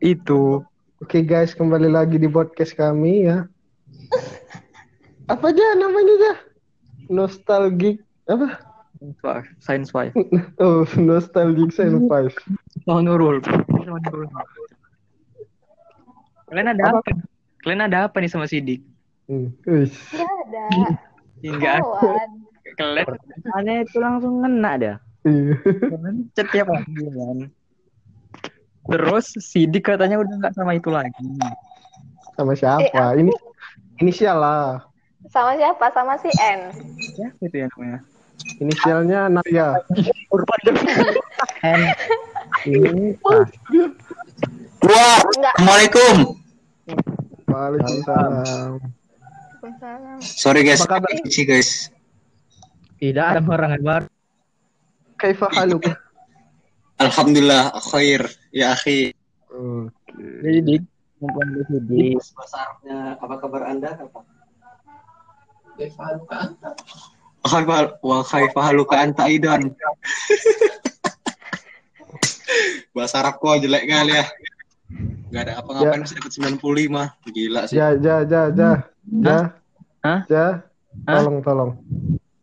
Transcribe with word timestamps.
itu. 0.00 0.62
Oke 0.98 1.22
guys, 1.22 1.54
kembali 1.54 1.86
lagi 1.86 2.18
di 2.18 2.26
podcast 2.26 2.74
kami 2.74 3.30
ya. 3.30 3.46
Apa 5.32 5.52
aja 5.52 5.76
namanya 5.78 6.14
aja? 6.18 6.32
Nostalgic 7.08 8.00
apa? 8.24 8.60
Wah, 9.22 9.44
Science 9.62 9.92
five. 9.92 10.12
Oh, 10.64 10.82
nostalgic 10.98 11.70
science 11.70 12.02
five. 12.08 12.32
Sama 12.84 13.04
Nurul. 13.04 13.40
Kalian 16.48 16.68
ada 16.72 16.82
apa? 16.96 17.00
Kalian 17.62 17.82
ada 17.84 17.98
apa 18.08 18.16
nih 18.18 18.30
sama 18.32 18.48
Sidik? 18.48 18.80
Hmm. 19.28 19.52
Wih. 19.68 19.88
Gak 20.16 20.24
ada. 20.48 20.64
Hingga 21.44 21.72
Kawan. 21.84 22.30
kalian 22.76 23.06
Aneh 23.54 23.76
itu 23.84 23.96
langsung 24.00 24.40
ngena 24.42 24.72
dia. 24.80 24.94
Iya. 25.28 25.54
kalian 25.62 26.16
chat 26.32 26.46
tiap 26.52 26.66
hari 26.72 26.88
kan. 26.88 27.38
Terus 28.88 29.26
Sidik 29.36 29.84
katanya 29.84 30.16
udah 30.18 30.34
nggak 30.38 30.54
sama 30.56 30.72
itu 30.72 30.88
lagi. 30.88 31.12
Sama 32.34 32.52
Eh, 32.52 32.58
siapa? 32.58 32.88
aku- 32.88 33.20
Ini 33.20 33.32
inisial 33.98 34.36
lah. 34.38 34.88
Sama 35.28 35.52
siapa? 35.54 35.86
Sama 35.92 36.16
si 36.16 36.30
N. 36.32 36.60
Ya, 37.14 37.28
itu 37.38 37.56
ya 37.58 37.66
namanya. 37.68 37.98
Inisialnya 38.56 39.20
Naya. 39.28 39.68
N 41.60 41.80
ini 42.64 43.18
ah, 43.26 43.44
Wah. 44.80 45.18
Assalamualaikum. 45.20 46.16
Waalaikumsalam. 47.44 48.78
Waalaikumsalam. 49.58 50.16
Sorry 50.22 50.62
guys, 50.62 50.80
Apa 50.80 51.02
kabar? 51.02 51.10
guys. 51.18 51.90
tidak 52.98 53.24
Ada 53.26 53.38
ada 53.38 53.46
orang 53.46 53.70
baru. 53.78 54.06
Kaifa 55.18 55.46
haluk? 55.52 55.82
Alhamdulillah 56.98 57.78
khair 57.94 58.26
ya 58.50 58.74
akhi. 58.74 59.14
Oke. 59.54 60.18
Sidik. 60.42 60.82
mumpung 61.18 61.50
di 61.50 61.66
sini. 61.66 62.14
Bahasa 62.14 62.62
Arabnya 62.62 63.18
apa 63.18 63.34
kabar 63.42 63.66
Anda? 63.66 63.90
Apa? 63.98 64.22
Kaifa 65.78 66.18
wa 68.02 68.18
kaifa 68.26 68.60
haluka 68.62 68.98
anta 68.98 69.30
aidan. 69.30 69.70
Bahasa 72.94 73.18
Arab 73.22 73.38
kok 73.38 73.62
jelek 73.62 73.86
kali 73.86 74.14
ya. 74.14 74.24
Gak 75.28 75.42
ada 75.44 75.52
apa 75.60 75.68
ngapain 75.70 76.02
bisa 76.02 76.14
dapat 76.16 76.32
95. 76.34 77.30
Gila 77.30 77.62
sih. 77.68 77.76
Ja, 77.76 77.92
ja, 77.94 78.16
ja, 78.24 78.48
ja. 78.50 78.70
Ja. 79.06 79.52
Hah? 80.02 80.20
Ja. 80.26 80.62
Tolong, 81.04 81.44
tolong. 81.44 81.76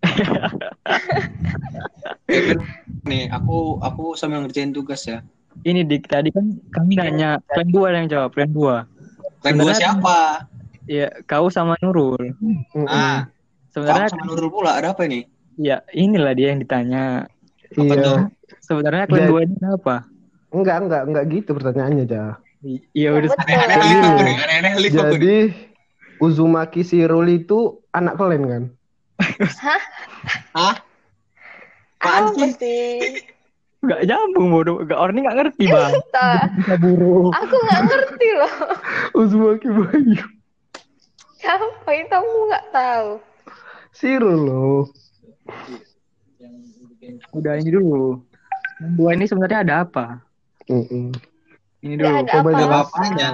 Nih, 3.06 3.30
aku 3.30 3.78
aku 3.80 4.18
sambil 4.18 4.42
ngerjain 4.42 4.74
tugas 4.74 5.06
ya. 5.06 5.22
Ini 5.62 5.86
Dik, 5.86 6.10
tadi 6.10 6.34
kan 6.34 6.58
kami 6.74 6.98
nanya, 6.98 7.38
plan 7.46 7.70
dua 7.70 7.94
yang 7.94 8.10
jawab, 8.10 8.34
plan 8.34 8.50
dua. 8.50 8.90
Plan 9.40 9.56
dua 9.56 9.72
Sebenarnya- 9.72 9.80
siapa? 9.80 10.20
Iya, 10.86 11.08
kau 11.24 11.48
sama 11.48 11.78
Nurul. 11.80 12.34
Ah, 12.86 13.30
Sebenarnya, 13.70 14.10
sama 14.10 14.26
Nurul 14.26 14.50
pula 14.50 14.76
ada 14.76 14.92
apa 14.92 15.06
ini? 15.06 15.30
ya 15.56 15.80
inilah 15.94 16.36
dia 16.36 16.52
yang 16.52 16.60
ditanya. 16.60 17.30
apa 17.66 17.92
Iya. 17.92 18.04
tuh? 18.04 18.18
Sebenarnya 18.62 19.04
kalian 19.06 19.26
Ya. 19.26 19.30
dua 19.30 19.40
ini 19.44 19.56
apa? 19.62 19.96
Enggak, 20.50 20.78
enggak, 20.82 21.02
enggak 21.06 21.24
gitu 21.30 21.50
pertanyaannya, 21.52 22.06
Ja. 22.08 22.26
Iya 22.94 23.10
udah. 23.14 23.30
Aneh-aneh 23.36 23.78
Jadi- 23.78 24.42
aneh-aneh. 24.42 24.74
Jadi 24.90 25.36
Uzumaki 26.18 26.82
Shirul 26.82 27.28
itu 27.28 27.84
anak 27.92 28.16
kalian 28.16 28.44
kan? 28.48 28.64
Hah? 30.56 30.76
Apaan 32.06 32.24
Apa 32.32 32.46
sih? 32.56 33.26
Gak 33.82 34.02
nyambung 34.06 34.48
bodoh. 34.50 34.78
Gak 34.82 34.98
orang 34.98 35.16
ini 35.16 35.26
gak 35.26 35.38
ngerti 35.42 35.64
bang. 35.74 35.92
Bisa 36.56 36.74
buruk. 36.78 37.32
Aku 37.34 37.56
nggak 37.56 37.82
ngerti 37.86 38.28
loh. 38.34 38.54
Uzumaki 39.20 39.68
Bayu. 39.70 40.26
Siapa 41.38 41.90
itu 41.92 42.14
aku 42.14 42.30
nggak 42.50 42.66
tahu. 42.70 43.10
Shirul 43.92 44.40
loh. 44.42 44.82
Udah 47.32 47.54
ini 47.56 47.70
dulu. 47.70 48.20
Dua 48.98 49.14
ini 49.14 49.26
sebenarnya 49.26 49.60
ada 49.62 49.74
apa? 49.86 50.06
Mm-mm. 50.66 51.14
Ini 51.80 51.94
Nggak 51.96 52.10
dulu. 52.10 52.20
ada 52.20 52.32
coba 52.34 52.50
jawab 52.52 52.70
apa-apa. 52.72 52.98
apanya. 52.98 53.30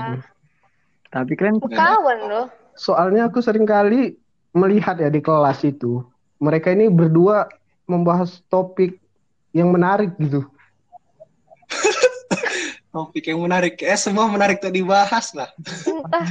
Tapi 1.08 1.32
kalian 1.34 1.58
Kawan 1.62 2.20
loh. 2.28 2.46
Soalnya 2.74 3.28
aku 3.28 3.40
sering 3.40 3.64
kali 3.64 4.16
melihat 4.52 4.96
ya 4.96 5.08
di 5.08 5.20
kelas 5.20 5.64
itu, 5.64 6.04
mereka 6.38 6.72
ini 6.72 6.88
berdua 6.88 7.48
membahas 7.86 8.42
topik 8.48 8.98
yang 9.52 9.72
menarik 9.72 10.16
gitu. 10.18 10.48
Topik 12.92 13.24
yang 13.32 13.40
menarik. 13.40 13.80
Eh, 13.80 13.96
semua 13.96 14.28
menarik 14.28 14.60
tuh 14.60 14.68
dibahas 14.68 15.32
lah. 15.32 15.48
Entah. 15.64 16.28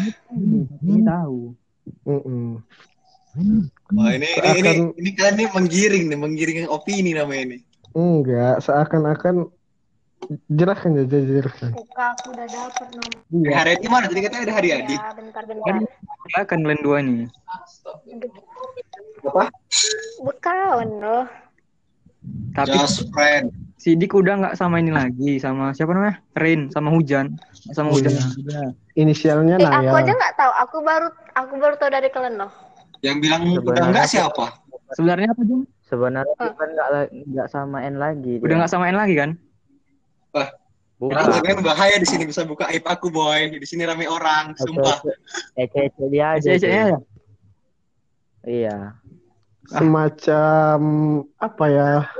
ini 0.85 1.01
tahu. 1.09 1.57
Mm-mm. 2.05 2.61
Wah, 3.97 4.11
ini 4.13 4.29
ini 4.29 4.49
ini, 4.61 4.71
Akan- 4.77 4.93
ini 5.01 5.11
kan 5.17 5.33
ini 5.41 5.47
menggiring 5.49 6.05
nih, 6.13 6.19
menggiring 6.21 6.57
opini 6.69 7.17
namanya 7.17 7.43
ini. 7.49 7.59
Enggak, 7.97 8.61
seakan-akan 8.61 9.49
jelaskan 10.53 11.01
aja 11.01 11.19
jelaskan. 11.19 11.71
Buka 11.73 12.05
aku 12.13 12.37
udah 12.37 12.47
dapet 12.47 12.87
nomor. 12.93 13.13
Iya. 13.33 13.55
Hari 13.57 13.71
ini 13.81 13.89
mana? 13.89 14.07
Tadi 14.13 14.21
katanya 14.21 14.45
ada 14.45 14.55
hari 14.55 14.69
Adi. 14.77 14.97
Ya, 15.01 15.11
bentar 15.17 15.43
bentar. 15.49 15.75
Silakan 16.29 16.59
kalian 16.61 16.81
dua 16.85 16.99
nih. 17.01 17.27
Apa? 19.23 19.45
Berkawan 20.21 20.91
loh. 20.99 21.25
Tapi 22.53 22.77
Just 22.77 23.09
friend. 23.11 23.49
Sidik 23.81 24.13
udah 24.13 24.37
nggak 24.37 24.57
sama 24.61 24.77
ini 24.77 24.93
lagi, 24.93 25.41
sama 25.41 25.73
siapa 25.73 25.97
namanya? 25.97 26.21
Rain, 26.37 26.69
sama 26.69 26.93
Hujan, 26.93 27.41
sama 27.73 27.89
Hujan. 27.89 28.13
Iya. 28.13 28.29
juga. 28.37 28.61
Inisialnya 28.93 29.57
Eh, 29.57 29.65
aku 29.65 29.97
aja 29.97 30.13
nggak 30.13 30.35
tahu. 30.37 30.53
Aku 30.61 30.77
baru 30.85 31.09
aku 31.33 31.53
baru 31.57 31.75
tahu 31.81 31.89
dari 31.89 32.13
kalian 32.13 32.45
loh. 32.45 32.53
Yang 33.01 33.17
bilang 33.25 33.41
udah 33.41 33.57
Sebenarnya- 33.57 33.89
enggak 33.89 34.07
siapa? 34.07 34.45
Sebenarnya 34.93 35.29
apa 35.33 35.43
Jung? 35.49 35.63
Sebenarnya 35.81 36.35
Ah. 36.37 36.53
kan 36.53 36.69
nggak 36.69 36.89
nggak 37.33 37.49
samain 37.49 37.95
lagi. 37.97 38.35
Udah 38.45 38.55
nggak 38.61 38.69
samain 38.71 38.97
lagi 38.97 39.15
kan? 39.17 39.31
Bukan. 41.01 41.17
Itu 41.17 41.41
kan 41.41 41.59
bahaya 41.65 41.97
di 41.97 42.05
sini 42.05 42.29
bisa 42.29 42.45
buka 42.45 42.69
aib 42.69 42.85
aku, 42.85 43.09
boy. 43.09 43.49
Di 43.49 43.65
sini 43.65 43.89
rame 43.89 44.05
orang, 44.05 44.53
sumpah. 44.61 45.01
Ece-ece 45.57 46.05
dia 46.13 46.37
aja. 46.37 46.49
Ya. 46.53 47.01
Iya. 48.45 48.77
Semacam 49.71 50.79
apa 51.39 51.65
ya? 51.71 52.11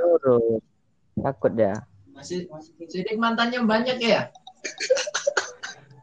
Takut 1.19 1.51
dia. 1.51 1.75
Masih 2.15 2.47
masih 2.47 2.71
Sidik 2.87 3.19
mantannya 3.19 3.59
banyak 3.67 3.99
ya? 3.99 4.31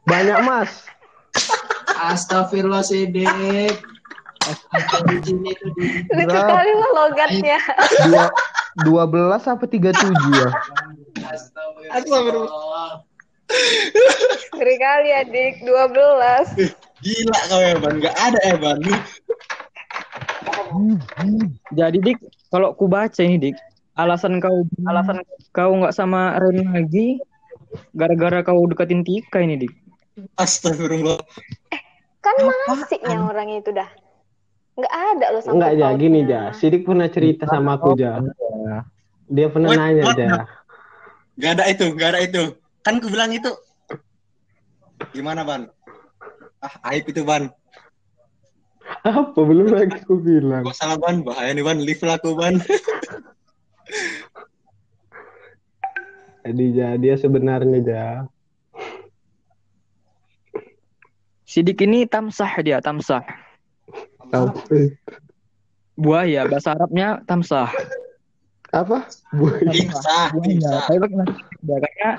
Banyak 0.04 0.44
mas. 0.44 0.84
Astagfirullah 1.96 2.84
Sidik. 2.84 3.80
Di 5.08 5.16
sini 5.24 5.52
tuh 5.56 5.72
Lucu 6.12 6.36
loh 6.36 6.90
logatnya. 6.92 7.56
Dua, 8.84 9.08
12 9.08 9.40
apa 9.48 9.64
37 9.64 9.88
ya? 10.36 10.50
Astagfirullah. 11.96 13.08
Ngeri 14.52 14.76
kali 14.76 15.10
adik. 15.16 15.64
12. 15.64 16.76
Gila 16.98 17.38
kau 17.46 17.62
Evan, 17.62 18.02
enggak 18.02 18.16
ada 18.18 18.40
Evan. 18.42 18.82
Jadi 21.72 21.98
Dik, 22.00 22.18
kalau 22.52 22.72
ku 22.76 22.86
baca 22.86 23.20
ini 23.20 23.36
Dik, 23.38 23.56
alasan 23.98 24.38
kau 24.38 24.64
alasan 24.86 25.24
kau 25.52 25.72
nggak 25.74 25.94
sama 25.94 26.38
Rain 26.38 26.68
lagi 26.72 27.18
gara-gara 27.92 28.44
kau 28.44 28.64
deketin 28.68 29.04
Tika 29.04 29.42
ini 29.42 29.66
Dik. 29.66 29.72
Astagfirullah. 30.38 31.20
Kan 32.18 32.34
masiknya 32.66 33.22
orang 33.22 33.54
itu 33.54 33.70
dah. 33.70 33.88
Nggak 34.78 34.94
ada 34.94 35.26
loh 35.34 35.40
sama 35.42 35.54
Enggak 35.58 35.72
ya, 35.74 35.88
gini 35.98 36.20
ja. 36.22 36.42
Sidik 36.54 36.86
pernah 36.86 37.10
cerita 37.10 37.50
sama 37.50 37.78
aku 37.78 37.98
ja. 37.98 38.22
Dia 39.26 39.50
pernah 39.50 39.74
What- 39.74 39.80
nanya 39.82 40.02
ja. 40.14 40.46
Enggak 41.38 41.52
ada 41.58 41.64
itu, 41.70 41.84
enggak 41.94 42.08
ada 42.14 42.20
itu. 42.22 42.42
Kan 42.82 43.02
ku 43.02 43.10
bilang 43.10 43.30
itu. 43.34 43.50
Gimana, 45.14 45.46
Ban? 45.46 45.70
Ah, 46.58 46.74
aib 46.90 47.06
itu, 47.06 47.22
Ban. 47.22 47.50
Apa 49.04 49.40
belum 49.40 49.72
lagi 49.72 50.00
aku 50.00 50.18
bilang? 50.20 50.64
Gak 50.66 50.76
salah, 50.76 50.98
Ban. 50.98 51.22
Bahaya 51.22 51.52
nih, 51.54 51.64
Ban. 51.64 51.78
Lift 51.80 52.02
lah 52.04 52.16
aku, 52.18 52.34
Ban. 52.34 52.60
Jadi 56.48 56.64
ja, 56.72 56.96
dia 56.96 57.14
sebenarnya 57.20 57.78
ja. 57.84 58.06
Sidik 61.48 61.80
ini 61.84 62.04
tamsah 62.04 62.52
dia, 62.60 62.80
tamsah. 62.80 63.24
Apa? 64.28 64.52
Buaya, 65.96 66.44
bahasa 66.44 66.76
Arabnya 66.76 67.24
tamsah. 67.24 67.72
Apa? 68.72 69.08
Buaya. 69.32 69.72
Timsah, 69.72 70.36
Buaya. 70.36 70.72
Tapi 70.84 70.96
Arab, 71.00 71.08
karena 71.08 72.12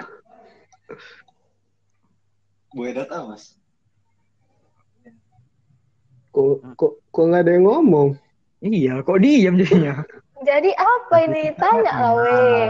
Buaya 2.74 2.92
data, 3.02 3.26
Mas. 3.26 3.59
Kok 6.40 6.80
kok 6.80 6.94
kok 7.12 7.24
nggak 7.28 7.44
ada 7.44 7.52
yang 7.52 7.68
ngomong? 7.68 8.10
iya, 8.64 9.04
kok 9.04 9.20
diam 9.20 9.60
jadinya. 9.60 10.08
Jadi 10.40 10.72
apa 10.72 11.16
ini? 11.28 11.52
Tanya 11.60 11.94
lah 12.00 12.14
weh. 12.16 12.68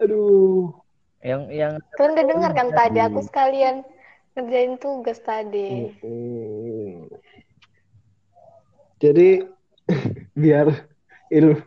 Aduh. 0.00 0.72
Yang 1.20 1.42
yang 1.52 1.72
Kalian 1.92 2.12
udah 2.16 2.24
dengar 2.24 2.50
kan 2.56 2.68
tadi 2.72 2.98
aku 3.04 3.20
sekalian 3.20 3.84
ngerjain 4.32 4.80
tugas 4.80 5.20
tadi. 5.20 5.92
Hmm. 6.00 7.04
Jadi 8.96 9.44
biar 10.40 10.72
il 11.28 11.60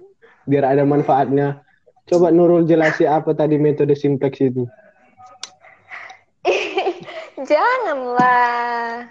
biar 0.50 0.66
ada 0.66 0.82
manfaatnya. 0.82 1.62
Coba 2.10 2.34
Nurul 2.34 2.66
jelasi 2.66 3.06
apa 3.06 3.38
tadi 3.38 3.62
metode 3.62 3.94
simplex 3.94 4.42
itu? 4.42 4.66
Janganlah. 7.50 9.10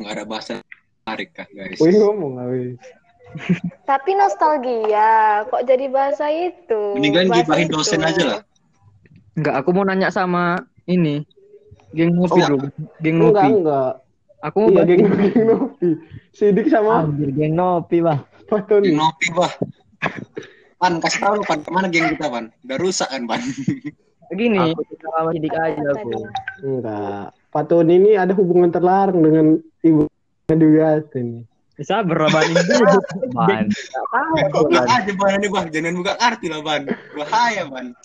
Nggak 0.00 0.12
ada 0.16 0.24
bahasa 0.26 0.52
menarik 1.06 1.28
kah 1.30 1.46
guys? 1.54 1.78
Wih 1.78 1.94
ngomong 2.02 2.34
wih. 2.50 2.74
Tapi 3.90 4.10
nostalgia, 4.18 5.46
kok 5.46 5.62
jadi 5.62 5.86
bahasa 5.86 6.26
itu? 6.34 6.98
Mendingan 6.98 7.30
gibahin 7.30 7.70
dosen 7.70 8.02
aja 8.02 8.22
lah. 8.26 8.40
Enggak, 9.38 9.54
aku 9.62 9.70
mau 9.70 9.86
nanya 9.86 10.10
sama 10.10 10.66
ini. 10.90 11.22
Geng 11.94 12.18
ngopi 12.18 12.42
Oh, 12.42 12.58
dulu. 12.58 12.66
Geng 12.98 13.22
Enggak 13.22 13.46
ngopi. 13.46 13.46
enggak. 13.62 13.92
Aku 14.40 14.56
mau 14.66 14.70
Iya 14.72 14.82
geng 14.88 15.00
geng 15.06 15.46
Nopi. 15.46 15.88
Sidik 16.34 16.66
sama 16.72 17.06
anjir 17.06 17.30
geng 17.30 17.54
nopi 17.54 18.02
bah. 18.02 18.18
Geng 18.66 18.98
ngopi 18.98 19.26
bah. 19.30 19.52
Pan 20.80 20.96
kasih 20.98 21.20
tahu 21.22 21.34
lu, 21.38 21.42
pan 21.46 21.60
ke 21.62 21.70
mana 21.70 21.86
geng 21.86 22.18
kita 22.18 22.26
pan? 22.26 22.50
Udah 22.66 22.78
rusak 22.82 23.06
kan 23.14 23.30
pan? 23.30 23.38
Gini, 24.30 24.58
Aku 24.62 24.82
sama 25.02 25.34
sidik 25.34 25.50
aja 25.58 25.82
aku. 25.90 26.10
Enggak. 26.62 27.34
Pak 27.50 27.64
Tony 27.66 27.98
ini 27.98 28.14
ada 28.14 28.30
hubungan 28.30 28.70
terlarang 28.70 29.18
dengan 29.18 29.58
ibu 29.82 30.06
Dewi 30.46 30.78
ini. 31.18 31.42
Bang. 31.80 32.46
Ini 32.46 32.62
dulu. 32.62 32.98
Ban. 33.38 33.66
Tahu 33.66 34.34
aku 34.46 34.58
aja 34.70 35.12
ban 35.16 35.32
ini 35.40 35.48
bang, 35.48 35.66
jangan 35.72 35.94
buka 35.98 36.12
kartu 36.20 36.46
lah 36.52 36.60
ban. 36.62 36.82
Bahaya 37.16 37.64
ban. 37.66 37.96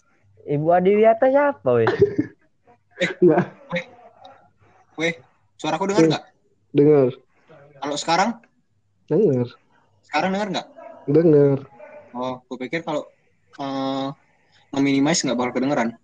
Ibu 0.46 0.66
Adiwiata 0.72 1.28
siapa 1.30 1.70
weh? 1.74 1.90
Enggak 3.22 3.46
Weh, 4.96 5.14
suaraku 5.60 5.92
dengar 5.92 6.08
nggak? 6.08 6.24
dengar. 6.72 7.08
Kalau 7.84 7.96
sekarang, 8.00 8.30
Dengar. 9.12 9.48
sekarang 10.08 10.30
dengar 10.32 10.48
nggak? 10.56 10.68
Dengar. 11.12 11.58
Oh, 12.16 12.40
aku 12.40 12.56
pikir 12.56 12.80
kalau 12.82 13.04
eh 13.60 14.08
nge-minimize 14.72 15.28
nggak 15.28 15.36
bakal 15.36 15.52
kedengeran. 15.60 16.00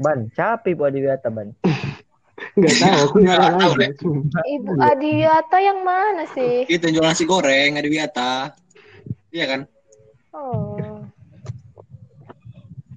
Ban, 0.00 0.28
siapa 0.34 0.66
Ibu 0.72 0.82
Adiwiata 0.84 1.28
ban? 1.30 1.52
Enggak 2.54 2.76
tahu, 2.82 2.98
aku 3.06 3.16
Nggak 3.22 3.36
ngarang 3.38 3.58
tahu 3.58 3.72
aja. 3.78 3.88
Ibu 4.46 4.72
Adiwata 4.78 5.58
yang 5.62 5.78
mana 5.86 6.24
sih? 6.34 6.66
Itu 6.66 6.82
yang 6.90 6.94
jual 7.00 7.06
nasi 7.06 7.24
goreng, 7.26 7.78
ada 7.78 7.88
Wiata. 7.88 8.34
Iya 9.34 9.44
kan? 9.50 9.60
Oh. 10.34 11.02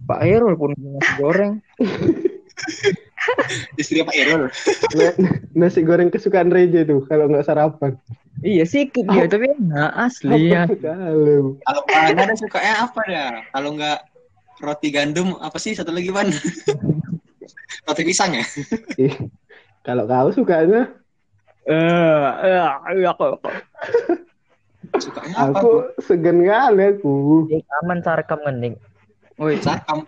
Pak 0.07 0.23
Herul 0.23 0.55
pun 0.55 0.71
nasi 0.77 1.11
goreng. 1.19 1.53
Istri 3.81 4.01
Pak 4.07 4.15
Irul. 4.15 4.47
Na- 4.95 5.17
nasi 5.53 5.83
goreng 5.83 6.09
kesukaan 6.09 6.49
Reja 6.49 6.87
tuh 6.87 7.03
kalau 7.05 7.29
nggak 7.29 7.45
sarapan. 7.45 7.99
Iya 8.45 8.69
sih 8.69 8.85
dia 8.93 9.25
tapi 9.25 9.49
enak 9.49 9.91
asli 9.97 10.53
ya. 10.53 10.69
Kalau 10.69 11.57
Kalau 11.65 11.81
Pan 11.89 12.13
ada 12.13 12.35
sukanya 12.37 12.85
apa 12.85 13.01
dah? 13.09 13.33
Kalau 13.51 13.69
nggak 13.73 13.99
roti 14.57 14.89
gandum, 14.89 15.37
apa 15.37 15.57
sih 15.61 15.73
satu 15.73 15.93
lagi 15.93 16.09
ban? 16.09 16.27
roti 17.87 18.01
pisang 18.03 18.35
ya? 18.35 18.45
Kalau 19.85 20.03
kau 20.05 20.29
sukanya, 20.33 20.91
Eh, 21.67 22.27
eh, 22.47 22.63
iya 22.95 23.11
kok. 23.11 23.43
Sukanya 25.03 25.35
apa? 25.35 25.59
aku 25.59 25.69
segan 25.99 26.39
kali 26.39 26.95
aku. 26.95 27.43
Aman 27.83 27.99
sarkam 27.99 28.39
ngending. 28.47 28.79
Woi, 29.35 29.59
Sarkam. 29.59 30.07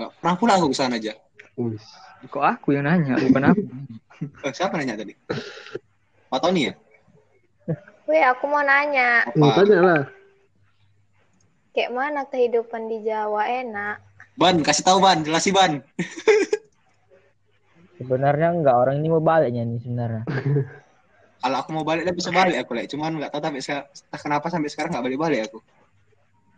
Pernah 0.00 0.34
pulang 0.40 0.56
aku 0.64 0.72
ke 0.72 0.76
sana 0.80 0.96
aja. 0.96 1.12
Wis. 1.60 1.84
kok 2.24 2.40
aku 2.40 2.72
yang 2.72 2.88
nanya, 2.88 3.20
bukan 3.20 3.52
aku. 3.52 3.62
Eh, 4.22 4.54
siapa 4.54 4.78
nanya 4.78 4.94
tadi? 4.94 5.18
Pak 6.30 6.38
Tony 6.40 6.70
ya? 6.70 6.74
Weh, 8.06 8.22
aku 8.22 8.46
mau 8.46 8.62
nanya, 8.62 9.26
Mau 9.34 9.50
Apa? 9.50 9.66
tanya 9.66 9.78
lah. 9.82 10.02
Kayak 11.72 11.90
mana 11.92 12.28
kehidupan 12.28 12.88
di 12.88 13.00
Jawa 13.04 13.48
enak? 13.48 13.96
Ban, 14.36 14.60
kasih 14.60 14.84
tahu 14.84 15.00
ban, 15.00 15.24
jelasi 15.24 15.52
ban. 15.52 15.80
Sebenarnya 18.00 18.52
enggak 18.52 18.76
orang 18.76 19.00
ini 19.00 19.08
mau 19.12 19.20
baliknya 19.20 19.64
nih 19.64 19.80
sebenarnya. 19.80 20.24
Kalau 21.42 21.56
aku 21.58 21.70
mau 21.74 21.82
balik, 21.82 22.06
dia 22.06 22.14
bisa 22.14 22.30
balik 22.30 22.54
aku 22.62 22.70
lek. 22.78 22.86
Cuman 22.86 23.18
nggak 23.18 23.34
tahu 23.34 23.42
tapi 23.42 23.58
kenapa 24.14 24.46
sampai 24.46 24.70
sekarang 24.70 24.94
nggak 24.94 25.04
balik-balik 25.10 25.50
aku. 25.50 25.58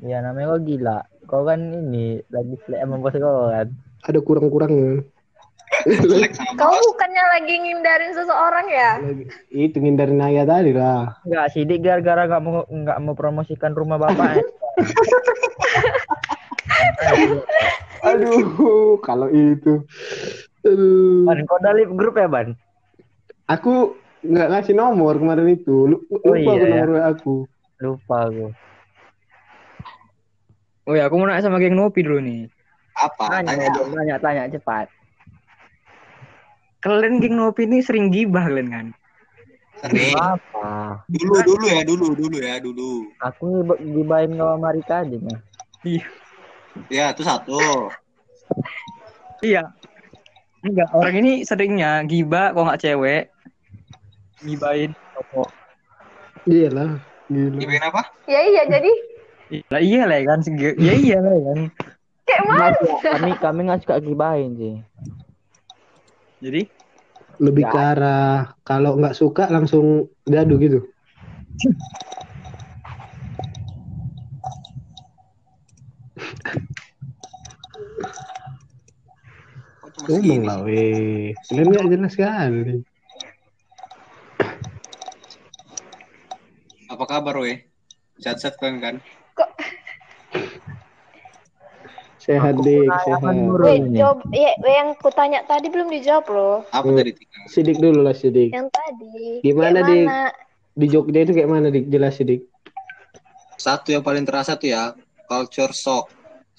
Ya 0.04 0.20
namanya 0.20 0.52
kau 0.52 0.60
gila. 0.60 0.98
Kau 1.24 1.42
kan 1.48 1.56
ini 1.88 2.20
lagi 2.28 2.54
selek 2.68 2.84
sama 2.84 3.00
bos 3.00 3.16
kau 3.16 3.48
kan. 3.48 3.68
Ada 4.04 4.18
kurang-kurangnya. 4.20 5.08
Kau 6.60 6.76
bukannya 6.92 7.24
lagi 7.32 7.54
ngindarin 7.64 8.12
seseorang 8.12 8.66
ya? 8.68 8.90
Lagi- 9.00 9.28
Itu 9.48 9.80
ngindarin 9.80 10.20
Naya 10.20 10.44
tadi 10.44 10.76
lah. 10.76 11.16
Enggak, 11.24 11.46
sidik 11.56 11.80
gara-gara 11.80 12.28
enggak 12.28 12.42
mau 12.44 12.68
enggak 12.68 12.98
mau 13.00 13.14
promosikan 13.16 13.72
rumah 13.72 13.96
bapaknya. 13.96 14.44
Aduh, 18.04 19.00
kalau 19.00 19.28
itu. 19.32 19.80
Aduh. 20.64 21.24
Ban, 21.28 21.44
kau 21.48 21.56
udah 21.60 21.72
lip 21.76 21.90
grup 21.96 22.16
ya, 22.20 22.28
Ban? 22.28 22.56
Aku 23.48 23.96
nggak 24.24 24.48
ngasih 24.52 24.74
nomor 24.76 25.16
kemarin 25.20 25.48
itu. 25.52 25.88
Lu- 25.88 26.04
Lupa 26.08 26.28
Oh, 26.28 26.36
iya, 26.36 26.52
aku 26.56 26.64
ya. 26.64 26.84
nomor 26.84 27.00
aku. 27.04 27.34
Lupa 27.80 28.16
aku. 28.28 28.46
Oh 30.84 30.92
ya, 30.92 31.08
aku 31.08 31.16
mau 31.16 31.26
nanya 31.28 31.44
sama 31.44 31.56
geng 31.60 31.76
Nopi 31.76 32.04
dulu 32.04 32.20
nih. 32.20 32.48
Apa? 32.96 33.40
Tanya, 33.40 33.56
Tanya. 33.56 33.72
tanya, 33.72 33.88
tanya, 33.88 34.16
tanya 34.20 34.42
cepat. 34.52 34.86
Kalian 36.84 37.24
geng 37.24 37.36
Nopi 37.40 37.64
ini 37.64 37.80
sering 37.80 38.12
gibah 38.12 38.44
kalian 38.44 38.68
kan? 38.68 38.86
Sering. 39.82 40.14
Apa? 40.14 41.02
Dulu, 41.10 41.34
dulu 41.42 41.64
ya, 41.66 41.82
dulu, 41.82 42.06
dulu 42.14 42.36
ya, 42.38 42.54
dulu. 42.62 43.10
Aku 43.20 43.64
gibain 43.94 44.30
kau 44.34 44.54
sama 44.54 44.68
Rika 44.70 45.02
aja 45.02 45.16
nih. 45.16 45.38
Iya. 45.84 46.04
Ya, 46.90 47.04
itu 47.14 47.22
satu. 47.22 47.90
Iya. 49.42 49.62
Enggak, 50.64 50.88
orang 50.96 51.14
ini 51.20 51.32
seringnya 51.44 52.00
gibah 52.08 52.56
kok 52.56 52.64
nggak 52.64 52.80
cewek. 52.80 53.24
Gibahin 54.40 54.90
cowok. 55.12 55.48
Iya 56.48 56.68
lah. 56.72 56.90
Gila. 57.28 57.56
Gimana 57.60 57.86
apa? 57.88 58.02
Ya 58.28 58.40
iya, 58.44 58.62
jadi 58.68 58.92
Iya 59.52 59.78
iya 59.80 60.02
lah 60.08 60.18
kan. 60.24 60.38
Segi- 60.40 60.76
Ya 60.80 60.94
iya 60.96 61.18
lah 61.20 61.36
kan. 61.36 61.58
kayak 62.24 62.42
mana? 62.48 62.66
Kami 63.04 63.30
kami 63.36 63.60
nggak 63.68 63.80
suka 63.84 64.00
gibahin 64.00 64.56
sih. 64.56 64.74
Jadi 66.40 66.60
Lebih 67.42 67.64
Ya. 67.66 67.72
ke 67.72 67.78
arah 67.78 68.36
kalau 68.62 68.98
nggak 68.98 69.16
suka 69.16 69.50
langsung 69.50 70.10
gaduh 70.26 70.58
gitu. 70.60 70.78
Kok 79.82 80.10
Ngomong 80.10 80.42
lah 80.44 80.58
weh. 80.66 81.32
Kalian 81.48 81.66
nggak 81.70 81.88
jelas 81.90 82.12
sekali. 82.12 82.82
Apa 86.92 87.04
kabar, 87.08 87.40
weh? 87.40 87.64
Sehat-sehat 88.20 88.60
kan 88.60 88.78
kan? 88.78 88.94
Sehat 92.24 92.56
dik, 92.64 92.88
sehat. 93.04 93.20
Jawab, 93.92 94.18
ya, 94.32 94.56
yang 94.64 94.96
kutanya 94.96 95.44
tadi 95.44 95.68
belum 95.68 95.92
dijawab 95.92 96.24
loh. 96.32 96.56
Apa 96.72 96.88
Hmm. 96.88 96.96
tadi 96.96 97.12
Tika? 97.12 97.38
Sidik 97.52 97.76
dulu 97.76 98.00
lah 98.00 98.16
sidik. 98.16 98.48
Yang 98.48 98.72
tadi. 98.72 99.44
Gimana, 99.44 99.84
Dik? 99.84 100.08
mana? 100.08 100.32
Di 100.74 100.86
Jogja 100.88 101.20
itu 101.22 101.36
kayak 101.36 101.50
mana 101.52 101.68
dik? 101.68 101.86
Jelas 101.92 102.16
sidik. 102.16 102.48
Satu 103.60 103.92
yang 103.92 104.00
paling 104.00 104.24
terasa 104.24 104.56
tuh 104.56 104.72
ya, 104.72 104.96
culture 105.28 105.76
shock. 105.76 106.08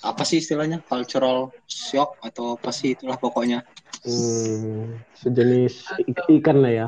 Apa 0.05 0.21
sih 0.21 0.37
istilahnya? 0.37 0.85
Cultural 0.85 1.49
shock 1.65 2.21
atau 2.21 2.55
apa 2.55 2.69
sih 2.69 2.93
itulah 2.93 3.17
pokoknya. 3.17 3.65
Hmm, 4.05 5.01
sejenis 5.17 5.97
ik- 5.97 6.29
ikan 6.39 6.61
lah 6.61 6.71
ya. 6.71 6.87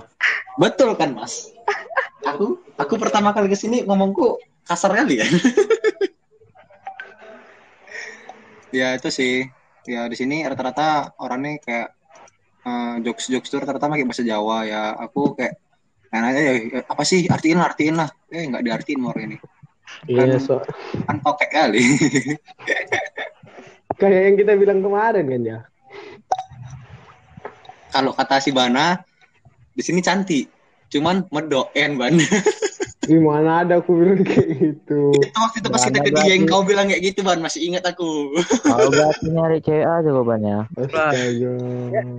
Betul 0.62 0.94
kan, 0.94 1.18
Mas? 1.18 1.50
Aku 2.30 2.62
aku 2.78 2.94
pertama 3.02 3.34
kali 3.34 3.50
ke 3.50 3.58
sini 3.58 3.82
ngomongku 3.82 4.38
kasar 4.70 4.94
kali 4.94 5.18
ya. 5.20 5.26
ya 8.72 8.96
itu 8.98 9.10
sih. 9.12 9.36
Ya 9.88 10.04
di 10.12 10.16
sini 10.20 10.44
rata-rata 10.44 11.16
orangnya 11.22 11.60
kayak 11.64 11.88
eh, 12.68 12.96
jokes-jokes 13.08 13.48
tuh 13.48 13.60
rata-rata 13.64 13.88
pakai 13.88 14.08
bahasa 14.08 14.24
Jawa 14.26 14.68
ya. 14.68 14.96
Aku 15.08 15.38
kayak 15.38 15.56
nanya 16.12 16.42
ya 16.42 16.54
apa 16.88 17.04
sih 17.06 17.30
artiin 17.30 17.62
lah, 17.62 17.68
artiin 17.72 17.96
lah. 17.96 18.10
Eh 18.32 18.44
nggak 18.48 18.64
diartiin 18.66 19.00
mau 19.00 19.16
ini. 19.16 19.38
Iya, 20.08 20.36
Kan- 20.36 20.44
so 20.44 20.56
Kan 21.08 21.18
tokek 21.24 21.50
kali. 21.52 21.80
kayak 24.00 24.22
yang 24.28 24.36
kita 24.36 24.54
bilang 24.60 24.80
kemarin 24.84 25.26
kan 25.26 25.42
ya. 25.46 25.60
Kalau 27.88 28.12
kata 28.12 28.44
si 28.44 28.52
Bana 28.52 29.00
di 29.72 29.82
sini 29.82 30.04
cantik. 30.04 30.52
Cuman 30.92 31.32
medoken 31.32 31.96
ban. 31.96 32.14
Gimana 33.08 33.64
ada 33.64 33.80
aku 33.80 33.96
bilang 33.96 34.22
kayak 34.22 34.48
gitu. 34.54 35.16
Itu 35.16 35.38
waktu 35.38 35.58
itu 35.60 35.70
pas 35.70 35.82
kita 35.82 36.00
ke 36.00 36.12
Dieng 36.12 36.44
berarti? 36.44 36.52
kau 36.52 36.62
bilang 36.62 36.86
kayak 36.86 37.04
gitu 37.06 37.20
ban 37.22 37.40
masih 37.40 37.64
ingat 37.64 37.84
aku. 37.84 38.36
Kau 38.62 38.90
berarti 38.90 39.26
nyari 39.28 39.58
cewek 39.60 39.82
aja 39.82 40.04
jawabannya. 40.04 40.58
Astaga. 40.76 41.54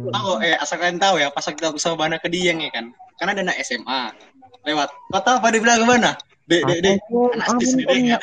Tahu 0.08 0.30
eh 0.40 0.56
asal 0.56 0.76
kalian 0.76 0.96
tahu 0.96 1.14
ya 1.16 1.28
pas 1.28 1.44
aku 1.44 1.76
sama 1.76 1.96
Bana 1.98 2.16
ke 2.16 2.26
Dieng 2.26 2.58
ya 2.58 2.72
kan. 2.72 2.88
Kan 3.16 3.28
ada 3.28 3.40
anak 3.40 3.60
SMA 3.60 4.16
lewat. 4.64 4.88
Kau 5.08 5.20
tahu 5.20 5.36
apa 5.36 5.48
dia 5.48 5.60
bilang 5.60 5.78
ke 5.78 5.86
mana? 5.86 6.10
Dek, 6.48 6.64
dek, 6.64 6.78
dek. 6.80 6.96
Anak 7.36 7.46
Ah, 7.46 7.60
sendiri 7.60 7.92
dek. 7.92 8.08
ya. 8.08 8.18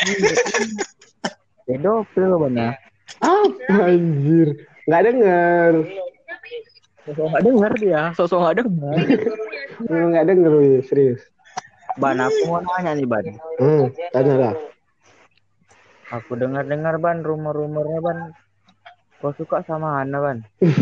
Pedofil 1.65 2.23
jawabannya. 2.25 2.69
Apa 3.19 3.73
anjir? 3.85 4.47
Nggak 4.85 5.01
denger. 5.03 5.71
Sosok 7.05 7.25
nggak 7.29 7.43
dengar 7.45 7.71
dia, 7.77 8.01
sosok 8.17 8.39
nggak 8.41 8.55
dengar. 8.65 8.97
Memang 9.85 10.09
nggak 10.09 10.25
denger 10.25 10.51
wih, 10.57 10.81
serius. 10.81 11.21
Ban, 11.95 12.19
aku 12.19 12.43
mau 12.51 12.59
nanya 12.59 12.91
nih, 12.91 13.07
Ban. 13.07 13.23
Hmm, 13.55 13.87
tanya 14.11 14.35
lah. 14.35 14.53
Aku 16.11 16.35
dengar-dengar, 16.35 16.99
Ban, 16.99 17.23
rumor-rumornya, 17.23 17.99
Ban. 18.03 18.17
Kau 19.23 19.31
suka 19.31 19.63
sama 19.63 20.03
Hana, 20.03 20.19
Ban? 20.19 20.37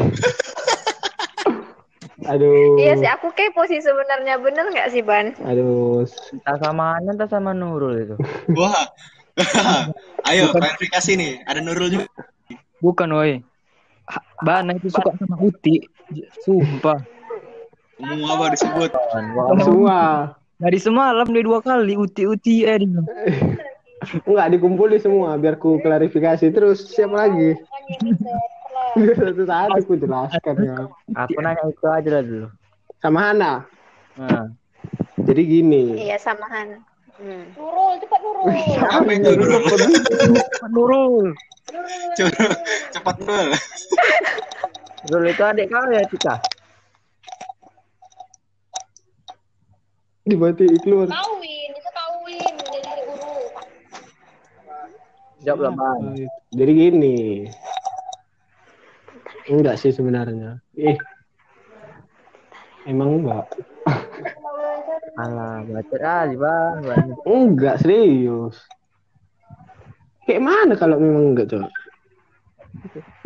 Aduh. 2.23 2.79
Iya 2.79 2.93
sih, 2.97 3.09
aku 3.09 3.35
kepo 3.35 3.67
sih 3.67 3.83
sebenarnya 3.83 4.39
bener 4.39 4.71
nggak 4.71 4.89
sih 4.89 5.03
Ban? 5.03 5.35
Aduh. 5.43 6.07
Entah 6.33 6.57
sama 6.57 6.97
Hana, 6.97 7.09
entah 7.13 7.29
sama 7.29 7.51
Nurul 7.53 7.93
itu. 7.99 8.15
Wah. 8.57 8.89
Ayo 10.29 10.49
klarifikasi 10.49 11.11
nih. 11.13 11.31
Ada 11.45 11.61
Nurul 11.61 11.93
juga. 11.93 12.07
Bukan, 12.81 13.09
woi. 13.13 13.43
Bana 14.41 14.75
itu 14.75 14.89
suka 14.89 15.13
sama 15.19 15.37
Uti. 15.39 15.83
Sumpah. 16.41 16.99
Ngomong 18.01 18.29
apa 18.33 18.45
disebut? 18.51 18.89
Ban, 18.91 19.25
Semua. 19.61 20.01
Dari 20.63 20.79
semalam 20.79 21.27
dia 21.27 21.43
dua 21.43 21.59
kali 21.59 21.99
Uti-Uti 21.99 22.63
eh 22.63 22.79
dia. 22.79 23.03
Enggak 24.23 24.47
dikumpulin 24.55 24.99
semua 24.99 25.35
biar 25.35 25.59
ku 25.59 25.79
klarifikasi 25.83 26.47
terus 26.55 26.87
siapa 26.91 27.27
lagi? 27.27 27.59
Biar 28.95 29.15
satu-satu 29.19 29.79
ku 29.83 29.99
jelaskan 29.99 30.55
ya. 30.63 30.87
aku 31.19 31.39
nanya 31.43 31.67
itu 31.67 31.83
aja 31.87 32.09
lah 32.15 32.23
dulu. 32.23 32.47
Sama 33.03 33.19
Hana. 33.19 33.67
Nah, 34.15 34.47
Jadi 35.23 35.41
gini. 35.43 35.83
Iya 35.99 36.19
samahan. 36.19 36.79
Hmm. 37.19 37.45
Apa 38.89 39.09
itu 39.13 39.29
Nurul? 39.37 39.63
Nurul. 40.73 41.25
Coba 42.17 42.45
cepat 42.91 43.15
Nurul. 43.21 43.49
Nurul 45.07 45.25
itu 45.31 45.43
adik 45.45 45.67
kau 45.71 45.85
ya, 45.93 46.01
Tika? 46.09 46.35
Dibati 50.23 50.63
keluar. 50.79 51.11
Kawin, 51.11 51.69
itu 51.75 51.89
kawin 51.91 52.53
jadi 52.71 53.03
guru. 53.11 53.35
Jawab 55.43 55.59
lah, 55.67 55.73
Ban. 55.75 56.15
Jadi 56.55 56.71
gini. 56.71 57.17
Enggak 59.51 59.83
sih 59.83 59.91
sebenarnya. 59.91 60.63
Eh. 60.79 60.95
Emang 62.87 63.19
enggak. 63.19 63.51
Alah, 65.19 65.67
bacot 65.67 65.99
aja, 65.99 66.35
Ban. 66.39 66.75
Ban. 66.87 67.07
Enggak 67.27 67.83
serius. 67.83 68.63
Kayak 70.23 70.47
mana 70.47 70.73
kalau 70.79 71.03
memang 71.03 71.35
enggak, 71.35 71.51
coy? 71.51 71.67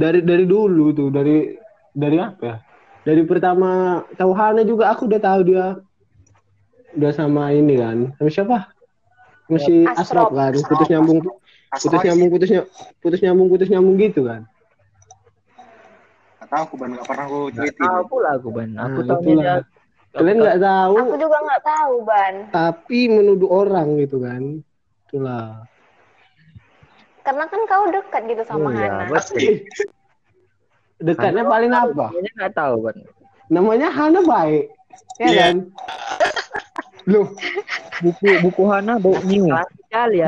Dari 0.01 0.25
dari 0.25 0.49
dulu 0.49 0.97
tuh, 0.97 1.13
dari 1.13 1.53
dari 1.93 2.17
apa 2.17 2.41
ya? 2.41 2.57
Dari 3.05 3.21
pertama 3.21 4.01
tahu 4.17 4.33
Hana 4.33 4.65
juga 4.65 4.89
aku 4.89 5.05
udah 5.05 5.21
tahu 5.21 5.41
dia 5.45 5.77
udah 6.97 7.11
sama 7.11 7.53
ini 7.53 7.77
kan. 7.77 7.97
Sama 8.17 8.29
siapa? 8.29 8.57
Masih 9.47 9.87
Asrop 9.87 10.27
Asrop. 10.27 10.29
kan, 10.33 10.53
putus 10.59 10.87
nyambung 10.89 11.19
putus 11.71 12.01
nyambung 12.03 12.29
putus 12.29 12.49
nyambung 12.49 12.69
putus 12.99 13.19
nyambung 13.21 13.47
putus 13.47 13.67
nyambung 13.69 13.95
gitu 13.95 14.21
kan. 14.25 14.41
Gak 16.37 16.47
tahu 16.49 16.61
aku 16.63 16.75
ban 16.75 16.89
gak 16.91 17.05
pernah 17.05 17.25
aku 17.25 17.39
Nggak 17.47 17.55
ceritain. 17.55 17.87
tahu 17.87 18.01
pula 18.07 18.29
aku, 18.35 18.47
Ban. 18.51 18.69
Aku 18.73 18.99
Nah, 18.99 19.07
tahu 19.07 19.21
Kalian 20.17 20.37
nggak 20.39 20.59
tahu, 20.59 20.95
Aku 20.97 21.15
juga 21.15 21.37
nggak 21.37 21.63
tahu 21.63 21.93
Ban. 22.01 22.33
tapi 22.49 22.99
menuduh 23.05 23.49
orang 23.53 23.87
gitu 23.99 24.17
kan. 24.17 24.41
Itulah. 25.05 25.67
Karena 27.21 27.43
kan 27.45 27.61
kau 27.67 27.85
dekat 27.87 28.21
gitu 28.25 28.43
sama 28.43 28.71
Iya, 28.71 28.87
Hana. 28.87 29.03
betul. 29.07 29.37
Dekatnya 30.97 31.43
Hana 31.43 31.51
paling 31.51 31.71
apa? 31.71 32.05
Dia 32.09 32.31
nggak 32.33 32.53
tahu, 32.53 32.75
Ban. 32.81 32.97
Namanya 33.47 33.87
Hana 33.87 34.19
baik. 34.23 34.65
Ya 35.17 35.27
Iya. 35.27 35.43
kan? 35.45 35.55
Loh, 37.07 37.31
Buku 38.03 38.27
buku 38.43 38.61
Hana 38.67 38.99
bau 38.99 39.15
new. 39.23 39.47
Sekali 39.87 40.19
ya, 40.19 40.27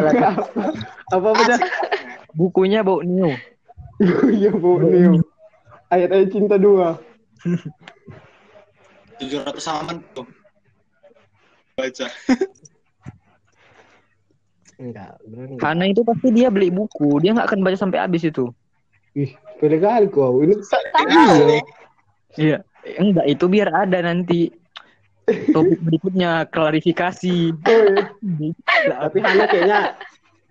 apa 1.16 1.28
apa 1.36 1.42
dah? 1.44 1.60
Bukunya 2.34 2.82
bau 2.82 3.04
new. 3.04 3.36
Iya, 4.40 4.56
Bu 4.56 4.80
Neo. 4.80 5.20
Ayat-ayat 5.92 6.32
cinta 6.32 6.56
dua. 6.56 6.96
700 9.20 9.60
halaman 9.68 10.00
tuh. 10.16 10.24
Baca. 11.76 12.08
Enggak, 14.80 15.20
bener. 15.28 15.60
Hana 15.60 15.92
itu 15.92 16.08
pasti 16.08 16.32
dia 16.32 16.48
beli 16.48 16.72
buku, 16.72 17.20
dia 17.20 17.36
nggak 17.36 17.52
akan 17.52 17.60
baca 17.60 17.76
sampai 17.76 18.00
habis 18.00 18.24
itu. 18.24 18.48
Ih, 19.20 19.36
pede 19.60 19.84
kali 19.84 20.08
kau. 20.08 20.40
Ini. 20.40 20.56
Iya. 22.40 22.64
Enggak, 22.96 23.28
itu 23.28 23.46
biar 23.52 23.68
ada 23.76 24.00
nanti 24.00 24.48
topik 25.54 25.80
berikutnya 25.84 26.48
klarifikasi. 26.50 27.54
tapi 28.90 29.18
Hana 29.22 29.46
kayaknya 29.48 29.80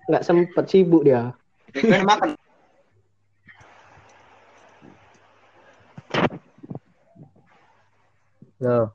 nggak 0.09 0.25
sempet 0.25 0.65
sibuk 0.71 1.05
dia. 1.05 1.35
Kalian 1.75 2.07
makan. 2.09 2.29
Loh, 8.59 8.91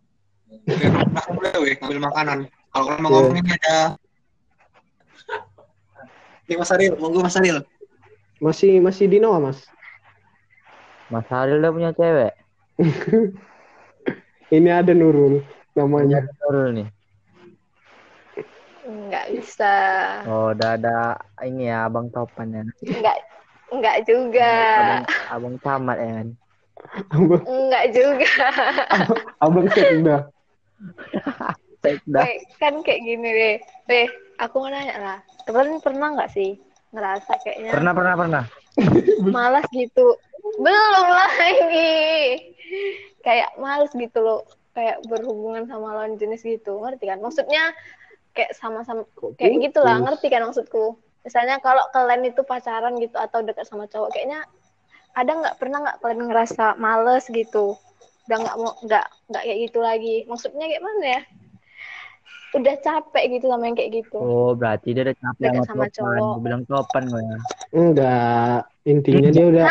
ngambil 0.67 1.99
makanan. 2.03 2.39
Kalau 2.73 2.97
mau 2.99 3.09
ngomong 3.13 3.39
ini 3.39 3.51
ada. 3.63 3.95
Ini 6.43 6.59
Mas 6.59 6.73
Aril, 6.75 6.93
monggo 6.99 7.23
Mas 7.23 7.39
Aril. 7.39 7.63
Masih 8.43 8.83
masih 8.83 9.07
di 9.07 9.23
Noah, 9.23 9.39
Mas. 9.39 9.63
Mas 11.07 11.23
Haril 11.31 11.63
udah 11.63 11.71
punya 11.71 11.91
cewek. 11.95 12.33
Ini 14.53 14.69
ada 14.69 14.93
Nurul 14.93 15.41
namanya. 15.73 16.19
Nurul 16.41 16.67
nih. 16.73 16.87
Nggak 18.83 19.25
bisa. 19.31 19.73
Oh, 20.27 20.51
udah 20.51 20.75
ada 20.75 21.15
ini 21.41 21.71
ya, 21.71 21.87
Abang 21.87 22.11
Topan 22.11 22.51
ya. 22.51 22.63
Nggak 22.83 23.17
nggak 23.73 23.97
juga. 24.05 24.51
Abang, 24.77 25.05
abang 25.31 25.55
camat 25.63 25.97
ya 25.97 26.11
kan. 26.13 26.27
Abang, 27.09 27.41
Nggak 27.47 27.85
juga. 27.95 28.33
abang. 29.39 29.65
Sekda. 31.83 32.21
Weh, 32.23 32.39
kan 32.59 32.79
kayak 32.79 33.01
gini 33.03 33.27
deh. 33.27 33.55
Weh, 33.87 34.07
aku 34.39 34.55
mau 34.59 34.71
nanya 34.71 34.95
lah. 34.99 35.19
Kalian 35.43 35.83
pernah 35.83 36.15
nggak 36.15 36.31
sih 36.31 36.55
ngerasa 36.95 37.35
kayaknya 37.43 37.71
Pernah, 37.75 37.91
pernah, 37.91 38.15
pernah. 38.15 38.43
malas 39.27 39.65
gitu? 39.71 40.15
Belum 40.59 41.07
lagi. 41.07 41.99
Kayak 43.23 43.55
malas 43.57 43.91
gitu 43.91 44.19
loh. 44.19 44.43
Kayak 44.73 45.05
berhubungan 45.05 45.69
sama 45.69 45.93
lawan 45.93 46.17
jenis 46.17 46.41
gitu. 46.41 46.81
Ngerti 46.81 47.05
kan? 47.05 47.21
Maksudnya 47.21 47.73
kayak 48.33 48.57
sama-sama 48.57 49.05
kayak 49.37 49.69
gitu 49.69 49.79
lah. 49.85 50.01
Ngerti 50.01 50.27
kan 50.33 50.41
maksudku? 50.49 50.97
Misalnya 51.23 51.61
kalau 51.63 51.85
kalian 51.95 52.27
itu 52.27 52.41
pacaran 52.43 52.99
gitu 52.99 53.15
atau 53.15 53.39
dekat 53.45 53.63
sama 53.63 53.87
cowok, 53.87 54.11
kayaknya 54.11 54.43
ada 55.15 55.31
nggak 55.31 55.55
pernah 55.55 55.77
nggak 55.87 55.97
kalian 56.03 56.27
ngerasa 56.27 56.75
males 56.81 57.29
gitu? 57.31 57.79
Udah 58.27 58.37
nggak 58.43 58.55
mau 58.59 58.73
nggak 58.83 59.05
nggak 59.31 59.43
kayak 59.45 59.59
gitu 59.69 59.79
lagi. 59.79 60.15
Maksudnya 60.27 60.65
kayak 60.67 60.83
mana 60.83 61.05
ya? 61.05 61.21
Udah 62.53 62.75
capek 62.85 63.23
gitu 63.37 63.45
sama 63.49 63.65
yang 63.65 63.77
kayak 63.77 63.91
gitu. 64.03 64.19
Oh, 64.19 64.51
berarti 64.53 64.93
dia 64.93 65.09
udah 65.09 65.17
capek 65.17 65.45
Dekat 65.47 65.65
sama 65.65 65.85
sama 65.85 65.85
cowok. 65.89 66.31
Gue 66.37 66.41
bilang 66.45 66.61
Topan 66.69 67.03
gue 67.09 67.21
ya. 67.21 67.37
Enggak. 67.73 68.59
Intinya 68.85 69.29
dia 69.29 69.45
udah 69.47 69.65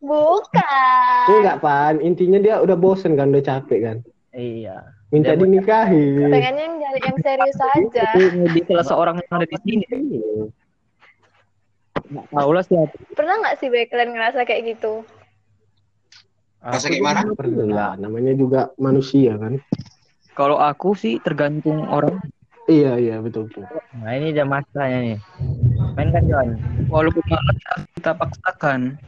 Bukan. 0.00 1.24
enggak, 1.28 1.56
Pan. 1.60 1.94
Intinya 2.00 2.38
dia 2.40 2.54
udah 2.64 2.76
bosen 2.80 3.14
kan, 3.20 3.28
udah 3.28 3.44
capek 3.44 3.78
kan. 3.84 3.96
Iya. 4.34 4.76
Minta 5.08 5.32
Dia- 5.32 5.40
dinikahi. 5.40 6.04
Pengennya 6.28 6.62
yang 6.68 6.76
nyari 6.76 7.00
yang 7.00 7.18
serius 7.24 7.58
aja. 7.58 8.06
Di 8.52 8.60
salah 8.68 8.86
seorang 8.86 9.16
yang 9.24 9.32
ada 9.40 9.46
di 9.48 9.58
sini. 9.64 9.86
Nggak 12.08 12.26
tahu 12.32 12.50
lah 12.52 12.64
siapa. 12.64 12.94
Pernah 13.16 13.34
nggak 13.40 13.56
sih 13.60 13.68
Be, 13.72 13.88
kalian 13.88 14.12
ngerasa 14.12 14.44
kayak 14.44 14.76
gitu? 14.76 15.04
Rasa 16.60 16.86
kayak 16.92 17.04
mana? 17.04 17.20
Pernah, 17.32 17.90
namanya 17.96 18.32
juga 18.36 18.60
manusia 18.76 19.36
kan. 19.40 19.56
Kalau 20.36 20.60
aku 20.60 20.92
sih 20.94 21.18
tergantung 21.24 21.88
orang. 21.88 22.20
Iya, 22.68 23.00
iya, 23.00 23.16
betul, 23.24 23.48
betul. 23.48 23.64
Nah, 23.96 24.12
ini 24.12 24.28
dia 24.36 24.44
masanya 24.44 24.98
nih. 25.00 25.18
Main 25.96 26.12
kan, 26.12 26.22
Jon? 26.28 26.48
Walaupun 26.92 27.24
malas 27.32 27.56
kita 27.96 28.12
paksakan. 28.12 29.00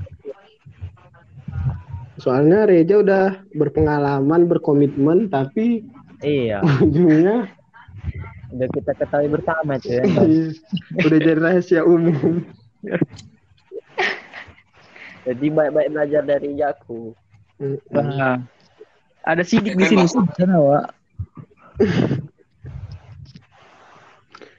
Soalnya 2.21 2.69
Reja 2.69 3.01
udah 3.01 3.41
berpengalaman, 3.57 4.45
berkomitmen, 4.45 5.33
tapi 5.33 5.89
Iya. 6.21 6.61
ujungnya 6.85 7.49
Udah 8.51 8.69
kita 8.75 8.93
ketahui 8.99 9.31
bersama 9.31 9.77
itu 9.79 9.89
ya. 9.95 10.05
Udah 11.07 11.19
jadi 11.23 11.41
rahasia 11.41 11.83
umum. 11.87 12.45
Jadi 15.25 15.47
baik-baik 15.49 15.89
belajar 15.95 16.23
dari 16.27 16.59
Jaku. 16.59 17.15
Nah, 17.95 18.43
ada 19.23 19.43
sidik 19.45 19.77
di 19.79 19.85
sini 19.85 20.09
sih, 20.09 20.19
sana, 20.35 20.57
Wak. 20.59 20.87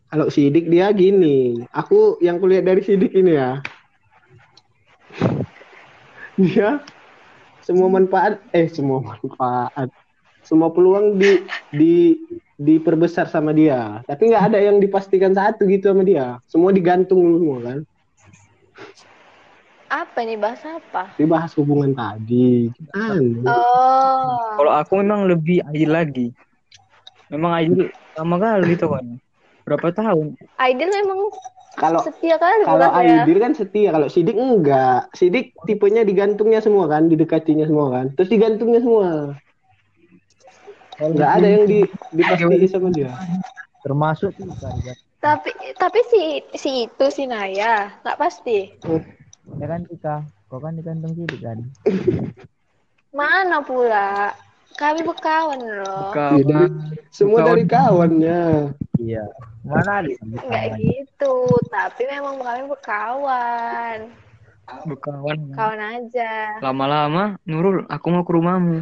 Kalau 0.08 0.28
sidik 0.32 0.70
dia 0.70 0.88
gini, 0.96 1.66
aku 1.76 2.22
yang 2.24 2.40
kulihat 2.40 2.64
dari 2.64 2.80
sidik 2.86 3.12
ini 3.12 3.36
ya. 3.36 3.60
Dia 6.40 6.80
semua 7.62 7.88
manfaat, 7.88 8.42
eh 8.54 8.68
semua 8.70 9.00
manfaat, 9.02 9.90
semua 10.46 10.70
peluang 10.74 11.18
di 11.18 11.42
di 11.74 11.96
diperbesar 12.62 13.26
sama 13.30 13.54
dia. 13.54 14.06
Tapi 14.06 14.30
nggak 14.30 14.54
ada 14.54 14.60
yang 14.62 14.78
dipastikan 14.78 15.34
satu 15.34 15.66
gitu 15.66 15.90
sama 15.90 16.06
dia. 16.06 16.38
Semua 16.46 16.70
digantung 16.70 17.22
semua 17.42 17.58
kan. 17.66 17.80
Apa 19.92 20.24
nih 20.24 20.40
bahasa 20.40 20.80
apa? 20.80 21.12
Dibahas 21.20 21.52
hubungan 21.60 21.92
tadi. 21.92 22.72
Anu. 22.96 23.44
Oh. 23.44 24.56
Kalau 24.56 24.72
aku 24.72 25.04
memang 25.04 25.28
lebih 25.28 25.66
adil 25.68 25.90
lagi. 25.92 26.28
Memang 27.28 27.52
adil 27.60 27.92
lama 28.16 28.36
kali 28.40 28.80
tuh 28.80 28.96
kan. 28.96 29.06
Berapa 29.68 29.92
tahun? 29.92 30.40
Aidil 30.64 30.90
memang 30.90 31.28
Kalau 31.72 32.04
setia 32.04 32.36
kali 32.36 32.68
kalau 32.68 32.84
bukan 32.92 33.04
ya? 33.08 33.24
Kan 33.40 33.54
setia, 33.56 33.90
kalau 33.96 34.08
Sidik 34.12 34.36
enggak. 34.36 35.08
Sidik 35.16 35.56
tipenya 35.64 36.04
digantungnya 36.04 36.60
semua 36.60 36.92
kan, 36.92 37.08
didekatinya 37.08 37.64
semua 37.64 37.88
kan. 37.90 38.06
Terus 38.20 38.30
digantungnya 38.30 38.82
semua. 38.84 39.10
Enggak 41.00 41.32
ada 41.40 41.48
yang 41.48 41.64
di 41.66 41.80
dipastiin 42.12 42.68
sama 42.68 42.92
dia. 42.92 43.16
Termasuk 43.82 44.36
kita. 44.36 44.70
Tapi 45.22 45.50
tapi 45.78 46.00
si 46.10 46.22
si 46.58 46.72
itu 46.90 47.06
si 47.14 47.24
Naya 47.30 47.94
nggak 48.04 48.20
pasti. 48.20 48.74
Ya 49.58 49.66
kan 49.70 49.88
Tika, 49.88 50.26
kau 50.52 50.60
kan 50.60 50.76
digantung 50.76 51.16
sidik 51.16 51.40
kan? 51.40 51.58
Mana 53.16 53.64
pula? 53.64 54.36
Kami 54.76 55.04
berkawan 55.04 55.60
loh. 55.62 56.10
Dari- 56.16 56.74
semua 57.12 57.44
dari 57.44 57.64
kawannya. 57.68 58.72
Iya. 58.98 59.26
Mana 59.62 60.02
ada? 60.02 60.10
Nggak 60.26 60.66
gitu, 60.82 61.36
tapi 61.70 62.02
memang 62.10 62.42
kami 62.42 62.66
berkawan. 62.66 63.98
Berkawan. 64.90 65.38
Kawan 65.54 65.82
aja. 65.82 66.58
Lama-lama, 66.66 67.38
Nurul, 67.46 67.86
aku 67.86 68.06
mau 68.10 68.26
ke 68.26 68.32
rumahmu. 68.34 68.82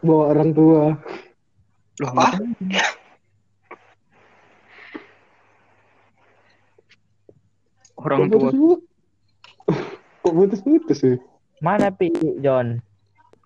Bawa 0.00 0.24
orang 0.32 0.50
tua. 0.56 0.84
Loh, 2.00 2.08
Apa? 2.10 2.24
Orang 8.02 8.20
Kok 8.26 8.32
tua. 8.32 8.74
Kok 10.22 10.32
putus-putus 10.32 10.98
sih? 11.02 11.16
Mana 11.62 11.92
Pi 11.92 12.10
John? 12.42 12.80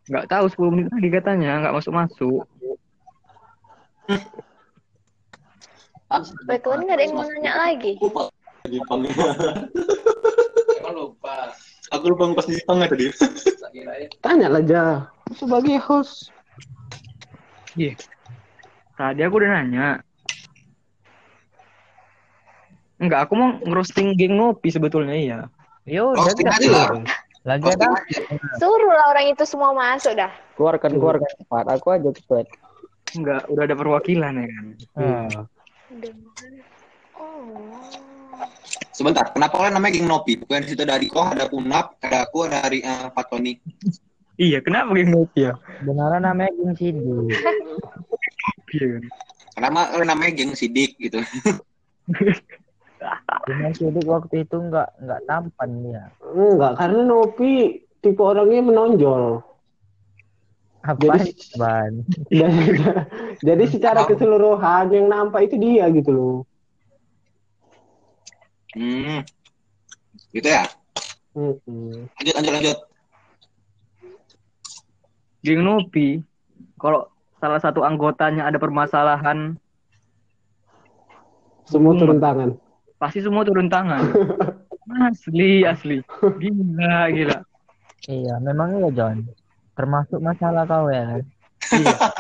Nggak 0.06 0.30
tahu 0.30 0.46
10 0.48 0.72
menit 0.72 0.88
lagi 0.94 1.10
katanya, 1.10 1.52
nggak 1.66 1.74
masuk-masuk. 1.76 2.46
Betul 6.46 6.86
nggak 6.86 6.96
ada 6.96 7.02
yang 7.02 7.18
mau 7.18 7.26
nanya 7.26 7.52
lagi? 7.58 7.98
Lupa 7.98 8.30
di. 8.66 8.82
Aku 8.82 10.90
lupa. 10.94 11.54
Aku 11.94 12.04
lupa 12.10 12.34
pas 12.34 12.46
di 12.46 12.58
pangnya 12.66 12.90
tadi. 12.90 13.10
Tanya 14.22 14.48
lah 14.50 14.62
Ja. 14.62 15.10
Sebagai 15.34 15.78
host. 15.82 16.30
Iya. 17.74 17.98
Tadi 18.94 19.20
aku 19.22 19.36
udah 19.42 19.50
nanya. 19.60 20.00
Enggak, 22.96 23.28
aku 23.28 23.36
mau 23.36 23.60
ngerosting 23.60 24.16
geng 24.16 24.40
ngopi 24.40 24.72
sebetulnya 24.72 25.12
iya. 25.12 25.52
Yo, 25.84 26.16
Roasting 26.16 26.48
kita 26.48 26.56
aja 26.56 26.70
lah. 26.72 26.88
Lagi 27.46 27.70
ada 27.70 27.86
aja. 27.92 28.20
Suruh 28.58 28.90
lah 28.90 29.14
orang 29.14 29.30
itu 29.30 29.46
semua 29.46 29.70
masuk 29.70 30.18
dah. 30.18 30.32
keluarkan 30.56 30.96
keluarkan 30.96 31.28
cepat. 31.36 31.64
Aku 31.76 31.92
aja 31.92 32.08
cepet. 32.10 32.48
Enggak, 33.14 33.46
udah 33.52 33.62
ada 33.68 33.76
perwakilan 33.76 34.32
ya 34.34 34.46
kan. 34.48 34.66
Hmm. 34.96 35.44
Oh. 37.16 37.80
Sebentar, 38.92 39.32
kenapa 39.32 39.56
kalian 39.56 39.74
namanya 39.78 39.92
geng 39.96 40.08
Nopi? 40.08 40.32
Bukan 40.40 40.66
situ 40.66 40.82
ada 40.84 41.00
Riko, 41.00 41.22
ada 41.24 41.48
Unap, 41.52 41.96
ada 42.02 42.28
aku, 42.28 42.44
ada 42.44 42.64
Ari, 42.64 42.84
eh, 42.84 43.08
Fatoni. 43.12 43.56
Iya, 44.36 44.60
kenapa 44.60 44.92
geng 44.92 45.16
ngopi 45.16 45.48
ya? 45.48 45.56
Beneran 45.80 46.26
namanya 46.26 46.52
geng 46.52 46.74
sidik. 46.76 47.32
Iya 48.76 48.86
kan. 48.98 49.04
Kenapa 49.56 49.88
kalian 49.88 50.08
namanya 50.12 50.32
geng 50.36 50.52
Sidik 50.52 51.00
gitu? 51.00 51.24
Cuma 53.48 53.68
sidik 53.72 54.04
waktu 54.04 54.44
itu 54.44 54.56
nggak 54.60 54.88
nggak 55.00 55.20
tampan 55.24 55.70
dia. 55.80 56.04
Enggak, 56.20 56.76
karena 56.76 57.00
Nopi 57.08 57.80
tipe 58.04 58.20
orangnya 58.20 58.68
menonjol. 58.68 59.40
Apa 60.86 61.18
Jadi- 61.18 61.34
ban? 61.58 61.92
Jadi 63.48 63.64
secara 63.66 64.06
keseluruhan 64.06 64.86
yang 64.88 65.06
nampak 65.06 65.50
itu 65.50 65.58
dia 65.58 65.90
gitu 65.90 66.10
loh. 66.10 66.36
Hmm. 68.70 69.26
Gitu 70.30 70.46
ya? 70.46 70.62
Mm-mm. 71.32 72.06
Lanjut, 72.06 72.34
lanjut, 72.34 72.52
lanjut. 72.54 72.78
Geng 75.42 75.62
ngopi. 75.62 76.22
Kalau 76.76 77.08
salah 77.36 77.58
satu 77.58 77.82
anggotanya 77.82 78.46
ada 78.46 78.56
permasalahan, 78.56 79.58
Semua 81.66 81.92
Hmm. 81.92 82.00
turun 82.00 82.18
tangan. 82.22 82.50
pasti 82.96 83.18
semua 83.18 83.42
turun 83.42 83.66
tangan. 83.66 83.98
Asli, 85.10 85.66
asli. 85.66 85.98
Gila, 86.38 87.10
gila. 87.10 87.38
Iya, 88.06 88.38
memang 88.38 88.78
iya 88.78 88.88
John. 88.88 89.26
Termasuk 89.76 90.18
masalah 90.18 90.64
kau 90.64 90.88
ya. 90.88 91.20
Iya. 91.70 91.96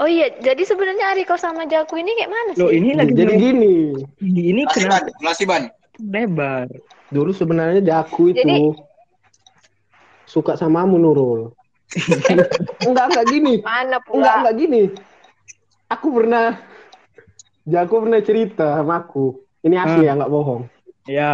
Oh 0.00 0.08
iya, 0.08 0.32
jadi 0.40 0.64
sebenarnya 0.64 1.12
Ariko 1.12 1.36
sama 1.36 1.68
Jaku 1.68 2.00
ini 2.00 2.16
kayak 2.16 2.32
mana 2.32 2.50
sih? 2.56 2.62
Loh, 2.62 2.72
ini 2.72 2.96
lagi 2.96 3.12
Jadi 3.12 3.36
gini, 3.36 3.74
ini, 4.24 4.62
kenapa 4.66 5.12
lebar? 6.00 6.66
dulu 7.12 7.30
sebenarnya 7.30 7.84
Jaku 7.84 8.32
itu 8.32 8.42
Jadi- 8.42 8.74
suka 10.24 10.56
samamu 10.56 10.98
Nurul. 10.98 11.52
enggak, 12.86 13.06
enggak 13.12 13.26
gini. 13.28 13.54
Mana 13.62 14.00
Enggak, 14.00 14.08
pula? 14.08 14.32
enggak 14.40 14.56
gini. 14.56 14.82
Aku 15.86 16.06
pernah 16.10 16.58
Jaku 17.62 17.94
pernah 18.02 18.20
cerita 18.24 18.66
sama 18.80 19.04
aku. 19.04 19.38
Ini 19.62 19.76
asli 19.78 20.00
Hmm. 20.02 20.08
ya, 20.08 20.12
enggak 20.16 20.32
bohong. 20.32 20.62
Ya, 21.06 21.32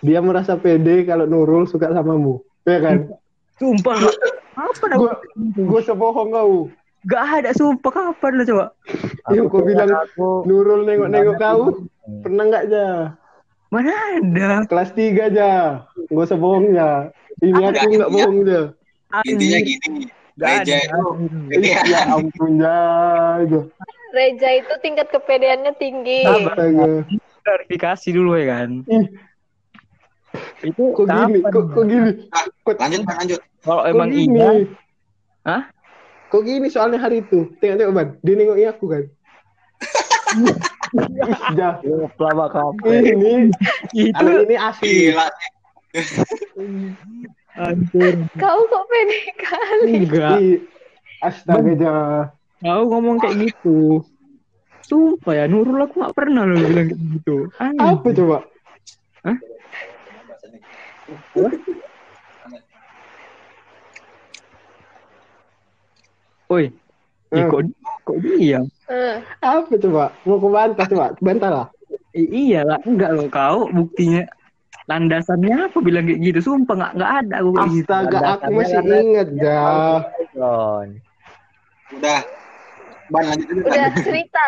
Dia 0.00 0.18
merasa 0.18 0.56
pede 0.56 1.04
kalau 1.04 1.24
Nurul 1.24 1.64
suka 1.64 1.88
samamu. 1.88 2.40
Ya 2.64 2.80
kan? 2.80 2.96
sumpah. 3.54 3.96
nggak- 3.98 4.20
Apa 4.52 4.84
dah? 4.86 4.96
Gua 4.96 5.12
gua 5.58 5.80
sebohong 5.80 6.28
kau. 6.30 6.54
Gak 7.02 7.24
ada, 7.38 7.50
sumpah. 7.52 7.88
Kapan 7.90 8.32
lo 8.34 8.44
coba? 8.44 8.64
Yang 9.28 9.46
kau 9.48 9.60
bilang 9.62 9.88
aku 9.90 10.44
Nurul 10.44 10.84
nengok-nengok 10.84 11.36
kau. 11.36 11.60
Pernah 12.20 12.44
enggak 12.44 12.62
aja? 12.68 12.86
Mana 13.70 13.92
ada? 13.92 14.50
Kelas 14.66 14.90
3 14.92 15.28
aja. 15.28 15.50
Gua 16.08 16.24
sebohong 16.24 16.72
ya. 16.72 17.08
Ini 17.38 17.52
Enggak, 17.52 17.60
aku 17.60 17.68
enggak 17.68 17.84
intinya- 17.86 18.08
bohong 18.10 18.38
aja. 18.42 18.60
Intinya 19.22 19.58
gini. 19.60 20.00
Gak 20.34 20.48
Reja 20.64 20.76
itu. 20.78 21.04
Iya. 21.52 21.80
Ya 21.84 22.00
ampun 22.08 22.52
ya. 22.56 22.78
aja. 23.38 23.60
Reja 24.10 24.48
itu 24.56 24.74
tingkat 24.80 25.06
kepedeannya 25.08 25.72
tinggi. 25.76 26.24
Astaga. 26.24 27.04
Klarifikasi 27.40 28.08
dulu 28.10 28.30
ya 28.34 28.46
kan. 28.50 28.70
Itu 30.60 30.82
Kok 30.92 31.06
gini? 31.06 31.38
kapan? 31.40 31.50
Kok, 31.52 31.64
kok 31.72 31.84
gini? 31.86 32.10
Kok, 32.64 32.74
Lanjut, 32.76 33.00
Ban, 33.04 33.16
lanjut. 33.20 33.40
Kalau 33.60 33.82
kok 33.82 33.88
emang 33.88 34.08
gini? 34.12 34.36
iya, 34.36 34.50
Hah? 35.44 35.62
Kok 36.30 36.42
gini 36.46 36.66
soalnya 36.70 36.98
hari 37.02 37.26
itu? 37.26 37.50
Tengok-tengok 37.58 37.94
ban. 37.96 38.08
Dia 38.22 38.34
nengokin 38.38 38.68
aku 38.70 38.84
kan. 38.86 39.02
Jah. 41.58 41.74
Pelama 42.14 42.46
kamu. 42.50 42.86
Ini, 42.86 43.34
itu 43.94 44.26
ini 44.46 44.56
asli. 44.58 45.14
Hancur. 47.54 48.14
Kau 48.38 48.60
kok 48.70 48.84
pede 48.86 49.20
kali? 49.38 49.92
Enggak. 50.06 50.38
Astaga. 51.20 51.96
Kau 52.62 52.82
ngomong 52.88 53.18
kayak 53.18 53.50
gitu. 53.50 54.04
Sumpah 54.86 55.34
ya, 55.38 55.44
Nurul 55.46 55.78
aku 55.86 56.02
gak 56.02 56.14
pernah 56.18 56.42
lo 56.42 56.58
bilang 56.58 56.90
kayak 56.90 57.02
gitu. 57.14 57.46
Aneh. 57.62 57.94
Apa 57.94 58.08
coba? 58.10 58.38
Oi, 59.22 59.36
Ih, 67.30 67.46
Hmm. 67.46 67.46
kok, 67.46 67.62
kok 68.02 68.16
dia? 68.26 68.58
Eh, 68.90 69.16
Apa 69.38 69.70
coba? 69.78 70.10
Mau 70.26 70.42
ku 70.42 70.50
bantah 70.50 70.82
coba? 70.82 71.14
Bantah 71.22 71.50
lah. 71.50 71.66
I- 72.10 72.50
iyalah, 72.50 72.82
enggak 72.82 73.14
lo 73.14 73.30
kau 73.30 73.70
buktinya. 73.70 74.26
Landasannya 74.90 75.70
apa 75.70 75.78
bilang 75.78 76.10
kayak 76.10 76.18
gitu? 76.26 76.38
Sumpah 76.42 76.74
nggak 76.74 76.92
nggak 76.98 77.12
ada 77.22 77.34
aku 77.38 77.50
kayak 77.54 77.70
gitu. 77.70 77.86
Astaga, 77.86 78.18
aku 78.34 78.50
masih 78.50 78.82
ingat, 78.82 79.28
Jah. 79.38 80.02
John. 80.34 80.88
Udah. 81.94 82.20
Ban 83.14 83.22
lanjut 83.30 83.46
dulu. 83.46 83.62
Udah 83.70 83.86
cerita. 84.02 84.44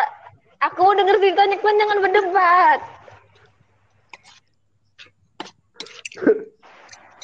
Aku 0.67 0.83
denger 0.99 1.15
ceritanya 1.23 1.55
kan 1.59 1.75
jangan 1.79 1.97
berdebat. 2.03 2.79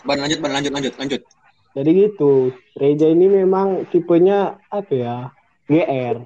Ban 0.08 0.18
lanjut, 0.20 0.40
ban 0.40 0.52
lanjut, 0.56 0.72
lanjut, 0.72 0.94
lanjut. 0.96 1.22
Jadi 1.76 1.90
gitu. 1.96 2.56
Reja 2.80 3.08
ini 3.12 3.28
memang 3.28 3.84
tipenya 3.92 4.58
apa 4.72 4.94
ya? 4.96 5.18
GR. 5.70 6.18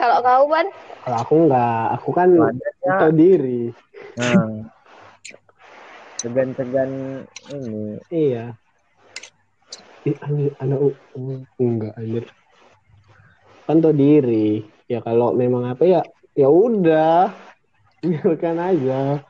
Kalau 0.00 0.16
kau 0.24 0.44
ban, 0.48 0.66
Kalau 1.04 1.16
aku 1.20 1.34
enggak, 1.44 1.84
aku 2.00 2.10
kan 2.16 2.28
tahu 2.84 3.12
diri. 3.12 3.68
Nah. 4.16 4.64
Segan-segan 6.20 6.90
ini. 7.48 7.96
Iya. 8.12 8.52
Ih, 10.04 10.16
anjir, 10.20 10.52
anak 10.60 10.78
enggak 11.56 11.92
anjir. 11.96 12.24
Kan 13.64 13.80
tahu 13.80 13.96
diri. 13.96 14.64
Ya 14.88 15.00
kalau 15.04 15.32
memang 15.32 15.68
apa 15.68 15.84
ya, 15.84 16.00
ya 16.36 16.48
udah. 16.48 17.32
Biarkan 18.04 18.56
aja. 18.60 19.20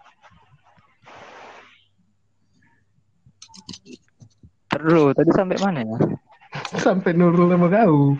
Terus 4.80 5.12
tadi 5.12 5.30
sampai 5.36 5.58
mana 5.60 5.80
ya? 5.84 5.98
Sampai 6.84 7.12
nurul 7.12 7.52
sama 7.52 7.68
kau. 7.68 8.16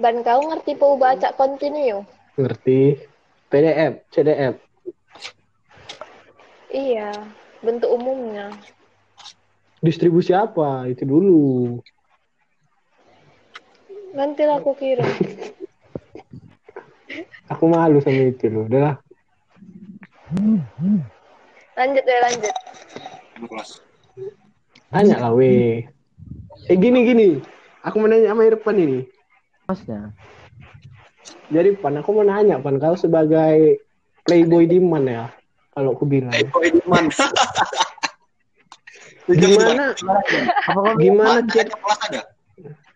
ban 0.00 0.16
kau 0.24 0.40
ngerti 0.48 0.72
pau 0.80 0.96
baca 0.96 1.28
continue? 1.36 2.00
Ngerti? 2.40 2.96
PDF, 3.52 4.08
CDF. 4.08 4.56
Iya, 6.72 7.12
bentuk 7.60 7.92
umumnya. 7.92 8.48
Distribusi 9.84 10.32
apa? 10.32 10.88
Itu 10.88 11.04
dulu. 11.04 11.42
Nanti 14.16 14.48
lah 14.48 14.64
aku 14.64 14.72
kirim. 14.78 15.04
Aku 17.52 17.68
malu 17.68 18.00
sama 18.00 18.30
itu 18.30 18.48
loh. 18.48 18.64
Udah 18.70 18.80
lah. 18.80 18.96
Lanjut 21.74 22.04
ya 22.06 22.18
lanjut. 22.22 22.54
Tanya 24.90 25.16
lah, 25.18 25.32
weh. 25.34 25.86
Eh, 26.66 26.76
gini, 26.78 27.06
gini. 27.06 27.28
Aku 27.86 28.02
mau 28.02 28.10
nanya 28.10 28.34
sama 28.34 28.46
Irfan 28.46 28.78
ini. 28.78 28.98
Masnya. 29.66 30.12
Jadi, 31.50 31.78
Pan, 31.78 31.98
aku 31.98 32.10
mau 32.14 32.26
nanya, 32.26 32.58
Pan. 32.58 32.78
Kau 32.78 32.94
sebagai 32.98 33.82
playboy 34.26 34.66
di 34.66 34.78
mana 34.78 35.10
ya? 35.10 35.26
Kalau 35.74 35.94
aku 35.94 36.04
bilang. 36.06 36.34
Kok 36.34 36.62
Ediman? 36.62 37.06
Gimana, 39.30 39.94
gimana 40.98 41.38
kiat, 41.46 41.70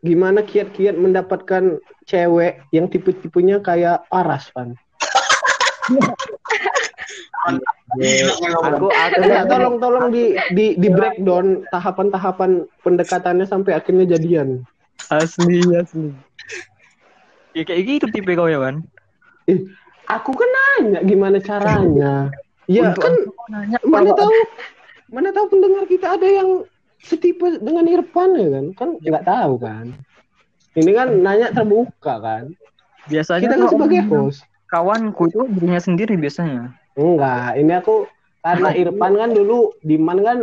gimana 0.03 0.43
kiat-kiat 0.43 0.99
mendapatkan 0.99 1.79
cewek 2.11 2.59
yang 2.75 2.91
tipe-tipenya 2.91 3.63
kayak 3.63 4.03
Paras, 4.11 4.51
Pan? 4.51 4.75
Aku 7.45 7.61
aku 8.57 8.87
Enggak, 9.21 9.45
tolong 9.47 9.77
tolong 9.77 10.07
di 10.09 10.33
di 10.53 10.75
di 10.75 10.89
breakdown 10.89 11.63
tahapan-tahapan 11.69 12.65
pendekatannya 12.81 13.45
sampai 13.45 13.77
akhirnya 13.77 14.09
jadian. 14.09 14.65
Asli, 15.13 15.61
asli. 15.77 16.09
Ya 17.53 17.63
kayak 17.63 17.83
gitu 17.87 18.07
tipe 18.11 18.33
kau 18.33 18.49
ya, 18.49 18.59
Ban. 18.59 18.83
Eh, 19.47 19.61
aku 20.09 20.33
kan 20.33 20.49
nanya 20.49 21.01
gimana 21.05 21.39
caranya. 21.39 22.33
Ya 22.65 22.91
Untuk 22.91 23.05
kan 23.05 23.15
nanya 23.53 23.77
mana 23.85 24.11
kalau- 24.11 24.19
tahu 24.19 24.33
mana 25.13 25.29
tahu 25.31 25.47
pendengar 25.53 25.85
kita 25.85 26.17
ada 26.17 26.25
yang 26.27 26.65
setipe 26.99 27.61
dengan 27.61 27.85
Irfan 27.85 28.31
ya 28.35 28.49
kan? 28.49 28.67
Kan 28.75 28.89
nggak 28.99 29.25
tahu 29.25 29.55
kan. 29.61 29.93
Ini 30.75 30.91
kan 30.91 31.09
nanya 31.21 31.53
terbuka 31.53 32.19
kan. 32.19 32.45
biasanya 33.05 33.45
Kita 33.45 33.55
kan 33.61 33.69
sebagai 33.69 34.01
host. 34.09 34.49
kawanku 34.65 35.29
itu 35.29 35.45
dirinya 35.53 35.77
sendiri 35.77 36.17
biasanya. 36.17 36.73
Enggak, 36.95 37.59
ini 37.59 37.73
aku 37.75 38.07
karena 38.45 38.71
Irfan 38.77 39.15
kan 39.19 39.31
dulu 39.35 39.75
Diman 39.83 40.21
kan 40.23 40.39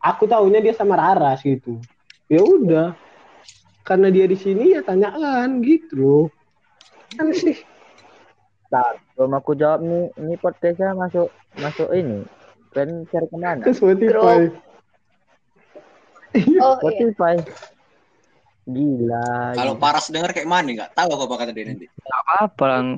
aku 0.00 0.24
taunya 0.24 0.64
dia 0.64 0.72
sama 0.72 0.96
Raras 0.96 1.44
gitu. 1.44 1.80
Ya 2.28 2.40
udah. 2.40 2.96
Karena 3.84 4.08
dia 4.08 4.24
di 4.24 4.36
sini 4.40 4.72
ya 4.72 4.80
tanyaan 4.80 5.60
gitu 5.60 5.92
loh. 6.00 6.24
Kan 7.12 7.28
sih. 7.36 7.60
Bentar, 8.64 8.96
belum 9.14 9.32
aku 9.36 9.52
jawab 9.54 9.84
nih, 9.84 10.08
ini 10.18 10.34
podcastnya 10.40 10.96
masuk 10.96 11.28
masuk 11.60 11.92
ini. 11.92 12.24
Kan 12.72 13.04
cari 13.12 13.26
ke 13.28 13.36
mana? 13.36 13.60
Ke 13.60 13.70
Spotify. 13.76 14.16
Oh 14.16 14.40
iya. 16.34 16.60
Spotify. 16.80 17.34
Gila. 18.64 19.52
Kalau 19.54 19.74
gila. 19.76 19.82
Paras 19.84 20.08
denger 20.08 20.32
kayak 20.32 20.48
mana 20.48 20.68
nggak 20.72 20.96
tahu 20.96 21.12
apa 21.14 21.34
kata 21.36 21.52
dia 21.52 21.64
nanti. 21.68 21.86
Gak 21.86 22.20
apa-apa. 22.24 22.96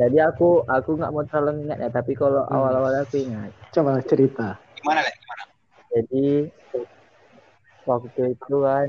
Jadi 0.00 0.16
aku 0.16 0.64
aku 0.64 0.96
nggak 0.96 1.12
mau 1.12 1.24
terlalu 1.28 1.68
ingat 1.68 1.78
ya, 1.78 1.90
tapi 1.92 2.16
kalau 2.16 2.40
Hmm. 2.42 2.56
awal-awal 2.56 3.04
aku 3.04 3.20
ingat. 3.20 3.52
Coba 3.68 4.00
cerita. 4.00 4.56
Gimana 4.80 5.04
lah? 5.04 5.12
Gimana? 5.12 5.44
Jadi 5.90 6.26
waktu 7.84 8.22
itu 8.32 8.56
kan 8.56 8.88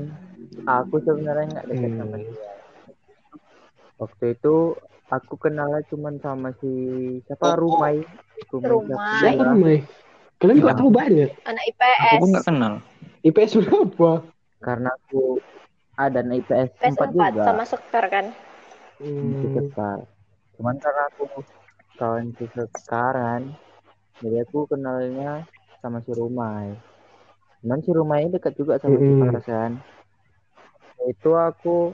aku 0.64 0.94
sebenarnya 1.04 1.44
nggak 1.52 1.66
dekat 1.68 1.90
Hmm. 1.90 1.98
sama 2.00 2.16
dia. 2.16 2.50
Waktu 4.00 4.24
itu 4.32 4.56
aku 5.06 5.34
kenalnya 5.36 5.84
cuma 5.86 6.08
sama 6.18 6.56
si 6.58 6.72
siapa 7.28 7.44
Oh, 7.44 7.52
oh. 7.52 7.56
Rumai. 7.60 7.96
Rumai. 8.48 8.64
Rumai. 8.64 9.20
Siapa 9.20 9.42
namanya? 9.44 9.80
Kalian 10.40 10.58
juga 10.58 10.74
tahu 10.74 10.90
banyak. 10.90 11.28
Anak 11.44 11.62
Aku 11.62 11.70
IPS. 11.70 12.18
pun 12.18 12.28
gak 12.32 12.46
kenal. 12.48 12.74
IPS 13.22 13.52
berapa? 13.60 14.10
Karena 14.58 14.90
aku 14.90 15.38
ada 15.94 16.18
anak 16.18 16.36
IPS 16.40 16.68
IPS 16.80 16.94
4 16.96 17.12
4 17.12 17.30
juga. 17.30 17.42
sama 17.44 17.64
Sekar 17.68 18.04
kan. 18.08 18.26
Hmm. 18.96 19.38
Sekar. 19.44 19.98
Cuman 20.62 20.78
karena 20.78 21.10
aku 21.10 21.42
kawan 21.98 22.30
si 22.38 22.46
Sekaran, 22.54 23.50
jadi 24.22 24.46
aku 24.46 24.70
kenalnya 24.70 25.42
sama 25.82 25.98
si 26.06 26.14
Rumai. 26.14 26.70
Cuman 27.66 27.82
si 27.82 27.90
Rumai 27.90 28.22
ini 28.22 28.38
dekat 28.38 28.54
juga 28.54 28.78
sama 28.78 28.94
si 28.94 29.50
kan. 29.50 29.82
Itu 31.10 31.34
aku 31.34 31.90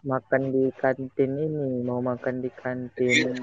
makan 0.00 0.48
di 0.48 0.72
kantin 0.80 1.36
ini, 1.36 1.84
mau 1.84 2.00
makan 2.00 2.40
di 2.40 2.48
kantin 2.56 3.36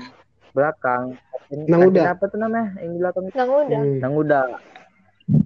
belakang. 0.58 1.22
Kantin, 1.46 1.70
Nang 1.70 1.86
kantin 1.86 2.02
Uda. 2.02 2.14
apa 2.18 2.24
tuh 2.26 2.40
namanya? 2.42 2.68
Yang 2.82 2.90
di 2.90 2.98
belakang? 2.98 3.24
Nggak 3.30 3.46
udah. 3.46 3.78
Hmm. 3.86 3.98
Nang 4.02 4.14
Uda. 4.18 4.42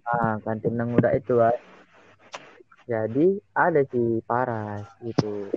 Ah, 0.08 0.34
kantin 0.40 0.74
Nang 0.80 0.96
Uda 0.96 1.12
itu 1.12 1.36
kan. 1.36 1.56
Jadi 2.88 3.44
ada 3.60 3.84
si 3.92 4.24
Paras 4.24 4.88
gitu. 5.04 5.52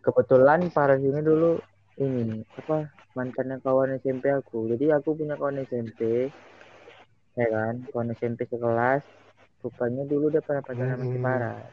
Kebetulan 0.00 0.72
Paras 0.72 1.04
ini 1.04 1.20
dulu 1.20 1.60
ini 1.98 2.40
apa 2.56 2.88
mantannya 3.12 3.60
kawan 3.60 4.00
SMP 4.00 4.32
aku. 4.32 4.70
Jadi 4.72 4.88
aku 4.88 5.12
punya 5.12 5.36
kawan 5.36 5.60
SMP, 5.62 6.32
ya 7.36 7.46
kan, 7.48 7.84
kawan 7.92 8.16
SMP 8.16 8.48
sekelas. 8.48 9.04
Rupanya 9.62 10.02
dulu 10.08 10.32
dia 10.32 10.42
pernah 10.42 10.64
pacaran 10.64 10.96
sama 10.96 11.04
si 11.06 11.18
Hmm. 11.18 11.22
Paras. 11.22 11.70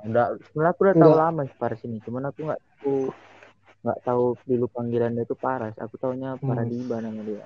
Udah, 0.00 0.26
sebenarnya 0.48 0.72
aku 0.72 0.80
udah 0.82 0.96
tahu 0.96 1.12
Enggak. 1.12 1.20
lama 1.20 1.40
si 1.44 1.54
Paras 1.54 1.80
ini, 1.84 1.98
cuman 2.00 2.22
aku 2.26 2.38
nggak 2.48 2.60
tahu 2.80 2.96
nggak 3.80 4.00
tahu 4.04 4.24
dulu 4.44 4.66
panggilannya 4.72 5.22
itu 5.22 5.36
Paras. 5.36 5.74
Aku 5.78 5.94
taunya 6.00 6.34
Hmm. 6.40 6.48
Paradiba 6.48 6.96
nama 6.98 7.20
dia. 7.22 7.44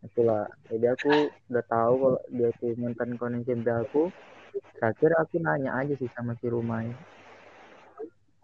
Itulah. 0.00 0.48
Jadi 0.72 0.86
aku 0.88 1.12
udah 1.52 1.64
tahu 1.68 1.92
kalau 2.00 2.20
dia 2.32 2.48
tuh 2.56 2.72
mantan 2.80 3.20
kawan 3.20 3.44
SMP 3.44 3.68
aku. 3.68 4.08
Terakhir 4.50 5.12
aku 5.14 5.38
nanya 5.38 5.76
aja 5.76 5.94
sih 5.94 6.08
sama 6.16 6.34
si 6.40 6.48
Rumai. 6.48 6.88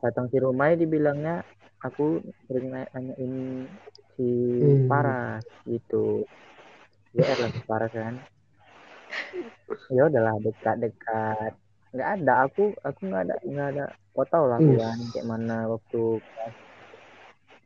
Datang 0.01 0.29
si 0.29 0.37
Rumai 0.37 0.77
dibilangnya 0.77 1.41
aku 1.81 2.21
sering 2.47 2.73
nanya- 2.73 2.93
nanyain 2.93 3.65
si 4.17 4.29
Hmm. 4.61 4.89
Paras 4.89 5.45
gitu. 5.65 6.25
Ya 7.17 7.33
lah 7.33 7.49
si 7.49 7.61
Paras 7.65 7.93
kan. 7.93 8.15
Ya 9.89 10.07
udahlah 10.07 10.37
dekat-dekat. 10.41 11.53
Nggak 11.97 12.11
ada 12.21 12.33
aku 12.45 12.77
aku 12.85 13.01
nggak 13.09 13.23
ada 13.25 13.35
nggak 13.41 13.69
ada. 13.73 13.87
Kau 14.13 14.25
tahu 14.29 14.45
lah 14.49 14.57
aku 14.61 14.73
Yes. 14.73 14.81
kan 14.85 14.99
kayak 15.13 15.27
mana 15.27 15.57
waktu 15.69 16.03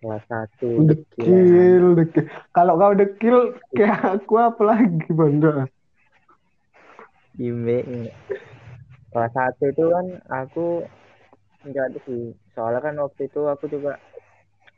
kelas 0.00 0.22
satu 0.26 0.70
Dekil, 0.86 1.84
dekil. 1.98 2.24
Kalau 2.50 2.74
kau 2.78 2.94
dekil 2.94 3.36
kayak 3.76 4.00
aku 4.18 4.34
apa 4.38 4.62
lagi, 4.64 5.08
Banda? 5.12 5.66
Ime 7.38 7.78
kelas 9.10 9.32
satu 9.34 9.64
itu 9.66 9.84
kan 9.90 10.06
aku 10.30 10.66
nggak 11.66 11.84
ada 11.88 11.98
sih 12.06 12.20
soalnya 12.54 12.80
kan 12.86 12.94
waktu 13.04 13.20
itu 13.28 13.40
aku 13.52 13.64
juga 13.74 13.90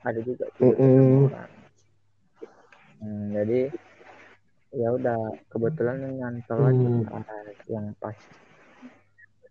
ada 0.09 0.21
juga 0.29 0.47
Mm-mm. 0.61 1.29
orang 1.29 1.51
Hmm, 3.03 3.35
jadi 3.37 3.59
ya 4.81 4.89
udah 4.97 5.19
kebetulan 5.53 5.97
yang 6.05 6.15
nyantol 6.21 6.61
aja 6.71 6.87
Hmm. 6.87 6.97
di 6.97 7.05
Paras 7.11 7.59
yang 7.75 7.87
pas 8.01 8.17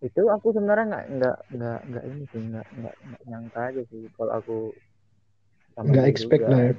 itu 0.01 0.21
aku 0.35 0.47
sebenarnya 0.55 0.85
nggak 0.91 1.05
nggak 1.15 1.37
nggak 1.55 1.79
nggak 1.89 2.03
ini 2.09 2.23
sih 2.31 2.41
nggak 2.49 2.67
nggak 2.79 2.95
nyangka 3.29 3.59
aja 3.69 3.81
sih 3.91 4.01
kalau 4.17 4.31
aku 4.39 4.55
Nggak 5.85 6.05
expect 6.07 6.45
lah 6.51 6.59
ya. 6.69 6.73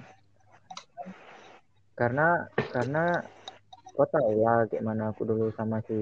karena 1.98 2.26
karena 2.74 3.02
kau 3.94 4.06
tahu 4.14 4.30
lah 4.44 4.58
kayak 4.70 4.84
mana 4.88 5.02
aku 5.12 5.22
dulu 5.28 5.44
sama 5.58 5.76
si 5.88 5.96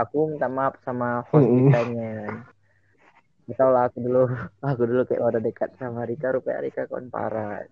aku 0.00 0.18
minta 0.30 0.48
maaf 0.56 0.74
sama 0.86 1.08
host 1.30 1.48
Mm-mm. 1.48 1.66
kitanya 1.66 2.08
lah 3.58 3.90
aku 3.90 3.98
dulu 3.98 4.22
aku 4.70 4.82
dulu 4.86 5.02
kayak 5.08 5.22
udah 5.22 5.42
dekat 5.42 5.70
sama 5.80 6.06
Rika 6.06 6.30
rupanya 6.34 6.62
Rika 6.62 6.82
kawan 6.86 7.10
parah. 7.10 7.64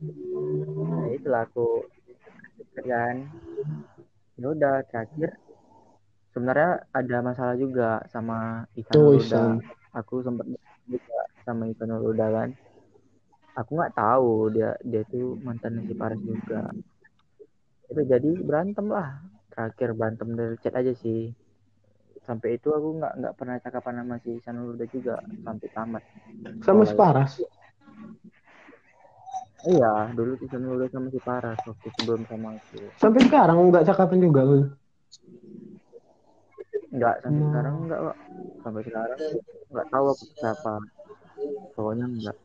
Nah 0.00 1.06
itulah 1.10 1.48
aku 1.48 1.88
kan. 2.76 3.16
Ya 4.36 4.46
udah 4.52 4.84
terakhir 4.92 5.40
sebenarnya 6.36 6.84
ada 6.92 7.16
masalah 7.24 7.56
juga 7.56 8.04
sama 8.12 8.68
Luda 8.92 9.16
Isan. 9.16 9.64
aku 9.96 10.20
sempat 10.20 10.44
juga 10.84 11.20
sama 11.48 11.64
Ivan 11.64 11.96
Luda 11.96 12.26
kan. 12.28 12.48
Aku 13.56 13.80
nggak 13.80 13.96
tahu 13.96 14.52
dia 14.52 14.76
dia 14.84 15.00
tuh 15.08 15.40
mantan 15.40 15.80
si 15.88 15.96
Paras 15.96 16.20
juga. 16.20 16.68
Itu 17.88 18.04
jadi 18.04 18.30
berantem 18.44 18.92
lah. 18.92 19.24
Terakhir 19.48 19.96
berantem 19.96 20.36
dari 20.36 20.60
chat 20.60 20.76
aja 20.76 20.92
sih 20.92 21.32
sampai 22.26 22.48
itu 22.58 22.68
aku 22.74 22.88
nggak 22.98 23.12
nggak 23.22 23.34
pernah 23.38 23.56
cakapan 23.62 23.94
sama 24.02 24.16
si 24.24 24.30
Sanuluda 24.44 24.84
juga 24.90 25.14
sampai 25.46 25.68
tamat 25.72 26.02
Sama 26.66 26.82
Sekolah. 26.84 26.90
separas. 26.90 27.32
iya 29.66 29.92
dulu 30.14 30.32
si 30.38 30.46
Sanuluda 30.50 30.86
sama 30.90 31.08
si 31.14 31.20
Paras 31.22 31.58
waktu 31.66 31.88
sebelum 31.96 32.20
sama 32.30 32.48
aku 32.58 32.78
Sampai 33.00 33.20
sekarang 33.26 33.56
nggak 33.70 33.86
cakapan 33.88 34.18
juga. 34.22 34.40
lu. 34.42 34.58
nggak 36.96 37.14
sampai 37.22 37.42
Hmm. 37.42 37.50
sekarang 37.50 37.74
nggak 37.86 38.00
Wak. 38.06 38.16
sampai 38.62 38.82
sekarang 38.86 39.18
nggak 39.72 39.86
tahu 39.92 40.04
aku 40.12 40.24
siapa 40.38 40.72
pokoknya 41.74 42.06
nggak 42.08 42.36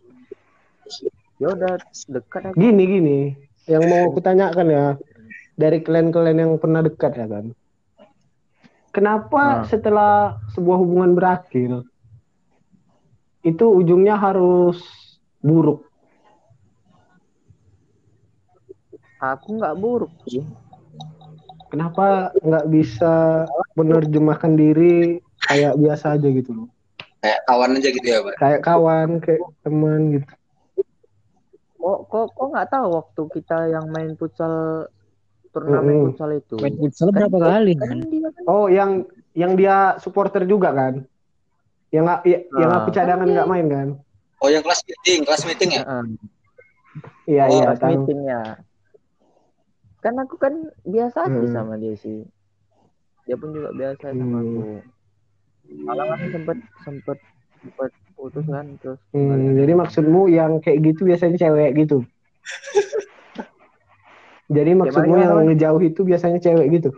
ya 1.41 1.48
udah 1.56 1.74
dekat 2.12 2.44
aku 2.52 2.60
Gini 2.62 2.84
gini, 2.86 3.20
yang 3.72 3.84
mau 3.89 4.12
aku 4.12 4.20
tanyakan 4.22 4.67
ya 4.70 4.86
dari 5.58 5.78
kalian-kalian 5.86 6.38
yang 6.44 6.52
pernah 6.62 6.82
dekat 6.84 7.12
ya 7.17 7.28
kan. 7.30 7.46
Kenapa 8.91 9.63
Nah. 9.63 9.67
setelah 9.67 10.13
sebuah 10.51 10.77
hubungan 10.84 11.15
berakhir 11.15 11.88
itu 13.41 13.65
ujungnya 13.65 14.19
harus 14.19 14.84
buruk? 15.39 15.88
aku 19.21 19.62
nggak 19.62 19.77
buruk 19.77 20.10
sih 20.25 20.41
Kenapa 21.71 22.36
nggak 22.43 22.67
bisa 22.67 23.47
menerjemahkan 23.80 24.60
diri 24.60 25.23
kayak 25.47 25.80
biasa 25.80 26.19
aja 26.19 26.27
gitu 26.27 26.51
loh? 26.51 26.67
Kayak 27.23 27.47
kawan 27.47 27.80
aja 27.80 27.89
gitu 27.95 28.08
ya, 28.12 28.19
Pak. 28.19 28.36
Kayak 28.43 28.60
kawan, 28.67 29.10
kayak 29.23 29.41
teman 29.63 30.01
gitu. 30.19 30.27
kok 31.80 31.99
kok 32.12 32.27
kok 32.36 32.47
nggak 32.51 32.69
tahu 32.75 32.88
waktu 32.91 33.21
kita 33.39 33.58
yang 33.71 33.88
main 33.88 34.19
futsal 34.19 34.84
turnamen 35.52 35.92
Mm-mm. 35.92 36.06
futsal 36.12 36.32
itu 36.34 36.56
Main 36.58 36.76
futsal 36.80 37.08
Kan 37.12 37.16
berapa 37.20 37.38
kali 37.38 37.74
kan 37.76 37.88
kan? 37.92 38.00
Oh, 38.48 38.66
yang 38.68 39.04
yang 39.32 39.54
dia 39.56 39.96
supporter 40.00 40.44
juga 40.44 40.72
kan? 40.72 41.04
Yang 41.92 42.04
nggak- 42.08 42.24
ya- 42.24 42.44
yang 42.58 42.72
Nah. 42.72 42.78
aku 42.80 42.90
cadangan 42.90 43.28
nggak 43.28 43.50
main 43.50 43.68
kan? 43.68 43.88
Oh, 44.40 44.50
yang 44.50 44.64
kelas 44.64 44.82
meeting, 44.84 45.22
kelas 45.22 45.44
meeting 45.46 45.70
ya? 45.76 45.84
Iya 47.24 47.44
Oh, 47.46 47.54
iya 47.54 47.66
pas 47.70 47.80
tahu. 47.80 47.88
meetingnya 47.94 48.42
kan 50.02 50.18
aku 50.18 50.36
kan 50.36 50.54
biasa 50.82 51.30
aja 51.30 51.40
Hmm. 51.40 51.54
sama 51.54 51.78
dia 51.78 51.94
sih 51.94 52.26
dia 53.24 53.38
pun 53.38 53.54
juga 53.54 53.70
biasa 53.70 54.12
sama 54.12 54.42
Hmm. 54.42 54.50
aku 54.50 54.62
malah 55.86 56.06
kan 56.10 56.20
sempet 56.28 56.58
sempet 56.82 57.18
sempet 57.62 57.92
putus 58.18 58.46
kan 58.50 58.66
terus 58.82 58.98
Hmm, 59.14 59.54
jadi 59.54 59.78
maksudmu 59.78 60.26
yang 60.26 60.58
kayak 60.58 60.82
gitu 60.84 61.06
biasanya 61.06 61.38
cewek 61.38 61.86
gitu? 61.86 62.02
jadi 64.52 64.72
maksudmu 64.76 65.16
gimana, 65.16 65.24
yang 65.24 65.32
gimana? 65.32 65.48
ngejauh 65.48 65.82
itu 65.82 66.02
biasanya 66.04 66.40
cewek 66.44 66.68
gitu? 66.76 66.90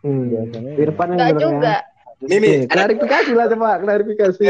Hmm. 0.00 0.32
Biasanya 0.32 0.70
iya. 0.72 0.80
Irfan 0.80 1.08
yang 1.12 1.18
Enggak 1.20 1.36
juga. 1.36 1.74
ya. 1.76 1.80
Mimi, 2.18 2.66
ada 2.66 2.66
klarifikasi 2.66 3.30
lah 3.30 3.46
coba, 3.46 3.78
klarifikasi. 3.78 4.42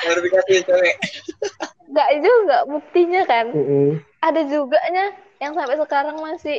klarifikasi 0.00 0.52
cewek. 0.64 0.94
Enggak 1.90 2.10
juga 2.22 2.56
buktinya 2.70 3.22
kan. 3.28 3.46
Mm-mm. 3.52 4.00
Ada 4.22 4.42
juga 4.48 4.80
nya 4.88 5.12
yang 5.42 5.52
sampai 5.52 5.76
sekarang 5.76 6.16
masih 6.22 6.58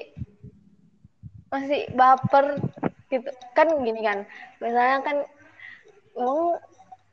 masih 1.49 1.87
baper 1.95 2.59
gitu. 3.09 3.29
Kan 3.55 3.71
gini 3.81 4.03
kan. 4.03 4.27
Misalnya 4.59 4.99
kan 5.01 5.17
emang 6.13 6.59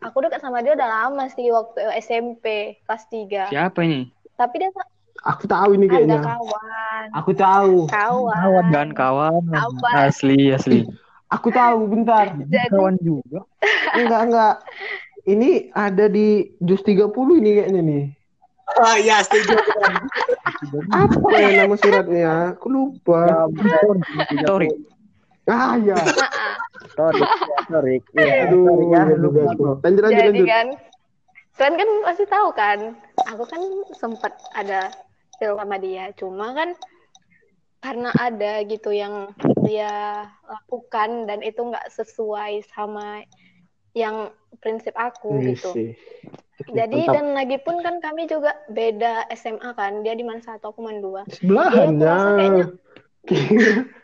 aku 0.03 0.17
dekat 0.27 0.43
sama 0.43 0.61
dia 0.61 0.75
udah 0.75 0.89
lama 0.91 1.25
sih 1.33 1.49
waktu 1.49 1.81
SMP 2.03 2.77
kelas 2.85 3.05
3. 3.09 3.49
Siapa 3.55 3.79
ini? 3.87 4.11
Tapi 4.37 4.55
dia 4.59 4.71
Aku 5.23 5.45
tahu 5.47 5.79
ini 5.79 5.87
ada 5.87 5.93
kayaknya. 5.95 6.19
kawan. 6.23 7.05
Aku 7.15 7.31
tahu. 7.35 7.77
Kawan. 7.87 8.39
Kawan 8.43 8.67
kan 8.75 8.89
kawan. 8.91 9.43
Kawan. 9.51 9.93
Asli 10.11 10.51
asli. 10.51 10.83
Aku 11.33 11.49
tahu, 11.49 11.89
bentar. 11.89 12.37
Jadi 12.37 12.69
Kawan 12.69 13.01
juga. 13.01 13.49
Enggak, 13.97 14.21
enggak. 14.29 14.55
Ini 15.23 15.71
ada 15.73 16.11
di 16.11 16.53
Jus 16.61 16.83
30 16.85 17.09
ini 17.41 17.51
kayaknya 17.57 17.81
nih. 17.81 18.05
Ah, 18.83 18.97
iya, 19.01 19.23
setuju. 19.25 19.57
Apa 20.93 21.37
ya 21.41 21.49
nama 21.65 21.75
suratnya? 21.79 22.59
Aku 22.59 22.67
lupa. 22.69 23.49
Sorry. 24.45 24.69
Ah, 25.49 25.75
ya. 25.81 25.97
sorry 26.95 27.21
sorry 27.71 27.97
iya 28.19 28.47
Aduh, 28.49 28.63
sorry 28.67 28.85
ya 28.93 29.01
iya, 29.09 29.17
lupa. 29.19 29.41
Lanjut, 29.83 30.03
lanjut, 30.03 30.21
jadi 30.23 30.31
lanjut. 30.31 30.47
kan 30.49 30.67
kalian 31.53 31.75
kan 31.79 31.89
pasti 32.09 32.25
tahu 32.27 32.49
kan 32.57 32.79
aku 33.29 33.45
kan 33.45 33.63
sempat 33.95 34.33
ada 34.57 34.89
film 35.43 35.59
sama 35.59 35.77
dia. 35.83 36.15
Cuma 36.15 36.55
kan 36.55 36.71
karena 37.83 38.15
ada 38.15 38.63
gitu 38.63 38.95
yang 38.95 39.35
dia 39.67 40.23
lakukan 40.47 41.27
dan 41.27 41.43
itu 41.43 41.59
nggak 41.59 41.91
sesuai 41.91 42.63
sama 42.71 43.27
yang 43.91 44.31
prinsip 44.63 44.95
aku 44.95 45.43
Iya 45.43 45.59
gitu. 45.59 45.71
jadi 46.71 47.01
Mantap. 47.03 47.15
dan 47.19 47.27
lagi 47.35 47.59
pun 47.59 47.83
kan 47.83 47.99
kami 47.99 48.31
juga 48.31 48.55
beda 48.71 49.27
SMA 49.35 49.75
kan. 49.75 50.07
Dia 50.07 50.15
di 50.15 50.23
mana 50.23 50.39
satu 50.39 50.71
aku 50.71 50.79
mana 50.79 51.03
dua 51.03 51.23
sebelahannya. 51.27 52.17
Kayaknya- 52.39 52.71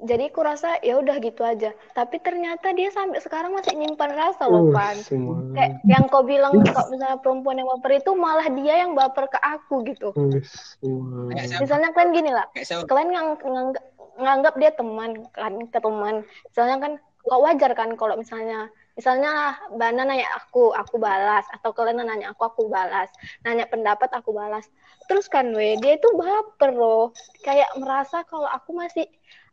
jadi 0.00 0.32
aku 0.32 0.40
rasa 0.40 0.80
ya 0.80 0.96
udah 0.96 1.16
gitu 1.20 1.44
aja. 1.44 1.76
Tapi 1.92 2.16
ternyata 2.24 2.72
dia 2.72 2.88
sampai 2.88 3.20
sekarang 3.20 3.52
masih 3.52 3.76
nyimpan 3.76 4.10
rasa 4.16 4.48
loh 4.48 4.68
Uh, 4.70 4.72
Pan. 4.72 4.96
semua. 5.00 5.40
kayak 5.56 5.80
yang 5.88 6.04
kau 6.08 6.24
bilang 6.24 6.52
kalau 6.64 6.88
misalnya 6.92 7.18
perempuan 7.20 7.56
yang 7.60 7.68
baper 7.76 8.00
itu 8.00 8.12
malah 8.16 8.48
dia 8.52 8.74
yang 8.84 8.92
baper 8.96 9.28
ke 9.28 9.38
aku 9.40 9.84
gitu. 9.88 10.12
Uh, 10.16 10.40
siapa? 11.32 11.60
misalnya 11.64 11.88
kalian 11.92 12.10
gini 12.16 12.30
lah 12.32 12.46
kalian 12.88 13.08
ngang, 13.12 13.28
nganggap, 13.40 13.84
nganggap 14.20 14.54
dia 14.56 14.70
teman 14.72 15.10
kan 15.36 15.54
ke 15.68 15.78
teman. 15.80 16.14
Misalnya 16.52 16.76
kan 16.80 16.92
kok 17.20 17.40
wajar 17.44 17.72
kan 17.76 17.90
kalau 18.00 18.14
misalnya 18.16 18.72
misalnya 18.96 19.56
Bana 19.76 20.04
nanya 20.04 20.28
aku 20.36 20.72
aku 20.72 20.96
balas. 20.96 21.44
Atau 21.56 21.76
kalian 21.76 22.04
nanya 22.04 22.32
aku 22.32 22.48
aku 22.48 22.62
balas. 22.72 23.12
Nanya 23.44 23.68
pendapat 23.68 24.08
aku 24.12 24.32
balas. 24.32 24.68
Terus 25.08 25.28
kan 25.28 25.52
we 25.52 25.76
dia 25.80 25.96
itu 25.96 26.08
baper 26.16 26.72
loh. 26.72 27.12
Kayak 27.44 27.74
merasa 27.80 28.24
kalau 28.28 28.48
aku 28.48 28.76
masih 28.76 29.08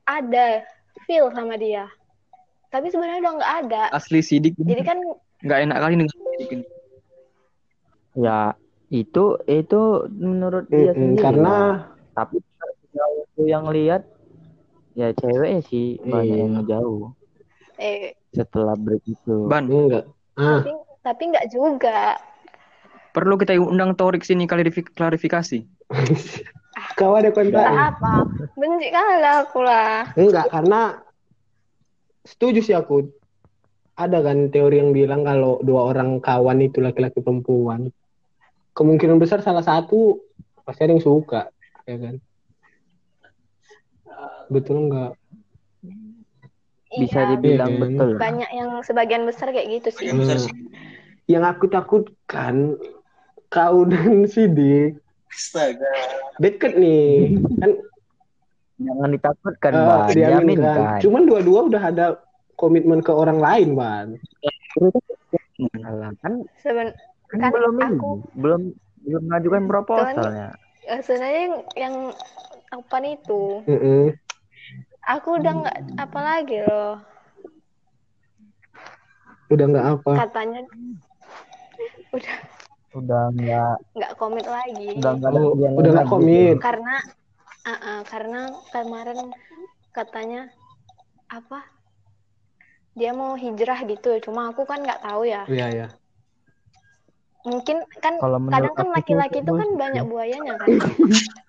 ada 0.07 0.63
feel 1.05 1.27
sama 1.29 1.55
dia 1.55 1.85
tapi 2.67 2.87
sebenarnya 2.87 3.21
udah 3.21 3.33
nggak 3.35 3.53
ada 3.63 3.83
Asli 3.91 4.19
sidik. 4.19 4.55
jadi 4.57 4.83
kan 4.83 4.97
Nggak 5.37 5.59
enak 5.63 5.77
kali 5.77 5.93
dengan 5.95 6.09
sidik 6.11 6.49
ini. 6.51 6.65
ya 8.17 8.39
itu 8.89 9.23
itu 9.45 9.81
menurut 10.09 10.65
dia 10.67 10.91
sendiri 10.91 11.21
karena 11.21 11.55
tapi 12.11 12.41
yang 13.37 13.69
lihat 13.69 14.07
ya 14.95 15.13
cewek 15.13 15.61
sih 15.67 16.01
banyak 16.01 16.25
Iya. 16.25 16.41
yang 16.41 16.51
ngejauh 16.57 17.13
eh 17.77 18.17
setelah 18.33 18.73
break 18.73 19.05
itu 19.05 19.45
Ban, 19.45 19.69
enggak. 19.69 20.09
Ah, 20.33 20.61
tapi 20.61 20.71
tapi 21.03 21.23
nggak 21.29 21.47
juga 21.49 22.17
perlu 23.13 23.37
kita 23.37 23.53
undang 23.55 23.93
Torik 23.93 24.21
sini 24.21 24.45
klarifi- 24.45 24.85
klarifikasi. 24.87 25.59
kau 26.97 27.13
ada 27.13 27.29
kontak? 27.29 27.61
apa 27.61 28.25
benci 28.57 28.89
kali 28.89 29.21
aku 29.21 29.61
lah 29.61 30.09
Enggak, 30.17 30.49
karena 30.49 30.97
setuju 32.25 32.59
sih 32.65 32.73
aku. 32.73 33.13
Ada 33.97 34.21
kan 34.21 34.53
teori 34.53 34.77
yang 34.77 34.93
bilang 34.93 35.25
kalau 35.25 35.57
dua 35.65 35.89
orang 35.93 36.21
kawan 36.21 36.61
itu 36.61 36.81
laki-laki 36.81 37.17
perempuan, 37.21 37.89
kemungkinan 38.77 39.17
besar 39.17 39.41
salah 39.41 39.65
satu 39.65 40.21
pasti 40.61 40.85
ada 40.85 40.93
yang 40.93 41.01
suka, 41.01 41.49
ya 41.89 41.97
kan? 41.97 42.15
Betul 44.53 44.89
enggak? 44.89 45.17
bisa 46.87 47.19
Iya, 47.19 47.29
dibilang 47.35 47.73
Iya. 47.77 47.81
betul 47.83 48.11
banyak 48.17 48.49
yang 48.55 48.69
sebagian 48.81 49.23
besar 49.27 49.51
kayak 49.53 49.67
gitu 49.81 49.89
sih 49.91 50.07
Hmm. 50.09 50.47
Yang 51.27 51.43
aku 51.43 51.65
takutkan 51.67 52.79
kau 53.51 53.83
dan 53.83 54.23
Sidik 54.25 54.95
Astaga. 55.27 55.91
deket 56.37 56.73
nih, 56.75 57.33
kan 57.57 57.71
jangan 58.77 59.09
ditakutkan 59.09 59.73
eh, 59.73 59.83
ban 59.83 59.99
diaminkan. 60.07 60.15
diaminkan 60.15 60.79
Cuman 61.01 61.23
dua-dua 61.25 61.59
udah 61.65 61.83
ada 61.83 62.05
komitmen 62.53 63.01
ke 63.01 63.09
orang 63.09 63.37
lain, 63.37 63.73
Ban. 63.73 64.07
Alah, 65.81 66.13
kan, 66.21 66.45
Seben 66.55 66.93
kan 67.27 67.37
Kan 67.39 67.49
belum 67.51 67.75
aku- 67.81 68.21
belum 68.33 68.61
belum 69.01 69.21
mengajukan 69.25 69.63
proposalnya 69.65 70.53
Eh, 70.85 71.01
sebenarnya 71.01 71.41
yang, 71.43 71.55
yang 71.75 71.95
apa 72.69 72.97
itu 73.03 73.43
Mm-mm. 73.65 74.15
aku 75.03 75.35
udah 75.35 75.53
nggak 75.57 75.77
apa 75.97 76.19
lagi 76.21 76.57
loh 76.63 77.01
Udah 79.47 79.65
nggak 79.65 79.87
apa. 79.95 80.11
katanya 80.27 80.59
udah 82.09 82.35
Udah 82.95 83.31
nggak 83.35 83.75
nggak 83.97 84.11
komit 84.15 84.45
lagi. 84.47 84.95
Udah 84.95 85.11
nggak 85.19 85.31
ada 85.31 85.39
Oh, 85.43 85.79
udah 85.79 85.91
nggak 85.91 86.07
komit. 86.07 86.55
karena 86.63 86.95
ah, 87.67 87.71
ah, 87.71 87.99
karena 88.07 88.41
kemarin 88.71 89.19
katanya 89.91 90.41
apa? 91.27 91.67
Dia 92.97 93.11
mau 93.13 93.35
hijrah 93.35 93.83
gitu 93.85 94.17
cuma 94.23 94.49
aku 94.49 94.63
kan 94.63 94.81
nggak 94.81 95.03
tahu 95.03 95.27
ya. 95.27 95.43
Iya 95.47 95.67
ya. 95.71 95.87
mungkin 97.47 97.79
kan 98.03 98.19
Kalau 98.19 98.43
kadang 98.51 98.75
kan 98.75 98.87
laki-laki 98.91 99.39
tuh 99.39 99.55
itu 99.55 99.61
kan 99.63 99.69
banyak 99.79 100.03
buayanya 100.03 100.59
kan 100.59 100.67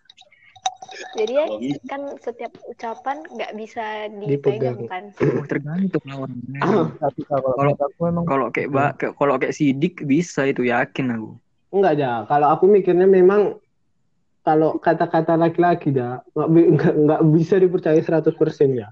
jadi 1.14 1.32
ya 1.34 1.44
kan 1.86 2.02
setiap 2.18 2.52
ucapan 2.64 3.22
nggak 3.28 3.52
bisa 3.54 3.84
dipegang 4.18 4.86
kan 4.86 5.10
Oh, 5.18 5.44
tergantung 5.44 6.02
lawannya. 6.04 6.60
Tapi 6.96 7.20
kalau 7.28 7.52
aku 7.74 8.00
memang 8.02 8.24
Kalau 8.24 8.46
kayak 8.48 8.68
ba 8.68 8.84
kayak- 8.94 9.14
kalau 9.14 9.34
kayak 9.36 9.52
sidik 9.52 10.02
bisa 10.02 10.44
itu 10.44 10.64
yakin 10.64 11.14
aku. 11.14 11.30
Enggak 11.68 11.92
aja. 12.00 12.10
Kalau 12.24 12.48
aku 12.48 12.64
mikirnya 12.66 13.04
memang 13.04 13.60
kalau 14.40 14.80
kata-kata 14.80 15.36
laki-laki 15.36 15.92
dah 15.92 16.24
nggak 16.32 16.48
bi- 16.48 16.68
nggak 17.04 17.22
bisa 17.30 17.60
dipercaya 17.60 18.00
100% 18.00 18.32
ya. 18.72 18.88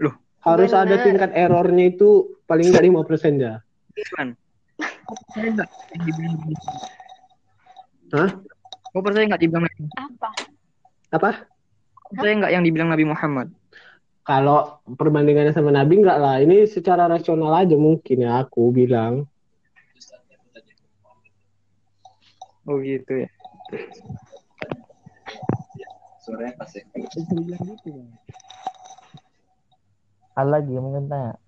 Loh. 0.00 0.16
Harus 0.40 0.72
ada 0.72 0.94
Benar. 0.94 1.04
tingkat 1.04 1.30
errornya 1.34 1.84
itu 1.90 2.08
paling 2.46 2.72
nggak 2.72 2.84
5% 2.86 3.34
ya. 3.36 3.54
Kan? 4.14 4.32
Hah? 8.12 8.30
Kau 8.90 9.02
percaya 9.04 9.28
nggak 9.28 9.42
dibilang 9.42 9.66
apa 9.92 10.30
Apa? 11.16 11.48
Percaya 12.12 12.32
nggak 12.36 12.52
yang 12.52 12.64
dibilang 12.64 12.92
Nabi 12.92 13.08
Muhammad? 13.08 13.48
Kalau 14.26 14.82
perbandingannya 14.84 15.54
sama 15.56 15.72
Nabi 15.72 16.02
enggak 16.02 16.18
lah. 16.20 16.36
Ini 16.42 16.68
secara 16.68 17.08
rasional 17.08 17.56
aja 17.56 17.78
mungkin 17.78 18.26
ya 18.26 18.44
aku 18.44 18.68
bilang. 18.74 19.24
Oh 22.66 22.82
gitu 22.82 23.24
ya. 23.24 23.30
Suaranya 26.20 26.58
pas 26.58 26.70
ya. 26.74 26.82
ada 30.36 30.48
lagi 30.52 30.74
yang 30.74 30.84
mungkin 30.84 31.06
tanya. 31.06 31.38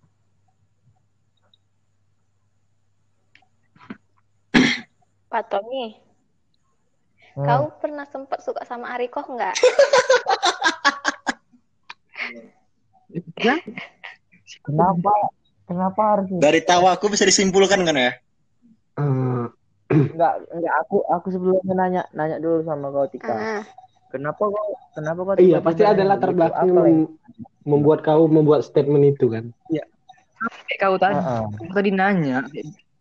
Pak 5.29 5.45
Tommy 5.53 6.08
Hmm. 7.39 7.47
kau 7.47 7.71
pernah 7.79 8.03
sempat 8.05 8.43
suka 8.43 8.67
sama 8.67 8.91
Ariko 8.91 9.23
nggak 9.23 9.55
Ya? 13.39 13.55
Kenapa? 14.61 15.15
Kenapa 15.65 16.01
harus 16.17 16.29
Dari 16.35 16.61
tawa 16.61 16.99
aku 16.99 17.09
bisa 17.09 17.23
disimpulkan 17.23 17.87
kan 17.87 17.95
ya? 17.95 18.13
Eh, 19.89 20.05
enggak 20.13 20.35
enggak 20.53 20.75
aku 20.85 21.01
aku 21.09 21.27
sebelumnya 21.33 21.73
nanya 21.73 22.03
nanya 22.13 22.37
dulu 22.37 22.61
sama 22.61 22.93
kau 22.93 23.09
Tika. 23.09 23.33
Ah, 23.33 23.65
Kenapa 24.11 24.45
kok 24.45 24.67
kenapa 24.93 25.21
kok 25.25 25.35
iya 25.41 25.65
pasti 25.65 25.81
ada 25.81 26.05
latar 26.05 26.29
gitu? 26.29 26.37
belakang 26.37 26.67
yang 26.67 26.77
yang- 26.77 26.85
mem- 26.85 27.13
membuat 27.65 28.05
kau 28.05 28.29
membuat 28.29 28.69
statement 28.69 29.17
itu 29.17 29.33
kan. 29.33 29.49
Kayak 30.69 30.77
kau 30.77 30.97
tadi, 31.01 31.17
Heeh. 31.17 31.45
kau 31.57 31.73
tadi 31.73 31.89
nanya, 31.89 32.45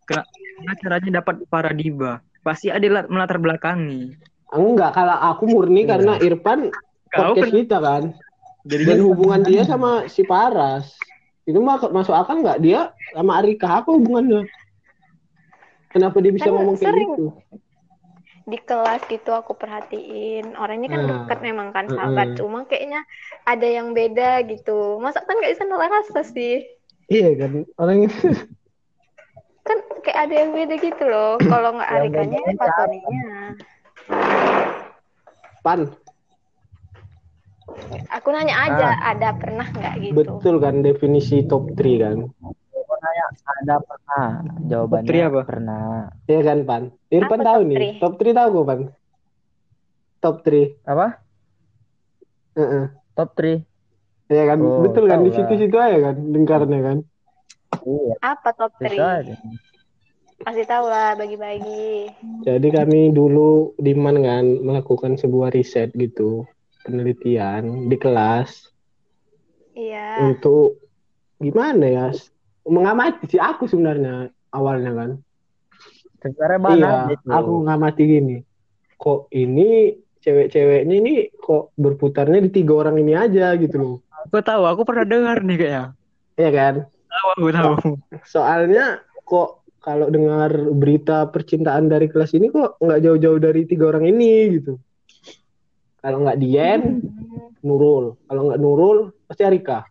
kena- 0.08 0.24
gimana 0.32 0.72
caranya 0.80 1.10
dapat 1.20 1.34
para 1.44 1.70
diva? 1.76 2.24
Pasti 2.48 2.66
ada 2.68 2.86
lat- 2.88 3.08
melatar 3.08 3.36
belakangi. 3.36 4.16
Enggak, 4.48 4.96
kalau 4.96 5.12
aku 5.28 5.44
murni 5.46 5.84
Iya. 5.84 5.88
karena 5.92 6.12
Irfan 6.18 6.72
Kau 7.06 7.32
podcast 7.32 7.44
kan 7.44 7.52
kita 7.54 7.76
kan. 7.78 8.02
jadinya 8.64 8.88
Dan 8.90 9.00
hubungan 9.04 9.40
dia 9.42 9.62
sama 9.62 10.08
si 10.08 10.24
Paras. 10.24 10.96
Itu 11.44 11.60
mah 11.60 11.80
masuk 11.86 12.12
akal 12.12 12.40
nggak 12.40 12.58
dia 12.58 12.88
sama 13.12 13.36
Arika 13.36 13.80
apa 13.80 13.88
hubungannya? 13.90 14.48
Kenapa 15.88 16.16
dia 16.18 16.28
bisa 16.30 16.46
Kan 16.46 16.54
ngomong 16.54 16.76
kayak 16.76 16.88
sering. 16.88 17.10
gitu? 17.12 17.28
di 18.44 18.56
kelas 18.56 19.04
gitu 19.04 19.28
aku 19.28 19.52
perhatiin 19.52 20.56
orangnya 20.56 20.88
kan 20.88 21.00
Ah. 21.02 21.08
dekat 21.20 21.44
memang 21.44 21.68
kan 21.68 21.84
sahabat 21.84 22.32
cuma 22.32 22.64
kayaknya 22.64 23.04
ada 23.44 23.68
yang 23.68 23.92
beda 23.92 24.40
gitu 24.42 24.96
masa 24.96 25.20
kan 25.20 25.36
nggak 25.36 25.52
bisa 25.52 25.68
nolak 25.68 25.92
rasa 25.92 26.24
sih 26.24 26.64
Iya 27.06 27.36
kan 27.36 27.68
orangnya. 27.76 28.08
kan 29.68 29.78
kayak 30.00 30.18
ada 30.24 30.34
yang 30.34 30.50
beda 30.56 30.74
gitu 30.80 31.04
loh 31.04 31.36
kalau 31.44 31.76
nggak 31.76 31.90
Yang 31.92 32.00
Arikanya 32.00 32.38
bedanya 32.40 32.56
Pak 32.56 32.66
siapa? 32.66 32.80
Toninya 32.80 33.28
Pan, 35.58 35.80
aku 38.08 38.28
nanya 38.32 38.54
aja 38.64 38.88
ada 39.04 39.28
pernah 39.36 39.66
nggak 39.68 39.94
gitu 40.00 40.14
betul 40.16 40.54
kan 40.64 40.80
definisi 40.80 41.44
top 41.44 41.76
3 41.76 42.00
kan? 42.00 42.18
Kau 42.88 42.96
nanya 43.04 43.24
ada 43.28 43.76
pernah? 43.84 44.28
Jawabannya 44.64 45.04
Putri 45.04 45.18
apa? 45.20 45.40
pernah. 45.44 46.08
Iya 46.24 46.40
kan 46.40 46.58
Pan? 46.64 46.82
Irfan 47.12 47.40
tahu 47.44 47.60
top 47.60 47.68
nih. 47.68 47.76
three? 47.76 47.92
Top 48.00 48.14
3 48.16 48.32
tahu 48.32 48.48
kok 48.48 48.64
Pan? 48.64 48.80
Top 50.18 50.36
3. 50.42 50.88
Apa? 50.88 51.06
Heeh. 52.56 52.84
Top 53.12 53.30
3. 53.36 53.62
Iya 54.32 54.42
kan? 54.48 54.58
Oh, 54.64 54.82
betul 54.82 55.04
kan 55.06 55.20
di 55.22 55.30
situ-situ 55.36 55.76
aja 55.76 55.98
kan 56.10 56.16
lingkarannya 56.16 56.80
kan? 56.80 56.98
Iya, 57.88 58.14
apa 58.20 58.48
top 58.56 58.72
bisa 58.80 58.96
3 58.96 59.06
aja. 59.22 59.34
pasti 60.38 60.62
tahu 60.70 60.86
lah 60.86 61.18
bagi-bagi 61.18 62.14
Jadi 62.46 62.68
kami 62.70 63.10
dulu 63.10 63.74
di 63.74 63.90
Man 63.92 64.22
kan 64.22 64.46
melakukan 64.62 65.18
sebuah 65.18 65.50
riset 65.50 65.90
gitu, 65.98 66.46
penelitian 66.86 67.90
di 67.90 67.96
kelas 67.98 68.70
iya 69.74 70.30
untuk 70.30 70.78
gimana 71.38 71.86
ya 71.86 72.06
mengamati 72.68 73.30
sih 73.30 73.40
aku 73.40 73.66
sebenarnya 73.66 74.30
awalnya 74.52 74.92
kan. 74.94 75.10
Sebenarnya 76.18 76.60
mana 76.60 76.74
iya, 76.76 76.90
aja 76.90 77.14
itu. 77.14 77.28
aku 77.30 77.52
ngamati 77.64 78.02
gini. 78.04 78.36
Kok 78.98 79.30
ini 79.32 79.94
cewek-ceweknya 80.18 80.94
ini 80.98 81.14
kok 81.38 81.72
berputarnya 81.78 82.42
di 82.42 82.50
tiga 82.50 82.74
orang 82.84 82.98
ini 83.00 83.14
aja 83.14 83.54
gitu 83.54 83.76
loh. 83.78 83.96
Aku 84.28 84.42
tahu, 84.42 84.66
aku 84.66 84.82
pernah 84.82 85.06
dengar 85.06 85.40
nih 85.46 85.56
kayaknya. 85.56 85.84
Iya 86.36 86.50
kan? 86.50 86.74
Tahu 87.18 87.28
aku 87.34 87.48
tahu. 87.50 87.72
Soalnya 88.22 89.02
kok 89.26 89.66
kalau 89.82 90.06
dengar 90.08 90.54
berita 90.74 91.26
percintaan 91.26 91.90
dari 91.90 92.06
kelas 92.06 92.34
ini 92.38 92.52
kok 92.54 92.78
nggak 92.78 93.02
jauh-jauh 93.02 93.40
dari 93.42 93.66
tiga 93.66 93.90
orang 93.90 94.06
ini 94.06 94.60
gitu. 94.60 94.78
Kalau 95.98 96.22
nggak 96.22 96.38
Dian, 96.38 97.02
Nurul. 97.66 98.14
Kalau 98.30 98.42
nggak 98.46 98.60
Nurul, 98.62 99.10
pasti 99.26 99.42
Arika. 99.42 99.82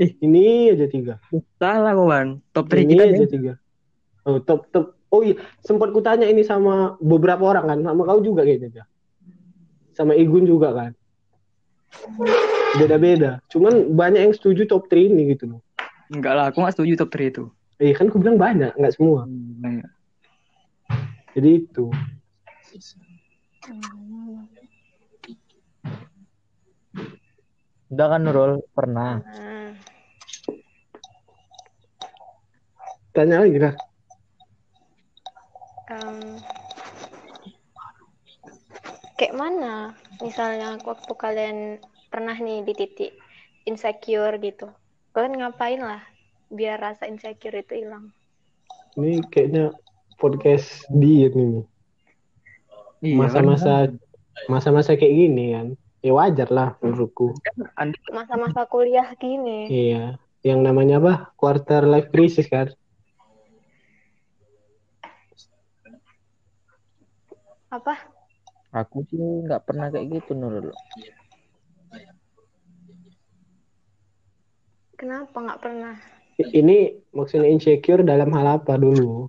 Ih. 0.00 0.16
Ini 0.16 0.72
aja 0.72 0.86
tiga. 0.88 1.14
Salah 1.60 1.92
kawan. 1.92 2.40
Top 2.56 2.72
3 2.72 2.80
Ini 2.80 2.92
kita 2.96 3.04
aja 3.04 3.12
nih. 3.12 3.28
tiga. 3.28 3.52
Oh, 4.24 4.40
top 4.40 4.72
top. 4.72 4.96
Oh 5.10 5.20
iya, 5.26 5.36
sempat 5.66 5.90
kutanya 5.90 6.24
ini 6.30 6.46
sama 6.46 6.94
beberapa 7.02 7.42
orang 7.42 7.66
kan, 7.66 7.78
sama 7.82 8.06
kau 8.06 8.22
juga 8.22 8.46
kayaknya. 8.46 8.86
Sama 9.92 10.14
Igun 10.14 10.46
juga 10.46 10.70
kan. 10.72 10.92
Beda-beda. 12.78 13.42
Cuman 13.50 13.92
banyak 13.98 14.30
yang 14.30 14.34
setuju 14.34 14.70
top 14.70 14.86
3 14.86 15.10
ini 15.10 15.34
gitu 15.34 15.50
loh. 15.50 15.60
Enggak 16.10 16.34
lah, 16.34 16.44
aku 16.50 16.58
nggak 16.58 16.74
setuju 16.74 16.92
top 16.98 17.10
3 17.14 17.30
itu. 17.30 17.44
Eh 17.78 17.94
kan 17.94 18.10
aku 18.10 18.18
bilang 18.18 18.36
banyak, 18.36 18.74
nggak 18.74 18.94
semua. 18.98 19.24
Hmm, 19.24 19.80
Jadi 21.32 21.50
itu. 21.62 21.86
Udah 27.90 28.06
kan 28.10 28.20
Nurul 28.22 28.52
pernah. 28.74 29.22
Nah, 29.22 29.70
Tanya 33.10 33.42
lagi 33.42 33.58
kah? 33.58 33.74
em, 35.90 36.38
kayak 39.18 39.34
mana 39.34 39.90
misalnya 40.22 40.78
waktu 40.86 41.12
kalian 41.18 41.58
pernah 42.06 42.38
nih 42.38 42.62
di 42.62 42.72
titik 42.78 43.18
insecure 43.66 44.38
gitu 44.38 44.70
kalian 45.10 45.42
ngapain 45.42 45.80
lah 45.80 46.02
biar 46.50 46.78
rasa 46.78 47.06
insecure 47.06 47.54
itu 47.56 47.82
hilang 47.82 48.10
Ini 48.98 49.22
kayaknya 49.30 49.70
podcast 50.18 50.82
diet 50.90 51.32
nih. 51.32 51.62
Iya, 53.00 53.16
Masa-masa 53.16 53.74
masa-masa 54.50 54.98
kayak 54.98 55.14
gini 55.14 55.44
kan. 55.54 55.66
Ya 56.02 56.12
wajar 56.12 56.50
lah 56.50 56.74
menurutku. 56.82 57.38
kan? 57.38 57.94
masa-masa 58.10 58.66
kuliah 58.66 59.06
gini 59.16 59.70
Iya. 59.70 60.18
Yang 60.42 60.60
namanya 60.66 60.96
apa? 60.98 61.14
Quarter 61.38 61.86
life 61.86 62.10
crisis 62.10 62.50
kan. 62.50 62.68
apa 67.70 67.94
Aku 68.74 69.06
sih 69.06 69.18
nggak 69.18 69.62
pernah 69.62 69.90
kayak 69.90 70.10
gitu 70.10 70.34
Nurul. 70.34 70.74
Kenapa 75.00 75.32
nggak 75.32 75.62
pernah 75.64 75.96
Ini 76.40 76.76
maksudnya 77.12 77.48
insecure 77.48 78.00
dalam 78.04 78.32
hal 78.32 78.60
apa 78.60 78.76
dulu? 78.76 79.28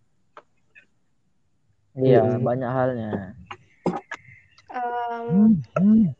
Iya, 1.95 2.23
Hmm. 2.23 2.43
banyak 2.43 2.71
halnya. 2.71 3.11
Em, 4.71 5.59
Em, 5.75 6.15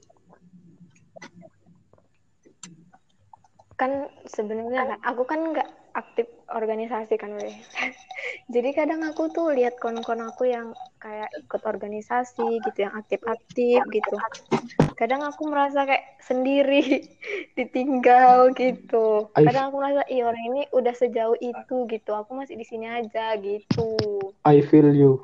kan 3.80 3.92
sebenarnya 4.28 4.84
kan 4.84 5.00
aku 5.00 5.24
kan 5.24 5.40
nggak 5.56 5.70
aktif 5.92 6.28
organisasi 6.52 7.16
kan 7.20 7.36
weh. 7.36 7.56
Jadi 8.54 8.70
kadang 8.76 9.02
aku 9.04 9.32
tuh 9.32 9.52
lihat 9.56 9.80
kon-kon 9.80 10.22
aku 10.22 10.52
yang 10.52 10.76
kayak 11.02 11.32
ikut 11.40 11.62
organisasi 11.66 12.62
gitu, 12.62 12.78
yang 12.86 12.94
aktif-aktif 12.96 13.82
gitu. 13.90 14.16
Kadang 14.96 15.26
aku 15.26 15.50
merasa 15.50 15.88
kayak 15.88 16.22
sendiri, 16.22 17.10
ditinggal 17.58 18.54
gitu. 18.54 19.32
Kadang 19.34 19.72
aku 19.74 19.76
merasa, 19.82 20.06
ih 20.12 20.22
orang 20.22 20.44
ini 20.54 20.62
udah 20.70 20.94
sejauh 20.94 21.38
itu 21.42 21.78
gitu. 21.90 22.12
Aku 22.14 22.38
masih 22.38 22.56
di 22.60 22.66
sini 22.68 22.86
aja 22.86 23.36
gitu. 23.42 23.98
I 24.46 24.62
feel 24.62 24.94
you. 24.94 25.24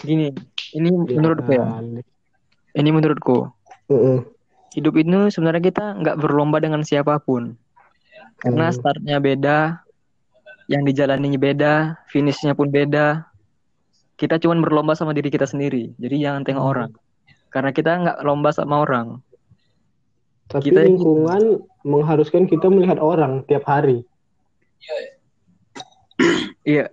Gini, 0.00 0.32
ini 0.76 0.88
menurutku 0.94 1.50
ya. 1.50 1.66
Ini 2.78 2.90
menurutku. 2.94 3.50
Heeh. 3.90 4.22
Hidup 4.70 4.94
itu 5.02 5.34
sebenarnya 5.34 5.62
kita 5.66 5.84
nggak 5.98 6.16
berlomba 6.22 6.62
dengan 6.62 6.86
siapa 6.86 7.18
pun. 7.18 7.58
Karena 8.38 8.70
startnya 8.72 9.18
beda, 9.20 9.82
yang 10.70 10.86
dijalaninya 10.86 11.34
beda, 11.34 11.98
finishnya 12.06 12.54
pun 12.54 12.70
beda. 12.70 13.26
Kita 14.14 14.38
cuman 14.38 14.62
berlomba 14.62 14.94
sama 14.94 15.10
diri 15.10 15.26
kita 15.26 15.42
sendiri. 15.42 15.90
Jadi 15.98 16.22
jangan 16.22 16.46
tengok 16.46 16.62
Hmm. 16.62 16.72
orang. 16.72 16.90
Karena 17.50 17.70
kita 17.74 17.90
nggak 17.90 18.18
lomba 18.22 18.54
sama 18.54 18.86
orang. 18.86 19.18
Tapi 20.46 20.70
Kita- 20.70 20.86
lingkungan 20.86 21.58
mengharuskan 21.82 22.46
kita 22.46 22.70
melihat 22.70 23.02
orang 23.02 23.42
tiap 23.50 23.66
hari. 23.66 24.06
Iya, 26.62 26.92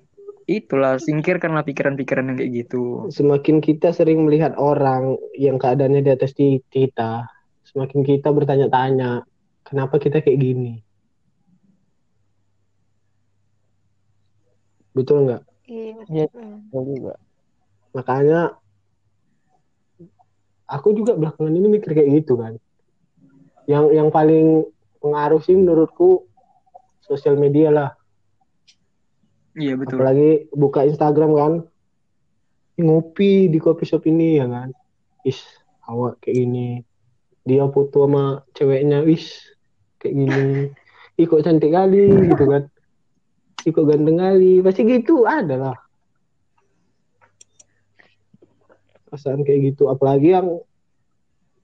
itulah 0.49 0.97
singkirkanlah 0.97 1.61
pikiran-pikiran 1.61 2.33
yang 2.33 2.37
kayak 2.39 2.51
gitu. 2.65 3.11
Semakin 3.13 3.61
kita 3.61 3.93
sering 3.93 4.25
melihat 4.25 4.57
orang 4.57 5.19
yang 5.37 5.61
keadaannya 5.61 6.01
di 6.01 6.11
atas 6.13 6.33
di- 6.33 6.63
kita, 6.73 7.29
semakin 7.67 8.01
kita 8.01 8.31
bertanya-tanya, 8.33 9.21
kenapa 9.67 9.99
kita 10.01 10.23
kayak 10.23 10.39
gini? 10.39 10.86
Betul 14.97 15.29
nggak? 15.29 15.43
Iya. 15.69 15.93
Iya. 16.09 16.25
Betul 16.73 16.83
juga. 16.97 17.13
Makanya 17.93 18.39
aku 20.65 20.87
juga 20.97 21.13
belakangan 21.13 21.53
ini 21.53 21.67
mikir 21.69 21.93
kayak 21.93 22.09
gitu 22.25 22.41
kan. 22.41 22.57
Yang 23.69 23.85
yang 23.93 24.09
paling 24.09 24.65
pengaruh 24.97 25.39
sih 25.45 25.53
menurutku 25.53 26.25
sosial 27.05 27.37
media 27.37 27.69
lah. 27.69 27.89
Iya 29.53 29.77
betul. 29.77 30.01
Apalagi 30.01 30.49
buka 30.49 30.81
Instagram 30.89 31.31
kan. 31.37 31.53
Ngopi 32.77 33.49
di 33.49 33.57
coffee 33.57 33.89
shop 33.89 34.05
ini 34.09 34.37
ya 34.37 34.45
kan. 34.49 34.69
Is, 35.25 35.41
awak 35.85 36.21
kayak 36.21 36.45
gini. 36.45 36.69
Dia 37.47 37.65
foto 37.71 38.05
sama 38.05 38.43
ceweknya, 38.53 39.01
wis 39.07 39.33
kayak 39.97 40.13
gini. 40.13 40.49
Ih 41.17 41.25
kok 41.25 41.41
cantik 41.41 41.73
kali 41.73 42.29
gitu 42.29 42.45
kan. 42.45 42.69
Ih 43.65 43.71
kok 43.73 43.87
ganteng 43.87 44.17
kali. 44.21 44.61
Pasti 44.61 44.81
gitu 44.85 45.25
ada 45.25 45.55
lah. 45.57 45.77
Perasaan 49.07 49.41
kayak 49.41 49.73
gitu. 49.73 49.87
Apalagi 49.87 50.35
yang 50.35 50.61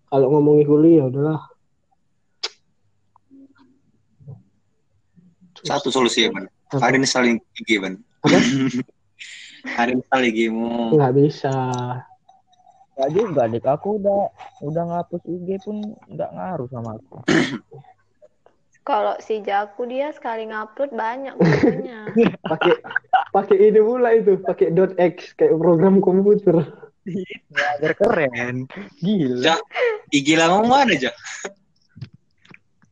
kalau 0.08 0.28
ngomongin 0.34 0.66
kuliah 0.66 1.06
udahlah. 1.10 1.42
Satu 5.64 5.94
solusi 5.94 6.28
ya. 6.28 6.32
Apa? 6.74 6.90
Ada 6.90 7.06
saling 7.06 7.38
IG, 7.62 7.70
Ban. 7.80 7.96
Apa? 8.26 8.38
Ada 9.80 9.96
saling 10.12 10.32
IG-mu. 10.36 10.92
Nggak 10.98 11.14
bisa. 11.16 11.56
Gak 12.94 13.10
juga, 13.10 13.48
dik. 13.48 13.66
Aku 13.66 13.98
udah 13.98 14.30
udah 14.62 14.84
ngapus 14.92 15.24
IG 15.26 15.50
pun 15.64 15.82
nggak 16.12 16.30
ngaruh 16.36 16.68
sama 16.70 17.00
aku. 17.00 17.18
Kalau 18.84 19.16
si 19.24 19.40
Jaku 19.40 19.88
dia 19.88 20.12
sekali 20.12 20.44
ngupload 20.52 20.92
banyak 20.92 21.40
fotonya. 21.40 22.00
Pakai 22.52 22.76
pakai 23.32 23.58
ini 23.72 23.80
pula 23.80 24.12
itu, 24.12 24.36
pakai 24.44 24.76
dot 24.76 24.92
X 25.00 25.32
kayak 25.40 25.56
program 25.56 26.04
komputer. 26.04 26.68
Ya, 27.08 27.40
biar 27.80 27.96
keren. 27.96 28.68
Gila. 29.00 29.40
Ja, 29.44 29.56
IG 30.12 30.36
lama 30.40 30.64
mana, 30.64 30.96
Ja? 30.96 31.12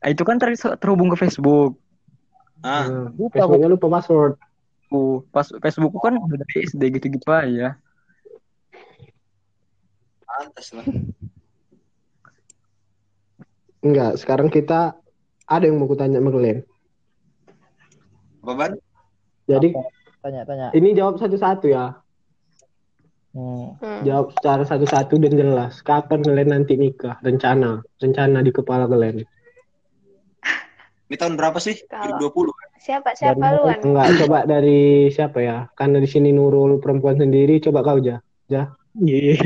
Ah, 0.04 0.12
Itu 0.12 0.24
kan 0.28 0.40
ter 0.40 0.52
terhubung 0.56 1.12
ke 1.12 1.20
Facebook. 1.20 1.76
Ah, 2.64 2.88
Nah, 2.88 3.12
Lupa, 3.16 3.44
Facebooknya 3.44 3.70
lupa 3.72 3.88
password. 3.88 4.34
Aku 4.88 5.24
pas 5.32 5.48
Facebookku 5.48 6.00
kan 6.04 6.16
udah 6.20 6.40
dari 6.40 6.68
SD 6.68 6.92
gitu-gitu 7.00 7.28
aja. 7.32 7.76
pantas 10.32 10.68
lah. 10.72 10.88
Enggak, 13.84 14.16
sekarang 14.20 14.48
kita 14.48 14.96
ada 15.52 15.68
yang 15.68 15.78
mau 15.78 15.92
kutanya 15.92 16.24
sama 16.24 16.32
kalian. 16.32 16.64
Apa, 18.42 18.54
Ban? 18.56 18.72
Jadi 19.52 19.76
Tanya-tanya. 20.24 20.72
ini 20.72 20.96
jawab 20.96 21.20
satu-satu 21.20 21.68
ya. 21.68 22.00
Hmm. 23.36 23.76
Hmm. 23.80 24.02
Jawab 24.08 24.32
secara 24.40 24.64
satu-satu 24.64 25.20
dan 25.20 25.34
jelas. 25.36 25.84
Kapan 25.84 26.24
kalian 26.24 26.50
nanti 26.56 26.80
nikah? 26.80 27.20
Rencana, 27.20 27.84
rencana 28.00 28.40
di 28.40 28.52
kepala 28.56 28.88
kalian. 28.88 29.28
Ini 31.12 31.16
tahun 31.20 31.36
berapa 31.36 31.60
sih? 31.60 31.76
Kalau- 31.92 32.16
2020 32.16 32.56
kan? 32.56 32.68
Siapa 32.82 33.10
siapa 33.14 33.38
Dari 33.38 33.58
luan? 33.62 33.78
Enggak, 33.84 34.08
coba 34.26 34.40
dari 34.48 35.12
siapa 35.14 35.38
ya? 35.44 35.70
Karena 35.78 36.00
di 36.02 36.10
sini 36.10 36.34
Nurul 36.34 36.80
perempuan 36.82 37.20
sendiri, 37.20 37.60
coba 37.62 37.84
kau 37.84 38.00
aja. 38.00 38.24
Iya. 38.48 38.64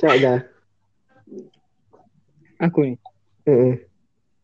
Coba 0.00 0.12
aja. 0.16 0.32
Aku 2.60 2.78
nih. 2.84 2.96
Heeh. 3.48 3.74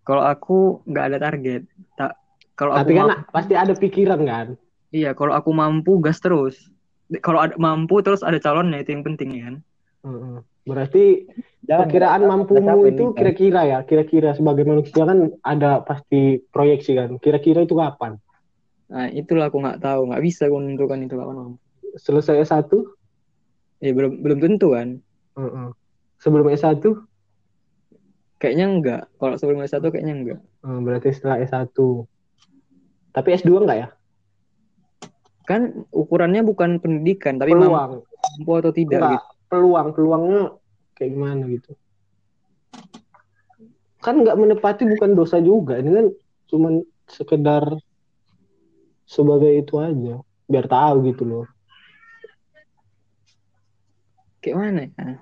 Kalau 0.07 0.25
aku 0.25 0.81
nggak 0.89 1.05
ada 1.13 1.19
target. 1.21 1.63
Tak. 2.01 2.17
Kalau 2.57 2.73
aku 2.73 2.89
Tapi 2.89 2.93
kan 2.97 3.07
mampu, 3.13 3.33
pasti 3.37 3.55
ada 3.55 3.75
pikiran 3.77 4.21
kan? 4.25 4.47
iya. 4.91 5.13
Kalau 5.13 5.37
aku 5.37 5.53
mampu 5.53 6.01
gas 6.01 6.19
terus. 6.25 6.57
Kalau 7.21 7.39
ada 7.45 7.55
mampu 7.61 8.01
terus 8.01 8.25
ada 8.25 8.41
calonnya 8.41 8.81
itu 8.81 8.97
yang 8.97 9.05
penting 9.05 9.31
kan. 9.37 9.55
Heeh. 10.03 10.37
Berarti 10.67 11.05
Jangan, 11.63 11.87
perkiraan 11.87 12.21
nggak 12.27 12.33
mampumu 12.33 12.79
itu 12.91 13.05
kan. 13.15 13.19
kira-kira 13.23 13.61
ya, 13.67 13.79
kira-kira 13.87 14.35
sebagai 14.35 14.67
manusia 14.67 15.07
kan 15.07 15.31
ada 15.47 15.85
pasti 15.87 16.43
proyeksi 16.51 16.99
kan. 16.99 17.21
Kira-kira 17.23 17.63
itu 17.63 17.79
kapan? 17.79 18.19
Nah 18.91 19.07
itulah 19.11 19.51
aku 19.51 19.63
nggak 19.63 19.79
tahu, 19.83 20.11
nggak 20.11 20.23
bisa 20.27 20.51
aku 20.51 20.59
menentukan 20.59 21.07
itu 21.07 21.15
kapan 21.15 21.37
mampu. 21.39 21.59
Selesai 22.01 22.43
S1? 22.43 22.71
Ya 23.85 23.93
belum 23.95 24.25
belum 24.25 24.39
tentu 24.43 24.75
kan. 24.75 24.99
Heeh. 25.39 25.69
Sebelum 26.19 26.51
S1? 26.51 26.83
Kayaknya 28.37 28.67
enggak. 28.69 29.03
Kalau 29.17 29.35
sebelum 29.41 29.65
S1 29.65 29.81
kayaknya 29.89 30.15
enggak. 30.15 30.41
Eh, 30.45 30.79
berarti 30.85 31.09
setelah 31.13 31.41
S1. 31.41 31.73
Tapi 33.11 33.29
S2 33.33 33.65
enggak 33.65 33.79
ya? 33.81 33.89
Kan 35.47 35.87
ukurannya 35.89 36.43
bukan 36.43 36.83
pendidikan, 36.83 37.39
tapi 37.39 37.55
mampu 37.55 38.03
Peluang. 38.43 38.61
atau 38.61 38.73
tidak 38.75 38.99
Enggak, 38.99 39.13
gitu. 39.15 39.27
peluang. 39.49 39.87
Peluangnya 39.95 40.43
kayak 40.93 41.11
gimana 41.15 41.43
gitu. 41.49 41.71
Kan 44.03 44.21
nggak 44.21 44.37
menepati 44.37 44.83
bukan 44.85 45.11
dosa 45.17 45.41
juga. 45.41 45.81
Ini 45.81 45.91
kan 45.91 46.07
cuman 46.51 46.73
sekedar 47.07 47.63
sebagai 49.07 49.65
itu 49.65 49.79
aja. 49.81 50.21
Biar 50.47 50.67
tahu 50.69 51.09
gitu 51.09 51.23
loh. 51.25 51.45
Kayak 54.43 54.57
mana 54.61 54.81
ya? 54.87 55.19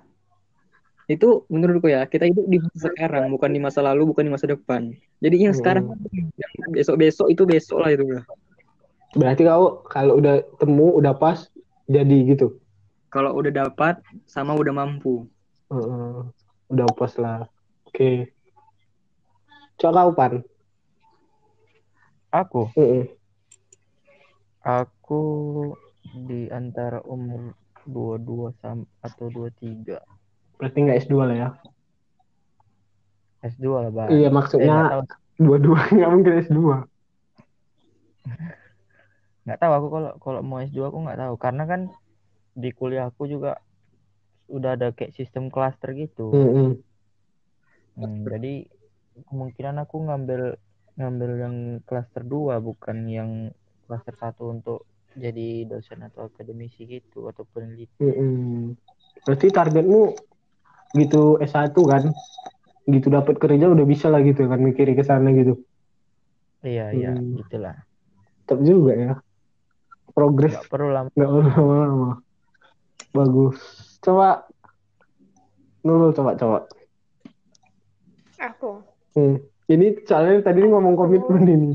Itu 1.04 1.44
menurutku 1.52 1.92
ya, 1.92 2.08
kita 2.08 2.24
hidup 2.24 2.48
di 2.48 2.56
masa 2.64 2.88
sekarang, 2.88 3.28
bukan 3.28 3.50
di 3.52 3.60
masa 3.60 3.84
lalu, 3.84 4.08
bukan 4.08 4.24
di 4.24 4.32
masa 4.32 4.48
depan. 4.48 4.88
Jadi 5.20 5.36
yang 5.36 5.52
Hmm. 5.52 5.60
sekarang, 5.60 5.84
yang 6.12 6.28
besok-besok 6.72 7.28
itu 7.28 7.42
besok 7.44 7.84
lah 7.84 7.92
itu 7.92 8.08
lah. 8.08 8.24
Berarti 9.14 9.44
kau 9.44 9.84
kalau 9.84 10.18
udah 10.18 10.40
temu, 10.56 10.96
udah 10.96 11.12
pas, 11.12 11.44
jadi 11.84 12.16
gitu. 12.34 12.56
Kalau 13.12 13.36
udah 13.36 13.52
dapat, 13.52 14.00
sama 14.24 14.56
udah 14.56 14.72
mampu. 14.72 15.28
Heeh. 15.70 16.28
udah 16.64 16.88
pas 16.96 17.12
lah. 17.20 17.44
Oke. 17.86 18.32
Coba 19.76 20.08
kau 20.08 20.12
pan. 20.16 20.32
Aku, 22.34 22.66
Heeh. 22.74 23.06
aku 24.64 25.22
di 26.26 26.50
antara 26.50 26.98
umur 27.06 27.54
22 27.86 28.50
sam 28.58 28.88
atau 29.04 29.30
23. 29.30 30.00
Berarti 30.58 30.78
nggak 30.84 30.98
S2 31.04 31.16
lah 31.26 31.36
ya. 31.36 31.48
S2 33.44 33.66
lah, 33.84 33.90
Bang. 33.92 34.08
Iya 34.10 34.28
Eh, 34.28 34.32
maksudnya 34.32 34.76
tahu, 34.88 35.02
dua-dua 35.40 35.78
nggak 35.94 36.10
mungkin 36.10 36.32
S2. 36.46 36.58
nggak 39.44 39.58
tahu 39.60 39.72
aku 39.76 39.88
kalau 39.92 40.10
kalau 40.24 40.40
mau 40.40 40.58
S2 40.64 40.88
aku 40.88 40.98
nggak 41.04 41.20
tahu 41.20 41.34
karena 41.36 41.64
kan 41.68 41.80
di 42.56 42.70
kuliah 42.72 43.10
aku 43.12 43.28
juga 43.28 43.60
udah 44.48 44.76
ada 44.76 44.88
kayak 44.94 45.12
sistem 45.12 45.52
klaster 45.52 45.92
gitu. 45.92 46.32
Heeh. 46.32 46.70
Hmm, 47.94 48.26
jadi 48.26 48.66
kemungkinan 49.30 49.78
aku 49.84 49.96
ngambil 50.10 50.58
ngambil 50.94 51.30
yang 51.38 51.56
klaster 51.86 52.22
2 52.22 52.58
bukan 52.62 53.06
yang 53.10 53.30
klaster 53.86 54.14
1 54.14 54.50
untuk 54.50 54.86
jadi 55.14 55.66
dosen 55.70 56.02
atau 56.02 56.26
akademisi 56.26 56.86
gitu 56.86 57.30
atau 57.30 57.46
peneliti. 57.46 57.94
Heeh. 58.02 58.74
berarti 59.24 59.46
targetmu 59.48 60.00
gitu 60.94 61.36
S1 61.38 61.74
kan 61.74 62.14
gitu 62.86 63.08
dapat 63.08 63.36
kerja 63.36 63.66
udah 63.66 63.82
bisa 63.82 64.06
lah 64.06 64.20
gitu 64.20 64.44
kan 64.44 64.58
mikirin 64.58 64.94
ke 64.94 65.02
sana 65.02 65.30
gitu 65.30 65.58
Iya, 66.60 66.96
iya, 66.96 67.12
Hmm. 67.12 67.36
gitulah. 67.36 67.76
tetap 68.40 68.60
juga 68.60 68.92
ya 68.92 69.12
progres 70.10 70.54
Nggak 70.54 70.68
perlu 70.68 70.88
lama. 70.88 71.08
nggak 71.10 71.28
lama-lama 71.28 72.10
bagus 73.10 73.58
coba 73.98 74.48
Nurul 75.80 76.12
coba 76.12 76.32
coba 76.34 76.58
Aku. 78.42 78.80
hmm. 79.12 79.36
ini 79.66 79.86
soalnya 80.02 80.40
tadi 80.42 80.62
ngomong 80.62 80.94
komitmen 80.94 81.44
ini 81.44 81.72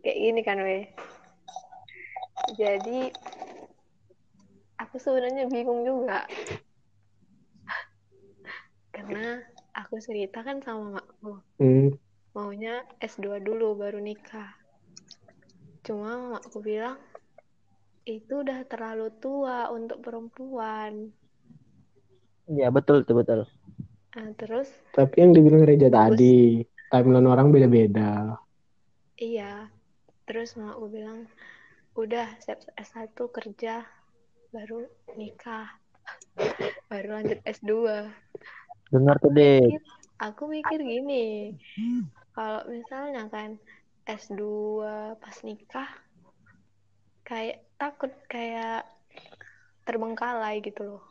Kayak 0.00 0.18
gini 0.18 0.40
kan, 0.42 0.58
weh. 0.58 0.82
Jadi, 2.52 3.14
aku 4.82 4.98
sebenarnya 4.98 5.46
bingung 5.46 5.86
juga. 5.86 6.26
Karena 8.92 9.40
aku 9.72 9.96
cerita 10.02 10.42
kan 10.42 10.60
sama 10.60 11.00
makku. 11.00 11.40
hmm. 11.62 11.94
Maunya 12.32 12.82
S2 12.98 13.40
dulu 13.40 13.76
baru 13.76 14.00
nikah. 14.00 14.50
Cuma 15.86 16.36
makku 16.36 16.60
bilang, 16.60 16.98
itu 18.08 18.42
udah 18.42 18.66
terlalu 18.66 19.12
tua 19.22 19.70
untuk 19.70 20.02
perempuan. 20.02 21.12
Iya, 22.50 22.68
betul 22.74 23.06
tuh, 23.06 23.22
betul. 23.22 23.46
Nah, 24.12 24.28
terus, 24.36 24.68
tapi 24.92 25.24
yang 25.24 25.32
dibilang 25.32 25.64
Reja 25.64 25.88
tadi 25.88 26.60
timeline 26.92 27.24
orang 27.24 27.48
beda-beda 27.48 28.36
iya. 29.16 29.72
Terus 30.26 30.54
makku 30.54 30.86
bilang, 30.90 31.26
udah 31.98 32.26
siap 32.42 32.62
S1 32.78 33.16
kerja, 33.30 33.86
baru 34.52 34.84
nikah. 35.16 35.68
baru 36.92 37.16
lanjut 37.20 37.40
S2. 37.44 37.72
Dengar 38.92 39.16
tuh, 39.18 39.32
Dik. 39.32 39.80
Aku 40.20 40.46
mikir 40.46 40.78
gini, 40.78 41.56
kalau 42.30 42.62
misalnya 42.70 43.26
kan 43.26 43.58
S2 44.06 44.38
pas 45.18 45.36
nikah, 45.42 45.90
kayak 47.26 47.64
takut 47.74 48.12
kayak 48.30 48.86
terbengkalai 49.82 50.62
gitu 50.62 50.96
loh. 50.96 51.02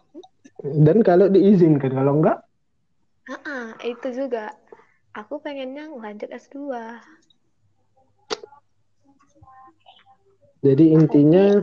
dan 0.62 1.02
kalau 1.02 1.26
diizinkan 1.28 1.92
kalau 1.92 2.22
enggak 2.22 2.40
Ah, 3.28 3.74
itu 3.84 4.08
juga. 4.14 4.54
Aku 5.12 5.44
pengennya 5.44 5.92
lanjut 5.92 6.30
S2. 6.32 6.72
jadi 10.62 10.86
intinya 10.94 11.60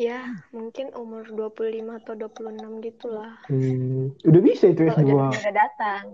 Ya, 0.00 0.40
mungkin 0.50 0.92
umur 0.96 1.28
25 1.28 2.00
atau 2.00 2.14
26 2.16 2.80
gitulah. 2.80 3.36
hmm, 3.52 4.16
udah 4.24 4.40
bisa 4.40 4.72
itu 4.72 4.88
Kalau 4.88 4.96
S2 4.96 5.04
jodohnya 5.04 5.40
udah 5.44 5.54
datang. 5.54 6.04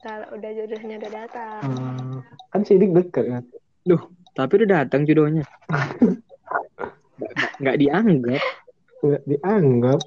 Kalau 0.00 0.26
udah 0.32 0.50
jodohnya 0.56 0.94
udah 0.96 1.12
datang. 1.12 1.62
Hmm, 1.68 2.24
kan 2.48 2.60
sidik 2.64 2.96
dekat 2.96 3.24
kan 3.28 3.44
Duh, 3.84 4.00
tapi 4.32 4.64
udah 4.64 4.68
datang 4.84 5.04
jodohnya. 5.04 5.44
Nggak 7.60 7.76
dianggap. 7.76 8.42
nggak 9.00 9.24
dianggap 9.24 10.00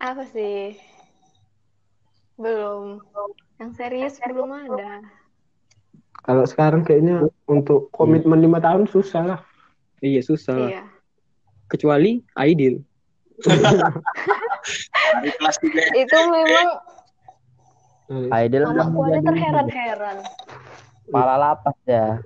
Apa 0.00 0.22
sih? 0.28 0.76
Belum. 2.36 3.00
Yang 3.56 3.70
serius 3.80 4.14
belum 4.20 4.52
ada. 4.52 5.00
Kalau 6.26 6.44
sekarang 6.44 6.82
kayaknya 6.82 7.16
untuk 7.46 7.88
komitmen 7.90 8.38
lima 8.38 8.58
tahun 8.58 8.84
susah 8.86 9.24
lah 9.24 9.40
Iya, 9.96 10.20
susah 10.20 10.54
lah. 10.54 10.70
Iya. 10.70 10.82
Kecuali 11.66 12.20
Aidil. 12.36 12.84
Dari 15.16 15.30
kelas 15.32 15.56
tiga 15.56 15.82
Itu 15.94 16.18
memang 16.28 16.68
Aidil 18.28 18.62
aja 18.62 18.86
menjadi 18.86 19.24
terheran-heran. 19.24 20.16
kepala 21.06 21.34
lapas 21.36 21.76
ya. 21.84 22.18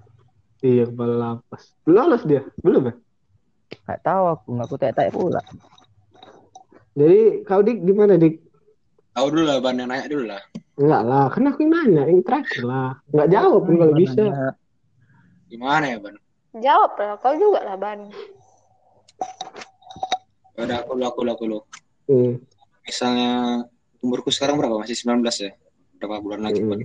iya 0.61 0.85
kepala 0.85 1.15
lapas 1.17 1.63
lolos 1.85 2.25
dia 2.25 2.43
belum 2.59 2.91
ya 2.91 2.95
Nggak 3.87 4.01
tahu 4.03 4.25
aku, 4.29 4.47
nggak 4.51 4.67
aku 4.67 4.77
tanya 4.77 5.11
pula. 5.11 5.41
jadi 6.93 7.21
kau 7.45 7.61
dik 7.61 7.81
gimana 7.81 8.17
dik 8.17 8.41
tahu 9.11 9.27
dulu 9.31 9.45
lah 9.47 9.59
ban 9.59 9.77
yang 9.77 9.89
nanya 9.89 10.07
dulu 10.07 10.25
lah 10.27 10.43
Enggak 10.81 11.03
lah, 11.05 11.29
kan 11.29 11.45
aku 11.45 11.61
yang 11.61 11.73
nanya, 11.77 12.03
yang 12.09 12.25
terakhir 12.25 12.65
lah. 12.65 12.97
Enggak 13.13 13.29
jawab 13.29 13.61
pun 13.69 13.75
kalau 13.77 13.95
bisa. 13.95 14.25
gimana 15.45 15.85
ya 15.85 15.99
ban 15.99 16.15
Jawab 16.57 16.93
lah, 16.97 17.15
kau 17.21 17.35
juga 17.37 17.61
lah, 17.63 17.77
Ban. 17.77 18.01
udah 20.57 20.77
aku 20.79 20.91
dulu 20.93 21.05
aku 21.07 21.21
dulu 21.21 21.35
aku 21.37 21.57
Hmm. 22.11 22.43
misalnya 22.83 23.63
umurku 24.01 24.29
sekarang 24.29 24.59
berapa 24.59 24.77
masih 24.77 24.99
19 24.99 25.23
ya 25.39 25.53
berapa 25.97 26.19
bulan 26.19 26.43
lagi 26.43 26.61
Hmm. 26.61 26.83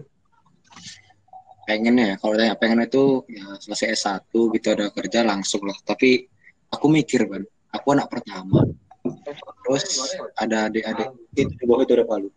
Pengennya 1.65 2.13
ya 2.13 2.15
kalau 2.15 2.37
tanya 2.37 2.53
pengen 2.53 2.85
itu 2.85 3.25
ya 3.25 3.57
selesai 3.57 3.97
S1 3.97 4.29
gitu 4.29 4.67
ada 4.69 4.93
kerja 4.93 5.25
langsung 5.25 5.65
lah 5.65 5.73
tapi 5.81 6.29
aku 6.69 6.85
mikir 6.87 7.25
ban 7.25 7.41
aku 7.73 7.87
anak 7.91 8.05
pertama 8.07 8.61
terus 9.65 9.83
ada 10.35 10.69
adik-adik. 10.69 11.09
Itu 11.33 11.51
di 11.55 11.65
bawah 11.65 11.83
itu 11.83 11.93
ada 11.97 12.05
palu 12.05 12.29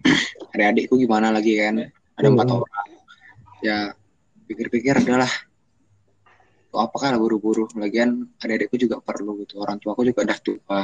adik-adikku 0.54 0.94
gimana 0.96 1.28
lagi 1.30 1.56
kan? 1.60 1.90
Ada 2.16 2.26
empat 2.28 2.46
Hmm. 2.48 2.56
orang. 2.62 2.88
Ya 3.60 3.78
pikir-pikir 4.48 4.96
adalah 4.96 5.28
kok 6.70 6.80
apakah 6.80 7.18
buru-buru? 7.20 7.68
Lagian 7.76 8.30
adik-adikku 8.40 8.76
juga 8.80 8.98
perlu 8.98 9.40
gitu. 9.44 9.60
Orang 9.60 9.78
tuaku 9.78 10.08
juga 10.08 10.24
udah 10.24 10.38
tua. 10.40 10.80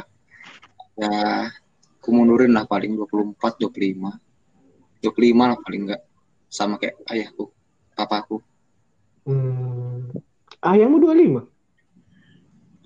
Ya 0.97 1.12
aku 2.01 2.09
mundurin 2.12 2.55
lah 2.55 2.64
paling 2.64 2.95
24 2.95 3.37
25 3.59 4.14
25 5.03 5.51
lah 5.51 5.59
paling 5.61 5.81
enggak 5.89 6.03
sama 6.47 6.79
kayak 6.79 6.97
ayahku 7.11 7.51
papaku. 7.97 8.39
Hmm. 9.27 10.12
Ayahmu 10.62 11.03
25? 11.03 11.56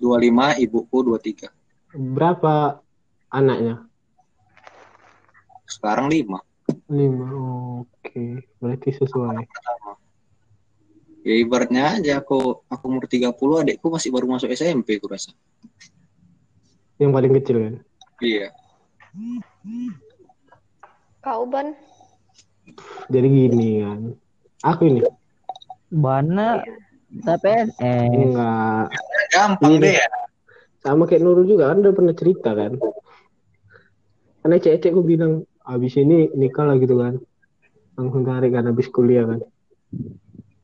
25 0.01 0.57
ibuku 0.59 0.97
23 1.05 1.53
Berapa 1.93 2.81
anaknya? 3.29 3.85
sekarang 5.69 6.09
5 6.09 6.35
5. 6.91 7.85
Oke, 7.85 8.43
berarti 8.59 8.89
sesuai. 8.91 9.39
ya 11.21 11.33
ibaratnya 11.37 11.95
aja 11.95 12.19
aku 12.19 12.65
aku 12.65 12.83
umur 12.89 13.05
30 13.05 13.29
adikku 13.61 13.87
masih 13.87 14.09
baru 14.09 14.25
masuk 14.27 14.49
SMP 14.49 14.97
aku 14.97 15.05
rasa 15.07 15.31
Yang 16.97 17.11
paling 17.13 17.33
kecil 17.37 17.57
kan? 17.61 17.75
iya 18.19 18.49
Kau, 21.21 21.45
Ban? 21.45 21.77
Jadi 23.07 23.27
gini 23.29 23.83
kan. 23.83 23.99
Aku 24.65 24.89
ini 24.89 25.05
Bana 25.87 26.63
TPNS. 27.11 27.77
enggak 27.77 28.87
gampang 29.31 29.79
Iya. 29.79 29.81
deh 29.81 29.93
ya 29.97 30.07
sama 30.81 31.05
kayak 31.05 31.21
Nurul 31.21 31.45
juga 31.45 31.69
kan 31.69 31.85
udah 31.85 31.93
pernah 31.93 32.13
cerita 32.17 32.57
kan. 32.57 32.73
Karena 34.41 34.57
cek-cek 34.57 34.91
gue 34.97 35.05
bilang 35.05 35.45
abis 35.61 35.93
ini 36.01 36.25
nikah 36.33 36.65
lah 36.65 36.81
gitu 36.81 36.97
kan. 36.97 37.21
Langsung 37.93 38.25
tarik 38.25 38.57
kan 38.57 38.65
habis 38.65 38.89
kuliah 38.89 39.29
kan. 39.29 39.39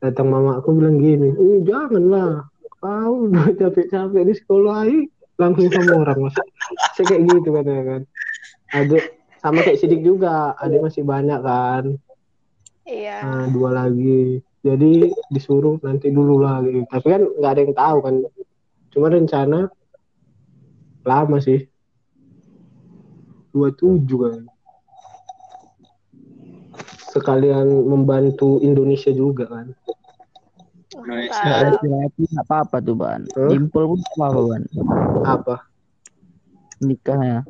Datang 0.02 0.26
mama 0.30 0.58
aku 0.58 0.74
bilang 0.74 0.98
gini, 0.98 1.30
eh 1.38 1.62
janganlah. 1.62 2.50
Kau 2.78 3.30
udah 3.30 3.50
capek-capek 3.58 4.22
di 4.26 4.34
sekolah 4.34 4.86
ini 4.86 5.06
langsung 5.38 5.70
sama 5.70 6.02
orang 6.02 6.30
mas. 6.30 6.34
Saya 6.98 7.14
kayak 7.14 7.22
gitu 7.26 7.48
katanya 7.54 7.84
kan. 7.86 8.02
Adik 8.74 9.04
sama 9.38 9.62
kayak 9.62 9.78
sidik 9.78 10.02
juga, 10.02 10.54
adik 10.58 10.82
masih 10.82 11.06
banyak 11.06 11.40
kan. 11.42 11.94
Iya. 12.86 13.22
Nah, 13.22 13.46
dua 13.54 13.70
lagi. 13.86 14.42
Jadi 14.66 15.14
disuruh 15.30 15.78
nanti 15.86 16.10
dulu 16.10 16.42
lah 16.42 16.58
gitu. 16.66 16.82
Tapi 16.90 17.06
kan 17.06 17.22
nggak 17.22 17.50
ada 17.54 17.60
yang 17.62 17.74
tahu 17.74 17.98
kan. 18.02 18.14
Cuma 18.98 19.14
rencana 19.14 19.70
lama 21.06 21.38
sih. 21.38 21.70
27 23.54 24.02
kan. 24.10 24.42
Sekalian 27.14 27.86
membantu 27.86 28.58
Indonesia 28.58 29.14
juga 29.14 29.46
kan. 29.46 29.70
Indonesia. 30.98 31.78
Nggak 31.78 32.42
apa-apa 32.42 32.82
tuh 32.82 32.98
ban. 32.98 33.22
Huh? 33.38 33.54
Impul 33.54 33.94
pun 33.94 34.02
nggak 34.02 34.18
apa-apa 34.18 34.40
ban. 34.50 34.62
Apa? 35.22 35.56
Nikahnya. 36.82 37.46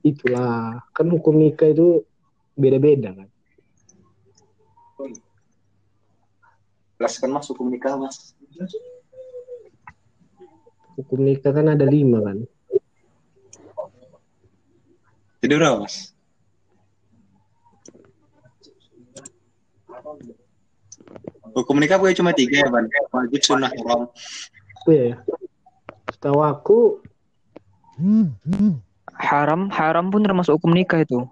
Itulah. 0.00 0.80
Kan 0.96 1.12
hukum 1.12 1.36
nikah 1.36 1.68
itu 1.68 2.08
beda-beda 2.56 3.12
kan. 3.12 3.28
jelaskan 6.96 7.32
mas 7.32 7.48
hukum 7.48 7.68
nikah 7.68 7.96
mas 7.96 8.36
Hukum 11.00 11.24
nikah 11.24 11.56
kan 11.56 11.64
ada 11.72 11.88
lima 11.88 12.20
kan. 12.20 12.44
jadi 15.40 15.56
berapa 15.56 15.80
mas 15.80 16.12
Hukum 21.50 21.80
nikah 21.82 21.98
punya 21.98 22.14
cuma 22.14 22.30
tiga 22.30 22.62
ya, 22.62 22.68
Ban. 22.70 22.86
Wajib, 23.10 23.42
sunnah, 23.42 23.72
haram. 23.74 24.06
Oh 24.86 24.90
iya 24.92 25.02
ya. 25.10 25.16
Setahu 26.14 26.40
aku 26.46 26.78
Haram, 29.18 29.66
haram 29.74 30.08
pun 30.14 30.22
termasuk 30.22 30.56
hukum 30.56 30.72
nikah 30.72 31.02
itu. 31.02 31.26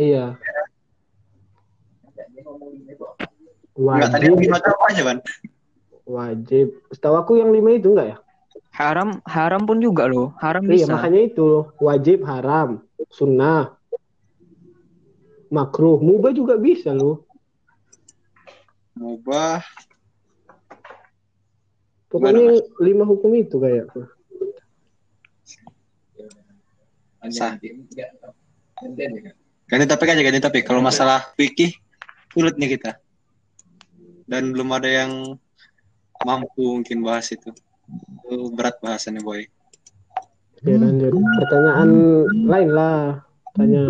iya. 0.00 0.34
Enggak, 3.76 4.08
tadi 4.12 4.26
Wajib, 4.32 4.42
lima 4.48 4.56
itu 4.58 4.68
apa 4.72 4.84
aja, 4.88 5.02
Ban? 5.04 5.18
wajib. 6.08 6.66
Setahu 6.90 7.14
aku 7.20 7.32
yang 7.38 7.52
lima 7.52 7.76
itu 7.76 7.92
enggak 7.92 8.08
ya? 8.14 8.18
Haram, 8.70 9.20
haram 9.28 9.62
pun 9.68 9.78
juga 9.78 10.08
loh. 10.08 10.32
Haram 10.40 10.64
Iya, 10.64 10.88
bisa. 10.88 10.92
makanya 10.96 11.20
itu 11.28 11.68
wajib, 11.78 12.24
haram, 12.24 12.80
sunnah, 13.12 13.76
makruh, 15.52 16.00
mubah 16.00 16.32
juga 16.32 16.56
bisa 16.56 16.94
loh. 16.94 17.26
Mubah. 18.96 19.60
Pokoknya 22.10 22.58
lima 22.82 23.04
hukum 23.06 23.30
itu 23.38 23.60
kayak 23.60 23.86
Sah. 27.30 27.54
Ganti 29.70 29.84
topik 29.86 30.08
aja, 30.08 30.22
ganti 30.24 30.40
topik. 30.40 30.64
Kalau 30.64 30.80
masalah 30.82 31.30
fikih, 31.36 31.76
sulit 32.32 32.56
nih 32.56 32.80
kita. 32.80 32.96
Dan 34.24 34.56
belum 34.56 34.72
ada 34.72 34.88
yang 34.88 35.36
mampu 36.24 36.80
mungkin 36.80 37.04
bahas 37.04 37.28
itu. 37.30 37.52
Itu 38.24 38.50
berat 38.54 38.78
bahasannya, 38.78 39.22
boy. 39.22 39.42
Oke, 40.54 40.72
lanjut. 40.76 41.10
Pertanyaan 41.12 41.90
lain 42.46 42.70
lah. 42.70 43.24
Tanya. 43.56 43.82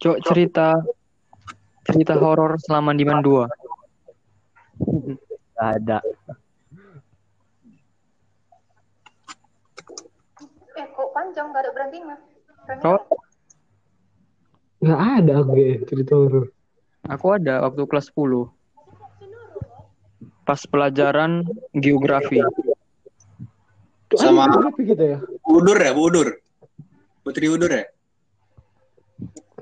Cok 0.00 0.16
cerita 0.24 0.80
cerita 1.84 2.14
horor 2.16 2.56
selama 2.56 2.94
di 2.94 3.04
Mandua. 3.04 3.44
Gak 5.52 5.70
ada. 5.76 5.98
Eh, 10.72 10.86
kok 10.88 11.08
panjang 11.12 11.52
gak 11.52 11.62
ada 11.66 11.70
berhentinya? 11.74 12.16
Oh, 12.86 13.00
Nggak 14.80 15.00
ada 15.20 15.32
aku 15.44 15.52
ya, 15.58 15.76
cerita 15.84 16.16
horor. 16.16 16.48
aku 17.04 17.26
ada 17.36 17.60
waktu 17.68 17.82
kelas 17.84 18.08
10. 18.08 18.48
Pas 20.50 20.66
pelajaran 20.66 21.46
geografi. 21.78 22.42
Sama- 24.18 24.50
berapa 24.50 24.82
kita 24.82 25.04
ya? 25.06 25.18
Udur 25.46 25.78
ya, 25.78 25.94
Bu 25.94 26.10
Udur. 26.10 26.28
Putri 27.22 27.46
Udur 27.46 27.70
ya? 27.70 27.86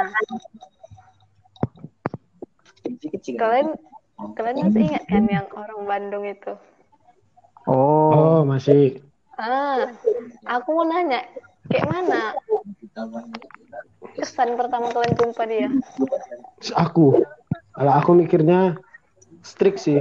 Kalian 3.35 3.75
kalian 4.35 4.57
masih 4.63 4.83
ingat 4.87 5.03
kan 5.09 5.23
yang 5.27 5.47
orang 5.51 5.79
Bandung 5.83 6.23
itu? 6.23 6.53
oh, 7.67 8.11
Oh, 8.13 8.39
masih. 8.47 9.01
Ah, 9.35 9.91
aku 10.47 10.71
mau 10.71 10.87
nanya, 10.87 11.27
kayak 11.67 11.91
mana 11.91 12.31
kesan 14.15 14.55
pertama 14.55 14.87
kalian 14.95 15.13
jumpa 15.19 15.43
dia? 15.43 15.67
Aku. 16.79 17.19
Kalau 17.75 17.91
aku 17.91 18.15
mikirnya 18.15 18.79
strict 19.43 19.83
sih. 19.83 19.99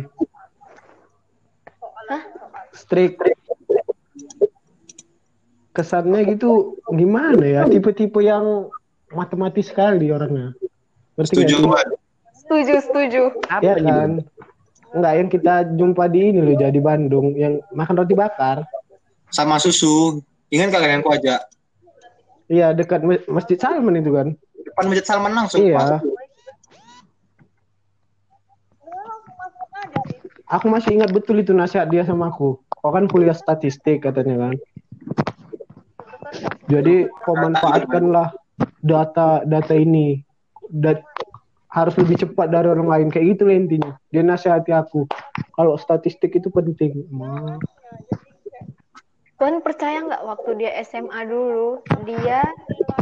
Hah? 2.07 2.22
Strict. 2.70 3.18
Kesannya 5.74 6.22
gitu 6.30 6.78
gimana 6.95 7.43
ya? 7.43 7.62
Tipe-tipe 7.66 8.22
yang 8.22 8.70
matematis 9.11 9.74
sekali 9.74 10.14
orangnya. 10.14 10.55
Nggak 11.18 11.26
Setuju? 11.26 11.57
Setuju, 12.45 12.74
setuju. 12.84 13.22
Ya 13.64 13.74
kan? 13.80 14.20
Enggak, 14.95 15.12
yang 15.18 15.28
kita 15.32 15.55
jumpa 15.74 16.05
di 16.07 16.30
ini 16.30 16.40
loh, 16.45 16.55
jadi 16.55 16.78
Bandung. 16.78 17.34
Yang 17.34 17.64
makan 17.72 17.95
roti 17.99 18.14
bakar. 18.14 18.68
Sama 19.32 19.59
susu. 19.59 20.22
Ingat 20.53 20.70
kalian 20.70 21.03
yang 21.03 21.09
ajak? 21.09 21.40
Iya, 22.47 22.76
dekat 22.76 23.01
Ma- 23.03 23.26
Masjid 23.26 23.57
Salman 23.57 23.99
itu 23.99 24.12
kan? 24.12 24.36
Depan 24.61 24.84
Masjid 24.92 25.07
Salman 25.09 25.32
langsung. 25.32 25.64
Iya. 25.64 25.76
Masuk. 25.80 26.01
Aku 30.45 30.68
masih 30.68 31.01
ingat 31.01 31.11
betul 31.11 31.40
itu 31.40 31.57
nasihat 31.57 31.88
dia 31.88 32.05
sama 32.05 32.28
aku. 32.28 32.61
Kau 32.68 32.92
kan 32.92 33.09
kuliah 33.09 33.34
statistik 33.34 34.05
katanya 34.05 34.47
kan. 34.47 34.55
Jadi 36.68 37.09
pemanfaatkanlah 37.24 38.36
data 38.84 39.42
data 39.49 39.74
ini. 39.74 40.20
Dat 40.68 41.01
harus 41.75 41.95
lebih 41.99 42.22
cepat 42.22 42.55
dari 42.55 42.70
orang 42.70 42.87
lain 42.87 43.09
kayak 43.11 43.35
gitu 43.35 43.51
lah 43.51 43.59
intinya. 43.59 43.93
Dia 44.14 44.22
nasihati 44.22 44.70
aku. 44.70 45.11
Kalau 45.59 45.75
statistik 45.75 46.39
itu 46.39 46.47
penting. 46.55 47.03
Ma. 47.11 47.59
Kalian 49.35 49.59
percaya 49.66 49.99
nggak 50.07 50.22
waktu 50.22 50.51
dia 50.62 50.70
SMA 50.87 51.27
dulu, 51.27 51.83
dia 52.07 52.47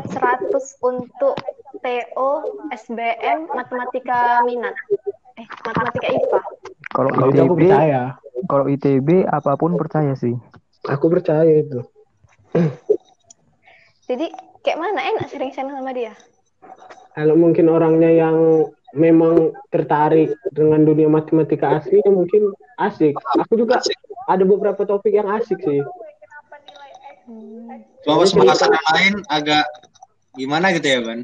100 0.09 0.49
untuk 0.81 1.37
TO, 1.85 2.31
SBM, 2.73 3.53
matematika 3.53 4.41
minat. 4.49 4.73
Eh, 5.37 5.47
matematika 5.69 6.09
IPA. 6.09 6.41
kalau 6.93 7.29
ITB, 7.33 7.57
percaya. 7.57 8.03
kalau 8.49 8.65
ITB 8.69 9.09
apa 9.29 9.53
pun 9.61 9.77
percaya 9.77 10.17
sih. 10.17 10.33
Aku 10.89 11.13
percaya 11.13 11.61
itu. 11.63 11.85
Jadi 14.09 14.29
kayak 14.65 14.81
mana 14.81 15.01
enak 15.01 15.29
sharing-sharing 15.29 15.73
sama 15.73 15.93
dia? 15.93 16.13
Kalau 17.13 17.35
mungkin 17.37 17.69
orangnya 17.69 18.09
yang 18.09 18.37
memang 18.93 19.53
tertarik 19.69 20.33
dengan 20.53 20.85
dunia 20.85 21.09
matematika 21.09 21.81
asli, 21.81 22.01
ya 22.01 22.09
mungkin 22.09 22.53
asik. 22.77 23.17
Aku 23.41 23.57
juga 23.57 23.81
ada 24.29 24.45
beberapa 24.45 24.85
topik 24.85 25.13
yang 25.13 25.29
asik 25.29 25.61
sih. 25.61 25.81
Cuma 28.03 28.21
pas 28.21 28.33
bahasan 28.33 28.71
yang 28.73 28.89
lain 28.93 29.15
agak 29.29 29.65
gimana 30.35 30.73
gitu 30.75 30.89
ya, 30.89 30.99
Ban? 31.01 31.21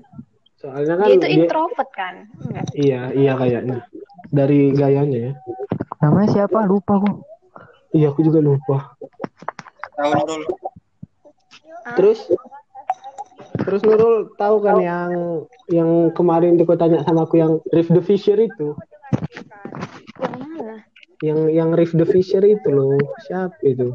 Soalnya 0.58 0.94
kan 0.96 1.06
Dia 1.06 1.16
itu 1.16 1.26
dia- 1.26 1.36
introvert 1.44 1.90
kan? 1.94 2.14
Enggak. 2.42 2.64
iya 2.74 3.00
iya 3.14 3.32
kayaknya 3.34 3.78
dari 4.28 4.74
gayanya 4.74 5.18
ya. 5.30 5.32
Namanya 6.02 6.28
siapa? 6.34 6.66
Lupa 6.66 6.98
kok. 6.98 7.16
Iya 7.94 8.12
aku 8.12 8.20
juga 8.22 8.38
lupa. 8.42 8.92
Tahu 9.96 10.10
Nurul. 10.14 10.42
Terus 11.96 12.18
terus 13.58 13.82
Nurul 13.82 14.32
tahu 14.38 14.56
kan 14.62 14.76
yang 14.78 15.12
yang 15.68 15.90
kemarin 16.14 16.56
kau 16.62 16.78
tanya 16.78 17.02
sama 17.04 17.26
aku 17.26 17.40
yang 17.40 17.58
Riff 17.70 17.90
the 17.90 18.00
Fisher 18.00 18.38
itu, 18.38 18.72
Yang 20.18 20.34
mana? 20.38 20.76
yang 21.20 21.38
yang 21.50 21.70
Riff 21.74 21.92
the 21.92 22.06
Fisher 22.06 22.42
itu 22.42 22.68
loh, 22.68 22.96
siapa 23.26 23.58
itu? 23.62 23.92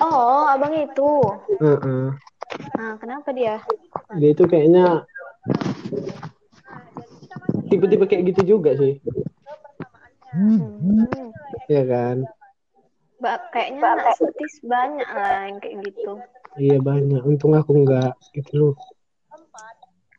Oh, 0.00 0.44
abang 0.48 0.74
itu. 0.74 1.10
Heeh. 1.60 2.06
Nah, 2.78 2.92
kenapa 3.00 3.32
dia? 3.32 3.58
Dia 4.14 4.30
itu 4.30 4.44
kayaknya 4.46 5.02
tipe-tipe 7.68 8.04
kayak 8.06 8.24
gitu 8.34 8.56
juga 8.56 8.76
sih, 8.78 9.00
Hmm. 10.34 11.06
ya 11.66 11.82
kan? 11.86 12.16
Ba- 13.18 13.40
kayaknya 13.50 13.80
anak 13.80 14.18
sutis 14.18 14.60
banyak 14.62 15.08
lah 15.08 15.48
yang 15.48 15.58
kayak 15.58 15.76
gitu. 15.88 16.20
Iya 16.54 16.78
banyak. 16.78 17.20
Untung 17.26 17.52
aku 17.58 17.74
enggak 17.74 18.14
gitu 18.34 18.52
loh. 18.54 18.74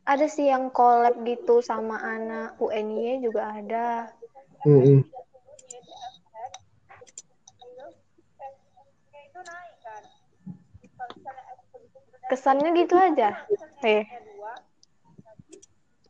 Ada 0.06 0.30
sih 0.30 0.52
yang 0.54 0.70
collab 0.70 1.26
gitu 1.26 1.66
sama 1.66 1.98
anak 1.98 2.60
UNY 2.62 3.26
juga 3.26 3.50
ada. 3.50 4.14
Mm-mm. 4.66 5.06
kesannya 12.26 12.74
gitu 12.74 12.98
aja 12.98 13.46
eh 13.86 14.04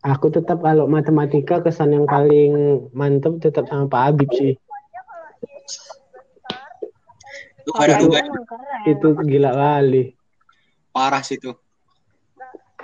Aku 0.06 0.30
tetap 0.30 0.62
kalau 0.62 0.86
matematika 0.86 1.66
kesan 1.66 1.90
yang 1.90 2.06
paling 2.06 2.78
mantep 2.94 3.42
tetap 3.42 3.66
sama 3.66 3.90
Pak 3.90 4.02
Habib 4.06 4.30
sih. 4.38 4.54
Itu 7.66 7.72
keren 7.74 8.06
Itu 8.86 9.08
gila 9.26 9.52
kali. 9.58 10.14
parah 10.96 11.26
sih 11.26 11.36
tuh. 11.42 11.58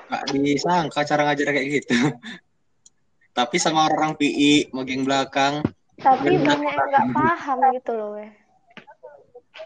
Gak 0.10 0.36
disangka 0.36 1.08
cara 1.08 1.32
ngajar 1.32 1.54
kayak 1.54 1.68
gitu. 1.70 1.96
Tapi 3.38 3.56
sama 3.56 3.88
orang 3.88 4.20
PI, 4.20 4.76
mau 4.76 4.84
geng 4.84 5.08
belakang, 5.08 5.64
tapi 6.02 6.34
banyak 6.42 6.74
yang 6.74 6.90
nggak 6.90 7.08
paham 7.14 7.60
gitu 7.78 7.92
loh 7.94 8.10
weh 8.18 8.30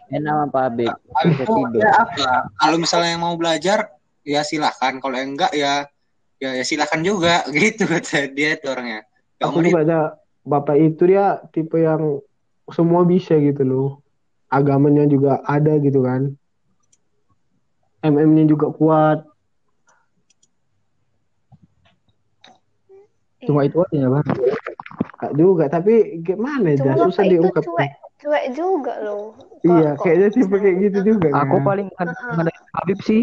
Enak 0.06 0.34
sama 0.38 0.46
Pak 0.54 0.64
Habib. 0.70 0.92
Bisa 1.26 1.44
tidur. 1.50 1.82
apa? 1.82 2.30
Kalau 2.62 2.78
misalnya 2.78 3.10
yang 3.16 3.24
mau 3.26 3.34
belajar, 3.40 3.90
ya 4.22 4.46
silahkan. 4.46 5.02
Kalau 5.02 5.16
yang 5.18 5.34
enggak, 5.34 5.50
ya 5.56 5.90
ya, 6.38 6.62
ya 6.62 6.64
silahkan 6.68 7.02
juga. 7.02 7.42
Gitu 7.54 7.90
kata 7.90 8.30
dia 8.30 8.54
itu 8.54 8.70
orangnya. 8.70 9.02
Gak 9.42 9.50
Aku 9.50 9.66
juga 9.66 9.82
ada 9.82 10.00
bapak 10.46 10.78
itu 10.78 11.10
dia 11.10 11.42
tipe 11.50 11.82
yang 11.82 12.22
semua 12.70 13.02
bisa 13.02 13.34
gitu 13.40 13.66
loh. 13.66 13.90
Agamanya 14.48 15.06
juga 15.06 15.42
ada 15.44 15.76
gitu 15.78 16.02
kan. 16.02 16.34
MM-nya 18.02 18.46
juga 18.46 18.70
kuat. 18.70 19.26
Cuma 23.46 23.62
itu 23.62 23.78
aja 23.78 23.96
ya, 23.96 24.08
Bang. 24.10 24.26
Kak 25.16 25.32
juga, 25.34 25.66
tapi 25.68 26.22
gimana 26.22 26.74
ya? 26.74 26.94
Susah 26.98 27.24
diungkap. 27.24 27.64
cuek 27.64 27.92
cuek 28.16 28.46
juga 28.56 28.94
loh 29.04 29.36
Kok- 29.36 29.66
Iya, 29.66 29.90
kok 29.98 30.04
kayaknya 30.04 30.30
tipe 30.32 30.48
bisa? 30.50 30.62
kayak 30.62 30.76
gitu 30.82 31.00
juga. 31.04 31.28
Aku 31.42 31.58
kan. 31.58 31.66
paling 31.66 31.88
mengenai 31.90 32.54
Pak 32.54 32.74
Habib 32.78 33.00
sih 33.02 33.22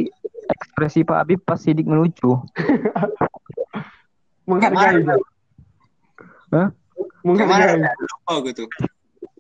ekspresi 0.51 1.01
Pak 1.03 1.18
Habib 1.23 1.41
pas 1.43 1.59
sidik 1.59 1.87
melucu. 1.87 2.39
menghargai. 4.51 5.07
Hah? 6.51 6.68
Menghargai. 7.23 7.79
Lupa 7.79 8.35
gitu. 8.47 8.64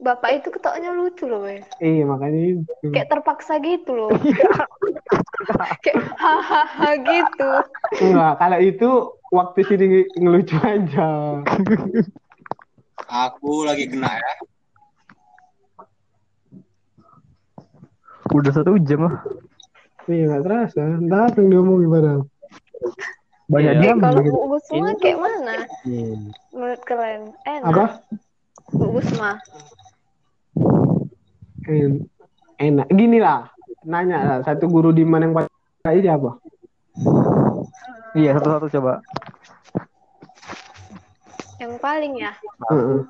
Bapak 0.02 0.30
itu 0.36 0.50
ketawanya 0.50 0.90
lucu 0.90 1.24
loh 1.24 1.46
weh 1.46 1.62
Iya, 1.78 2.02
makanya 2.04 2.40
itu. 2.58 2.62
kayak 2.90 3.06
terpaksa 3.08 3.56
gitu 3.58 3.94
loh 3.94 4.10
Iya. 4.26 4.50
kayak 5.78 5.96
hahaha 6.16 6.90
gitu 6.98 7.50
Enggak, 8.02 8.32
kalau 8.36 8.58
itu 8.58 8.90
waktu 9.30 9.60
sini 9.62 9.86
ngelucu 10.14 10.56
aja. 10.58 11.38
Aku 13.04 13.62
lagi 13.62 13.84
kena 13.86 14.08
ya. 14.08 14.32
Udah 18.30 18.52
satu 18.52 18.80
jam 18.80 19.04
lah. 19.04 19.14
Iya, 20.04 20.22
nggak 20.26 20.42
terasa. 20.42 20.82
Datang 21.00 21.46
dia 21.46 21.58
ngomong 21.58 21.78
gimana? 21.80 22.12
Banyak 23.46 23.74
diam. 23.78 23.98
kalau 24.00 24.20
gitu. 24.20 24.32
Bu 24.32 24.46
Gusma 24.50 24.88
kayak 24.96 25.18
mana 25.18 25.56
Iya. 25.84 26.16
menurut 26.50 26.82
kalian 26.82 27.22
enak 27.44 27.68
Apa? 27.68 27.86
Bu 28.72 28.86
Gusma 28.90 29.36
En- 29.36 29.42
Enak. 32.58 32.86
Gini 32.90 33.18
lah, 33.18 33.46
nanya 33.86 34.18
lah. 34.22 34.38
Satu 34.46 34.66
guru 34.66 34.90
di 34.90 35.02
mana 35.06 35.26
yang 35.30 35.34
paling 35.34 35.50
ini 35.98 36.08
apa? 36.10 36.30
Iya, 38.12 38.36
satu-satu 38.38 38.66
coba. 38.78 38.94
yang 41.62 41.78
paling 41.78 42.18
ya 42.18 42.34
Heeh. 42.74 43.06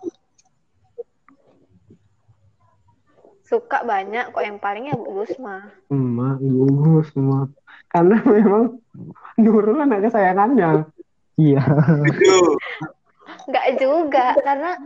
suka 3.48 3.84
banyak 3.84 4.28
kok 4.32 4.44
yang 4.44 4.60
paling 4.60 4.88
ya 4.88 4.96
Bu 4.96 5.24
Gusma 5.24 5.72
Emak, 5.92 6.40
gugus 6.40 7.12
semua. 7.12 7.48
Karena 7.92 8.16
memang 8.28 8.80
Nurul 9.36 9.80
anak 9.84 10.08
kesayangannya. 10.08 10.88
Iya. 11.36 11.64
Itu. 12.08 12.56
nggak 13.48 13.66
juga 13.80 14.36
karena 14.40 14.76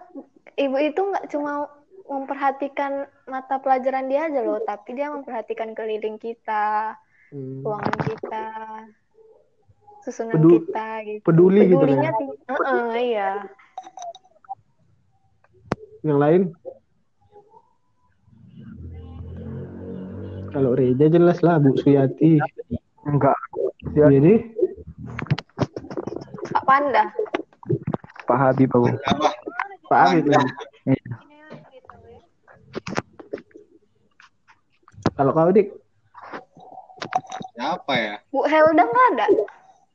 ibu 0.55 0.77
itu 0.79 1.01
nggak 1.03 1.27
cuma 1.31 1.67
memperhatikan 2.07 2.93
mata 3.27 3.59
pelajaran 3.59 4.07
dia 4.07 4.27
aja 4.27 4.41
loh 4.41 4.59
tapi 4.61 4.95
dia 4.95 5.11
memperhatikan 5.11 5.75
keliling 5.75 6.17
kita 6.17 6.95
Hmm. 7.27 7.59
ruangan 7.61 7.99
kita 8.07 8.45
susunan 10.01 10.39
Pedu- 10.39 10.63
kita 10.63 10.87
gitu 11.03 11.21
peduli 11.25 11.61
gitu 11.67 11.75
pedulinya 11.77 12.07
ya? 12.07 12.17
ting- 12.17 12.39
Heeh, 12.47 12.91
iya 13.05 13.31
Yang 16.01 16.19
lain? 16.23 16.43
Kalau 20.49 20.73
Reja 20.73 21.11
jelas 21.11 21.43
lah 21.43 21.59
Bu 21.59 21.75
Suyati. 21.75 22.39
Enggak. 23.03 23.35
Ya. 23.93 24.07
Jadi 24.07 24.55
Pak 26.49 26.63
Panda 26.63 27.11
Pak 28.25 28.39
Habib? 28.39 28.71
Pak 29.91 29.99
Arif 30.07 30.25
lagi. 30.25 30.51
Iya. 30.87 31.15
Kalau 35.17 35.33
kau 35.33 35.49
dik, 35.49 35.73
Siapa 37.57 37.93
ya? 37.97 38.15
Bu 38.33 38.45
Helda 38.45 38.85
nggak 38.85 39.07
ada 39.17 39.27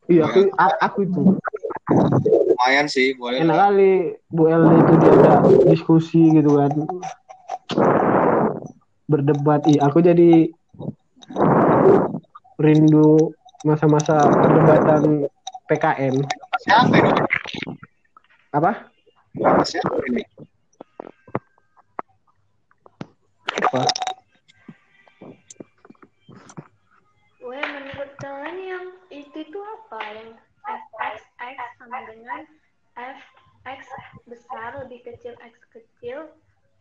iya 0.09 0.27
aku 0.27 0.49
aku 0.81 0.99
itu. 1.07 1.21
Lumayan 2.51 2.87
sih, 2.89 3.15
boleh 3.15 3.41
Enak 3.41 3.57
kali 3.57 3.93
Bu 4.27 4.49
Elda 4.49 4.75
itu 4.75 4.93
dia 4.99 5.11
ada 5.13 5.39
diskusi 5.69 6.21
gitu 6.35 6.57
kan. 6.57 6.71
Berdebat. 9.07 9.63
Ih, 9.69 9.79
aku 9.79 10.03
jadi 10.03 10.51
rindu 12.59 13.33
masa-masa 13.63 14.25
perdebatan 14.25 15.29
PKN. 15.69 16.15
Siapa 16.65 16.93
ini? 16.97 17.11
Apa? 18.51 18.71
Siapa 19.63 19.95
ini? 20.11 20.21
Apa? 23.61 23.81
Weh, 27.41 27.65
menurut 27.65 28.11
kalian 28.17 28.57
yang 28.57 28.85
itu 29.13 29.37
itu 29.45 29.59
apa? 29.61 29.99
Yang 30.17 30.29
fxx 30.65 31.69
sama 31.77 31.99
dengan 32.09 32.41
fx 32.97 33.81
besar 34.29 34.81
lebih 34.85 35.05
kecil 35.05 35.33
x 35.41 35.53
kecil 35.73 36.29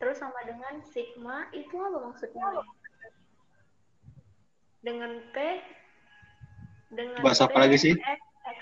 terus 0.01 0.17
sama 0.17 0.37
dengan 0.45 0.81
sigma 0.89 1.45
itu 1.53 1.75
apa 1.77 1.97
maksudnya? 2.09 2.45
Weh? 2.57 2.67
Dengan 4.81 5.21
p 5.29 5.37
dengan 6.91 7.21
Bahasa 7.23 7.45
P, 7.45 7.53
apa 7.53 7.57
lagi 7.69 7.77
sih? 7.77 7.93
X, 7.95 8.21
x 8.57 8.59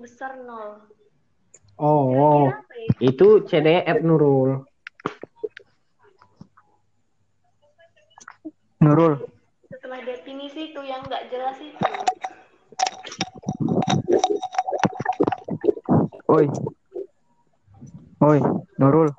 besar 0.00 0.40
nol. 0.42 0.82
Oh, 1.78 2.50
ya? 2.50 2.56
itu 3.00 3.42
CDF 3.48 4.02
Nurul. 4.02 4.66
Nurul. 8.82 9.14
Setelah 9.70 10.02
definisi 10.02 10.74
itu 10.74 10.82
yang 10.82 11.06
nggak 11.06 11.30
jelas 11.30 11.54
itu. 11.62 11.78
Oi. 16.26 16.46
Oi, 18.22 18.38
Nurul. 18.82 19.14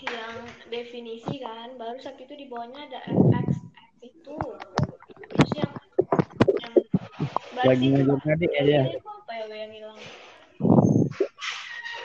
yang 0.00 0.42
definisi 0.72 1.38
kan 1.38 1.78
baru 1.78 2.02
satu 2.02 2.24
itu 2.26 2.34
di 2.34 2.46
bawahnya 2.50 2.88
ada 2.88 2.98
fx 3.04 3.46
itu 4.02 4.38
terus 5.28 5.50
yang 5.54 5.72
yang 6.66 6.74
Lagi 7.62 7.86
ngajar 7.94 8.16
adik 8.32 8.50
ya 8.58 8.82
apa 8.90 9.32
ya 9.38 9.44
yang 9.54 9.70
hilang 9.70 9.98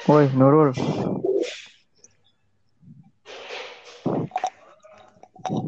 Oi, 0.05 0.29
Nurul. 0.37 0.69
Mana 5.45 5.61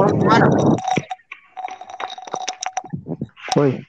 orang 0.00 0.16
ke 0.16 0.24
mana? 0.24 0.48
Oi. 3.60 3.84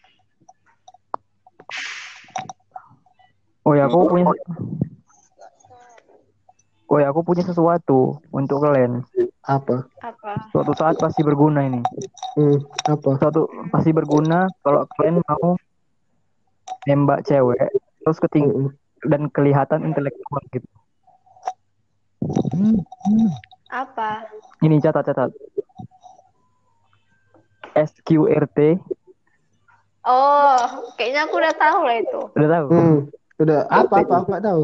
Oi, 3.63 3.79
aku 3.79 4.11
punya 4.11 4.27
Oi, 6.91 7.07
aku 7.07 7.23
punya 7.23 7.47
sesuatu 7.47 8.19
untuk 8.35 8.59
kalian. 8.59 9.07
Apa? 9.47 9.87
apa 10.03 10.51
Suatu 10.51 10.75
saat 10.75 10.99
pasti 10.99 11.23
berguna 11.23 11.63
ini. 11.63 11.79
Hmm, 12.35 12.59
apa? 12.91 13.15
Suatu 13.23 13.47
pasti 13.71 13.95
berguna 13.95 14.51
kalau 14.59 14.83
kalian 14.99 15.23
mau 15.23 15.55
nembak 16.83 17.23
cewek 17.23 17.71
terus 18.01 18.17
keting 18.17 18.49
Mm-mm. 18.49 18.80
Dan 19.05 19.31
kelihatan 19.33 19.85
intelektual 19.85 20.41
gitu. 20.49 20.67
apa 23.71 24.27
Ini 24.61 24.77
catat 24.77 25.09
catat. 25.09 25.31
SQRT, 27.71 28.83
oh 30.03 30.59
kayaknya 30.99 31.23
aku 31.23 31.39
udah 31.39 31.55
tahu 31.55 31.79
lah 31.87 31.97
itu 32.03 32.21
udah 32.35 32.49
tahu? 32.51 32.65
Hmm, 32.67 32.97
udah 33.39 33.59
apa 33.71 33.95
apa 34.03 34.13
aku 34.19 34.27
nggak 34.27 34.43
tahu. 34.43 34.61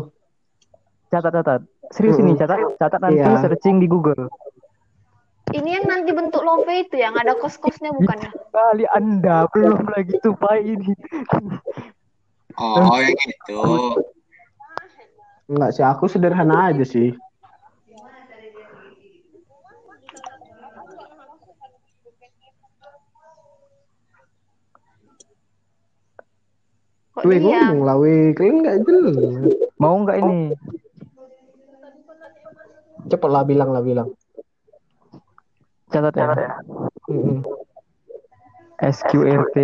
Catat 1.08 1.32
catat. 1.40 1.62
Serius 1.96 2.20
ini 2.20 2.36
catat 2.36 2.60
catat 2.76 3.00
nanti 3.00 3.24
Iya. 3.24 3.40
searching 3.40 3.80
di 3.80 3.88
Google. 3.88 4.28
Ini 5.56 5.80
yang 5.80 5.88
nanti 5.88 6.12
bentuk 6.12 6.44
love 6.44 6.68
itu 6.68 7.00
yang 7.00 7.16
ada 7.16 7.32
kos-kosnya 7.40 7.96
bukan 7.96 8.28
ya? 8.28 8.32
Kali 8.52 8.84
Anda 8.92 9.48
belum 9.56 9.88
lagi 9.88 10.20
tupai 10.20 10.68
ini. 10.68 10.92
Oh, 12.60 13.00
yang 13.00 13.16
itu. 13.16 13.56
Enggak 15.48 15.72
sih, 15.80 15.84
aku 15.84 16.12
sederhana 16.12 16.72
aja 16.72 16.84
sih. 16.84 17.16
Kok 27.18 27.26
diam? 27.26 27.42
ngomong 27.48 27.82
lah, 27.88 27.96
weh. 27.98 28.36
Kalian 28.38 28.62
nggak 28.62 28.78
jelas. 28.86 29.16
Mau 29.82 29.96
nggak 30.04 30.18
ini? 30.22 30.54
Cepet 33.08 33.30
lah 33.32 33.44
bilang 33.48 33.70
lah 33.72 33.82
bilang. 33.82 34.10
Catat 35.88 36.14
ya. 36.14 36.60
Mm-mm. 37.08 37.40
SQRT 38.78 39.58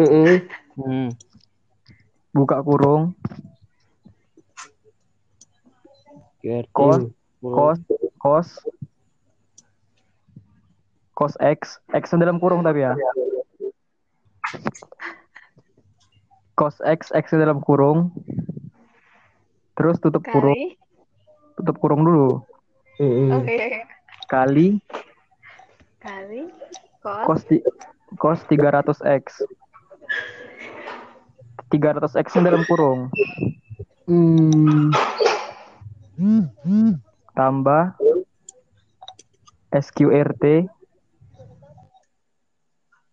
Mm-mm. 0.00 0.40
Hmm. 0.80 1.08
buka 2.32 2.64
kurung 2.64 3.12
kos 6.74 7.06
kos 7.42 7.78
kos 8.18 8.48
kos 11.14 11.34
X 11.38 11.78
X 11.94 12.04
-nya 12.10 12.26
dalam 12.26 12.42
kurung 12.42 12.66
tapi 12.66 12.82
ya 12.82 12.98
kos 16.58 16.82
X 16.82 17.14
X 17.14 17.24
-nya 17.32 17.46
dalam 17.46 17.62
kurung 17.62 18.10
terus 19.78 20.02
tutup 20.02 20.26
kurung 20.26 20.58
Kali. 20.58 20.76
tutup 21.58 21.76
kurung 21.78 22.02
dulu 22.02 22.42
Mm-mm. 23.00 23.40
Oke. 23.40 23.86
kali 24.28 24.82
Kali. 26.02 26.50
Kos. 27.02 27.22
kos 27.26 27.42
di 27.46 27.58
kos 28.18 28.40
300 28.50 28.98
X 29.22 29.46
300 31.70 32.18
X 32.18 32.26
-nya 32.34 32.50
dalam 32.50 32.66
kurung 32.66 33.10
Hmm. 34.02 34.90
Tambah. 37.34 37.96
SQRT 39.72 40.68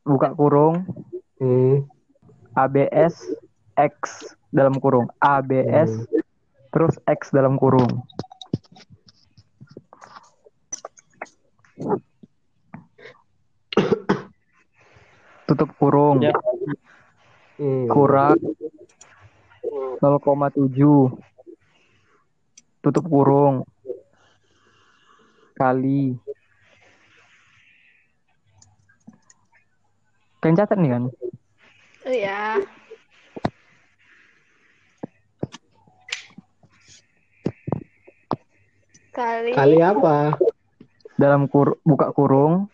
buka 0.04 0.36
kurung. 0.36 0.84
Hmm. 1.40 1.88
ABS 2.52 3.16
X 3.80 4.28
dalam 4.52 4.76
kurung. 4.84 5.08
ABS 5.24 6.04
terus 6.76 7.00
X 7.08 7.32
dalam 7.32 7.56
kurung. 7.56 8.04
Tutup 15.48 15.72
kurung. 15.80 16.20
Hmm. 17.56 17.88
kurang. 17.88 18.36
0,7 20.04 21.29
tutup 22.80 23.06
kurung 23.06 23.68
kali 25.54 26.16
Kalian 30.40 30.56
catat 30.56 30.78
nih 30.80 30.92
kan 30.92 31.04
Iya. 32.08 32.64
Kali. 39.12 39.52
Kali 39.52 39.78
apa? 39.82 40.34
dalam 41.20 41.52
kur 41.52 41.76
buka 41.84 42.16
kurung 42.16 42.72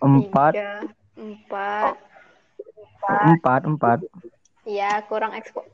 empat 0.00 0.56
Tiga. 0.56 0.72
Empat. 1.12 1.92
empat 3.06 3.60
empat 3.68 3.98
Iya, 4.64 5.04
kurang 5.04 5.36
ekspor. 5.36 5.68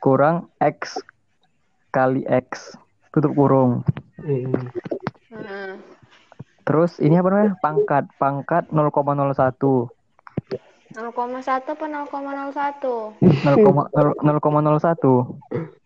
kurang 0.00 0.48
X 0.58 0.96
kali 1.96 2.28
X 2.28 2.76
tutup 3.08 3.32
kurung 3.32 3.80
Hmm. 4.16 4.48
Terus 6.64 6.96
ini 6.98 7.20
apa 7.20 7.28
namanya 7.28 7.52
pangkat 7.60 8.08
pangkat 8.16 8.64
0,01 8.72 9.92
0,1 10.96 10.96
apa 10.96 11.84
0,01? 11.84 13.20
0,01 13.20 15.76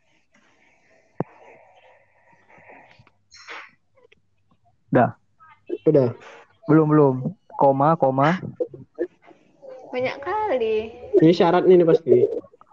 Dah, 4.91 5.15
Udah. 5.87 6.11
belum 6.67 6.87
belum. 6.91 7.15
Koma, 7.55 7.95
koma, 7.95 8.43
Banyak 9.91 10.17
kali. 10.23 10.77
Ini 11.19 11.33
syaratnya 11.35 11.75
nih 11.77 11.87
pasti. 11.87 12.27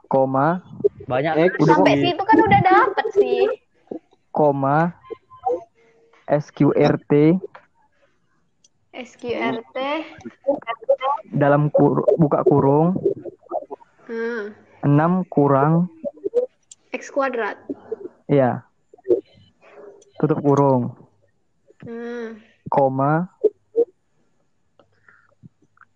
koma, 0.07 0.63
Banyak. 1.07 1.33
Udah 1.33 1.47
kok. 1.55 1.67
Sampai 1.71 1.95
situ 2.03 2.23
kan 2.23 2.37
udah 2.37 2.61
dapet 2.61 3.05
sih. 3.15 3.41
koma, 4.29 4.93
SQRT 6.29 7.41
SQRT. 8.93 9.77
dalam 11.33 11.73
kur 11.73 12.05
buka 12.15 12.45
kurung 12.45 13.01
Hmm. 14.05 14.53
6 14.85 15.25
kurang 15.27 15.89
X 16.93 17.09
kuadrat. 17.09 17.57
ya. 18.27 18.61
Tutup 20.17 20.37
kurung, 20.41 20.93
Hmm. 21.81 22.41
koma, 22.67 23.29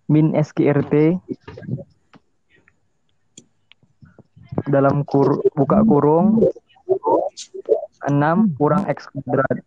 min 0.05 0.33
SQRT 0.33 1.17
dalam 4.67 5.03
kur 5.07 5.39
buka 5.55 5.83
kurung 5.87 6.43
6 8.07 8.57
kurang 8.57 8.83
X 8.89 9.07
kuadrat. 9.13 9.57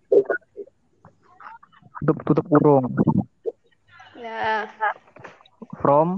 Tutup 2.02 2.18
tutup 2.26 2.46
kurung. 2.50 2.90
Ya. 4.18 4.66
from 5.84 6.16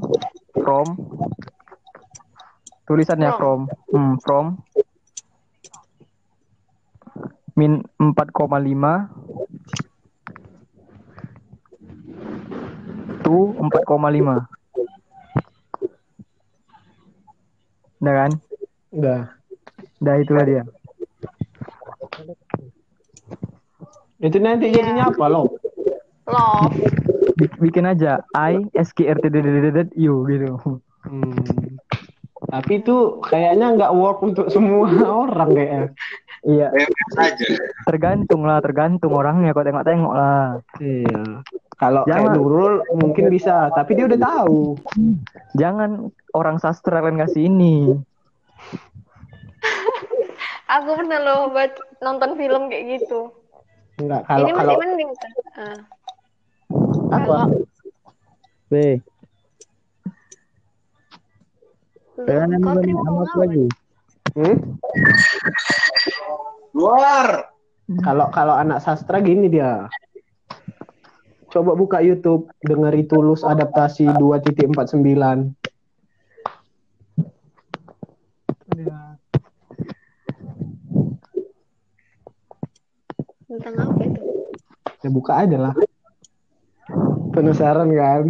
from 0.54 0.86
tulisannya 2.86 3.34
from 3.34 3.66
hmm, 3.90 4.14
from 4.22 4.62
min 7.58 7.82
4,5 7.98 8.46
to 13.26 13.36
4,5 13.58 14.46
Udah 17.96 18.12
kan? 18.12 18.32
Udah. 18.96 19.20
Udah 20.00 20.14
itulah 20.16 20.44
dia. 20.48 20.62
Itu 24.16 24.40
nanti 24.40 24.72
jadinya 24.72 25.12
apa 25.12 25.24
lo? 25.28 25.60
Love. 26.26 26.72
Bik- 27.36 27.60
bikin 27.60 27.84
aja 27.84 28.24
I 28.32 28.64
SQRT 28.72 29.28
U 30.00 30.24
gitu. 30.24 30.80
Hmm. 31.04 31.36
Tapi 32.46 32.80
itu 32.80 33.20
kayaknya 33.20 33.76
nggak 33.76 33.94
work 33.94 34.24
untuk 34.24 34.48
semua 34.48 34.88
orang 35.28 35.50
kayaknya. 35.52 35.88
Iya, 36.46 36.70
aja. 37.18 37.46
tergantung 37.90 38.46
lah, 38.46 38.62
tergantung 38.62 39.10
orangnya 39.18 39.50
kok 39.50 39.66
tengok-tengok 39.66 40.14
lah. 40.14 40.62
Iya. 40.78 41.42
Kalau 41.74 42.06
kayak 42.06 42.14
Jangan. 42.14 42.32
Nurul 42.38 42.74
mungkin 42.94 43.24
bisa, 43.34 43.66
tapi 43.74 43.98
dia 43.98 44.06
udah 44.06 44.20
tahu. 44.20 44.78
Jangan 45.58 46.06
orang 46.38 46.62
sastra 46.62 47.02
kalian 47.02 47.18
kasih 47.18 47.50
ini. 47.50 47.98
Aku 50.66 50.98
pernah 50.98 51.22
loh 51.22 51.54
buat 51.54 51.78
nonton 52.02 52.34
film 52.34 52.66
kayak 52.66 52.98
gitu. 52.98 53.30
Enggak, 54.02 54.26
kalau 54.26 54.44
Ini 54.44 54.52
kalau 54.52 54.72
masih 54.74 54.78
mending 54.82 55.10
kan? 55.14 55.32
Ah. 55.56 55.78
apa? 57.14 57.38
B. 58.66 58.74
Lu, 62.16 62.58
kau 62.64 62.74
terima 62.82 63.00
pengalaman. 63.06 63.50
Hmm? 64.36 64.56
Luar. 66.74 67.28
Kalau 68.02 68.26
kalau 68.34 68.54
anak 68.58 68.82
sastra 68.82 69.22
gini 69.22 69.46
dia. 69.46 69.86
Coba 71.54 71.72
buka 71.78 72.02
YouTube, 72.02 72.50
dengeri 72.66 73.06
tulus 73.06 73.46
adaptasi 73.46 74.10
2.49. 74.18 74.66
Tentang 83.46 83.78
apa 83.78 84.02
itu? 84.02 84.22
Ya 85.06 85.08
buka 85.14 85.38
aja 85.46 85.70
lah. 85.70 85.74
Penasaran 87.30 87.94
kan? 87.94 88.24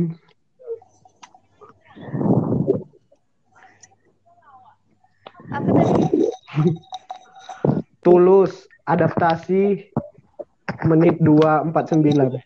Apa 5.48 5.68
tadi? 5.72 6.04
Tulus 8.04 8.68
adaptasi 8.84 9.88
menit 10.84 11.16
249. 11.18 12.45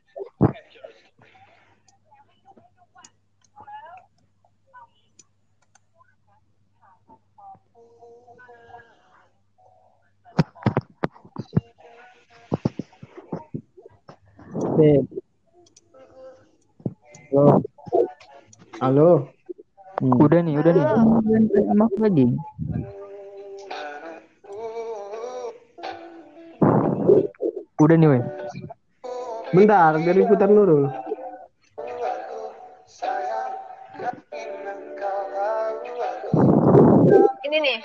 Beb. 14.81 15.05
Loh, 17.37 17.61
Halo. 18.81 19.29
hmm. 20.01 20.17
Udah 20.17 20.41
nih, 20.41 20.57
udah 20.57 20.73
nih. 20.73 20.85
Aku 21.69 21.97
lagi. 22.01 22.25
Udah 27.77 27.97
nih, 28.01 28.09
weh. 28.09 28.23
Bentar, 29.53 30.01
dari 30.01 30.25
putar 30.25 30.49
Nurul. 30.49 30.89
Ini 37.45 37.57
nih. 37.61 37.77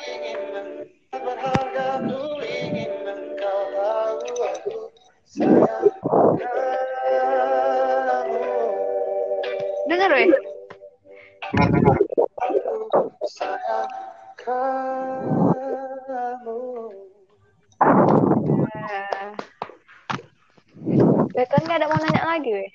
Eh, 21.35 21.45
kan 21.51 21.61
gak 21.67 21.77
ada 21.83 21.87
mau 21.91 21.99
nanya 21.99 22.23
lagi 22.23 22.49
weh. 22.55 22.69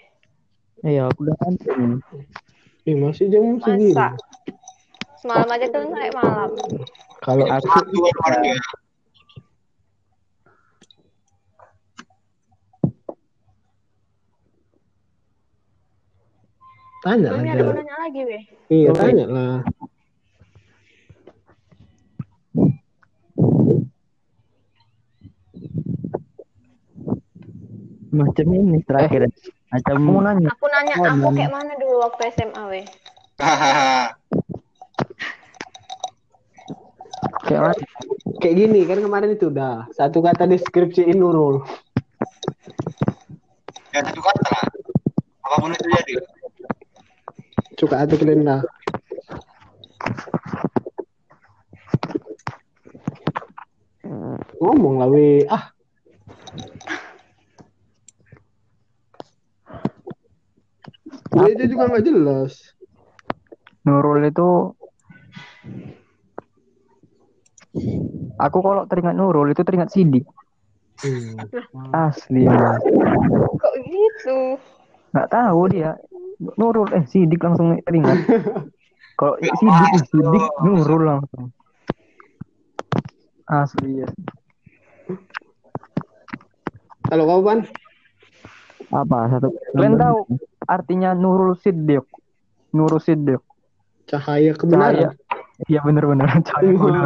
Iya, 0.84 1.08
aku 1.08 1.24
udah 1.24 1.36
ngantuk 1.40 1.74
nih. 1.76 1.98
Ih, 2.88 2.96
masih 2.96 3.26
jam 3.32 3.56
segini. 3.60 3.92
Masa? 3.92 4.08
Semalam 5.20 5.48
aja 5.52 5.66
tuh 5.68 5.82
naik 5.88 6.12
malam. 6.16 6.50
Kalau 7.20 7.44
Aku 7.48 7.66
ya. 8.44 8.56
tanya 17.00 17.28
Ini 17.32 17.50
ada 17.56 17.62
mau 17.64 17.72
aja. 17.72 17.80
nanya 17.80 17.96
lagi 17.96 18.20
weh. 18.28 18.42
Iya, 18.68 18.90
tanya 18.92 19.24
lah. 19.26 19.56
Macam 28.10 28.46
ini 28.50 28.82
terakhir. 28.82 29.30
Macam 29.70 29.94
Aku 29.94 30.02
mau 30.02 30.20
nanya. 30.22 30.48
Aku 30.50 30.66
nanya 30.66 30.94
Oh, 30.98 31.06
aku 31.06 31.30
kayak 31.38 31.52
mana 31.54 31.72
dulu 31.78 31.96
waktu 32.02 32.22
SMA 32.34 32.62
weh. 32.66 32.84
Hahaha. 33.38 34.14
Kayak 37.46 37.60
mana? 37.62 37.74
Kayak 38.40 38.56
gini 38.56 38.80
kan 38.88 38.98
kemarin 39.02 39.34
itu 39.36 39.52
udah 39.52 39.88
satu 39.92 40.24
kata 40.24 40.48
deskripsiin 40.48 41.18
Nurul. 41.18 41.60
Ya 43.92 44.00
satu 44.06 44.20
kata 44.22 44.46
lah. 44.48 44.64
Apa 45.44 45.56
pun 45.60 45.72
itu 45.74 45.86
jadi. 45.88 46.14
Suka 47.76 47.96
hati 48.00 48.14
kalian 48.16 48.44
lah. 48.44 48.60
Ngomong 54.60 54.94
lah 55.00 55.08
weh. 55.08 55.44
Ah, 55.48 55.72
Weh 61.30 61.54
itu 61.54 61.64
juga 61.70 61.86
nggak 61.86 62.04
jelas. 62.06 62.74
Nurul 63.86 64.26
itu 64.26 64.74
Aku 68.40 68.58
kalau 68.66 68.82
teringat 68.90 69.14
Nurul 69.14 69.54
itu 69.54 69.62
teringat 69.62 69.94
Sidik. 69.94 70.26
Hmm. 71.00 71.38
Asli. 71.94 72.50
Kok 73.56 73.74
gitu? 73.86 74.58
Nggak 75.14 75.28
tahu 75.30 75.60
dia. 75.70 75.94
Nurul 76.58 76.90
eh 76.96 77.04
Sidik 77.06 77.38
langsung 77.38 77.78
teringat. 77.86 78.26
Kalau 79.20 79.38
Sidik 79.38 80.02
Sidik 80.10 80.44
Nurul 80.66 81.02
langsung. 81.06 81.54
Asli 83.46 84.02
ya. 84.02 84.08
Kalau 87.10 87.26
kau 87.26 87.42
pan? 87.42 87.66
apa? 88.90 89.18
Satu. 89.30 89.54
Kalian 89.74 89.94
tahu 89.94 90.18
artinya 90.70 91.10
Nurul 91.18 91.58
Siddiq? 91.58 92.06
Nurul 92.70 93.02
Siddiq. 93.02 93.42
Cahaya 94.06 94.54
Cahaya. 94.54 94.58
kebenaran. 94.62 95.12
Iya 95.66 95.80
benar-benar 95.82 96.28
cahaya 96.46 96.72
kali. 96.72 96.96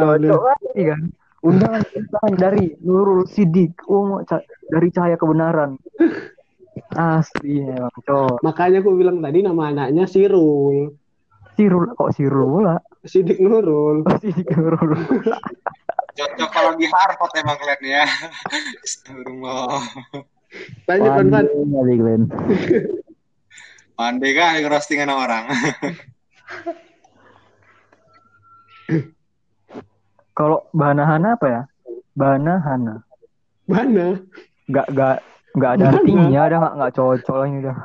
Cocok 0.00 0.42
kan. 0.78 1.02
Undangan 1.38 1.82
undangan 1.94 2.34
dari 2.38 2.64
Nurul 2.82 3.26
Siddiq. 3.26 3.74
Oh, 3.90 4.22
ca- 4.22 4.46
dari 4.70 4.88
cahaya 4.94 5.18
kebenaran. 5.18 5.74
Asli 6.94 7.66
emang 7.66 7.90
cowok. 8.06 8.38
Makanya 8.46 8.78
aku 8.80 8.94
bilang 8.94 9.18
tadi 9.18 9.42
nama 9.42 9.74
anaknya 9.74 10.06
Sirul. 10.06 10.94
Sirul 11.58 11.90
kok 11.98 12.14
Sirul 12.14 12.46
pula? 12.46 12.78
Sidik 13.02 13.42
Nurul. 13.42 14.06
Oh, 14.06 14.18
Siddiq 14.22 14.46
Nurul. 14.54 14.94
Cocok 16.18 16.50
kalau 16.50 16.72
di 16.78 16.86
Harvard 16.86 17.32
emang 17.34 17.58
kalian 17.58 17.82
ya. 17.82 18.04
Astagfirullah. 18.86 19.82
Lanjut 20.88 21.10
pan 21.12 21.26
pan. 21.28 21.44
Kali 21.46 21.94
Glenn. 22.00 22.22
Pandai 23.98 24.30
kan 24.32 24.62
roastingan 24.62 25.10
orang. 25.10 25.44
Kalau 30.32 30.70
Banahana 30.70 31.34
apa 31.34 31.46
ya? 31.50 31.62
Banahana. 32.14 33.02
Mana? 33.66 34.22
Gak 34.70 34.86
gak 34.94 35.20
gak 35.58 35.72
ada 35.80 35.98
artinya, 35.98 36.40
ada 36.46 36.56
nggak 36.62 36.74
nggak 36.78 36.94
cocok 36.94 37.36
lah 37.36 37.46
ini 37.50 37.58
udah. 37.66 37.76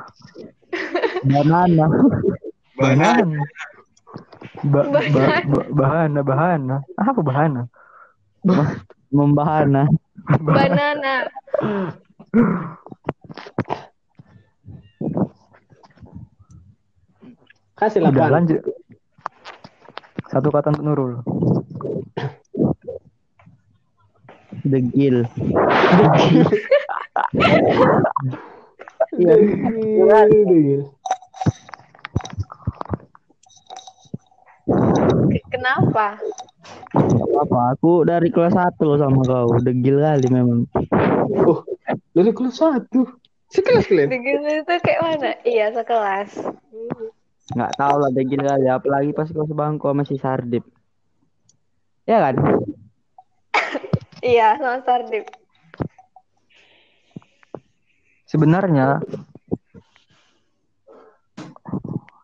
Banana. 1.24 1.86
Bahan. 2.78 3.28
Ba, 4.64 4.80
ba, 4.88 5.00
ba, 5.44 5.60
bahana 5.74 6.20
bahana. 6.22 6.76
Apa 6.96 7.20
bahana? 7.20 7.62
Membahana. 9.10 9.90
Banana. 10.40 11.28
Kasih 17.78 18.00
lah 18.02 18.10
Udah 18.10 18.30
lanjut. 18.30 18.58
Satu 20.30 20.50
kata 20.50 20.74
untuk 20.74 20.82
Nurul. 20.82 21.12
Degil. 24.66 25.28
Iya. 29.14 29.34
Iya. 29.38 30.78
Kenapa? 35.54 36.18
Apa? 37.34 37.58
Aku 37.76 38.02
dari 38.02 38.32
kelas 38.32 38.56
1 38.56 38.80
loh 38.82 38.98
sama 38.98 39.22
kau. 39.22 39.54
Degil 39.62 40.02
kali 40.02 40.26
memang. 40.32 40.66
Oh, 41.44 41.62
dari 42.14 42.30
kelas 42.30 42.56
satu. 42.56 43.10
Sekelas 43.50 43.86
kalian. 43.90 44.08
Begitu 44.08 44.48
itu 44.62 44.74
kayak 44.82 45.00
mana? 45.02 45.30
Iya, 45.42 45.66
sekelas. 45.74 46.30
Nggak 47.54 47.72
tahu 47.76 47.94
lah 48.00 48.10
degil 48.14 48.40
kali. 48.40 48.66
Apalagi 48.70 49.10
pas 49.12 49.28
kau 49.28 49.44
sebangku 49.44 49.86
sama 49.90 50.02
si 50.06 50.16
Sardip. 50.16 50.64
Ya 52.08 52.30
kan? 52.30 52.34
Iya, 54.24 54.56
sama 54.56 54.80
Sardip. 54.88 55.28
Sebenarnya 58.24 59.04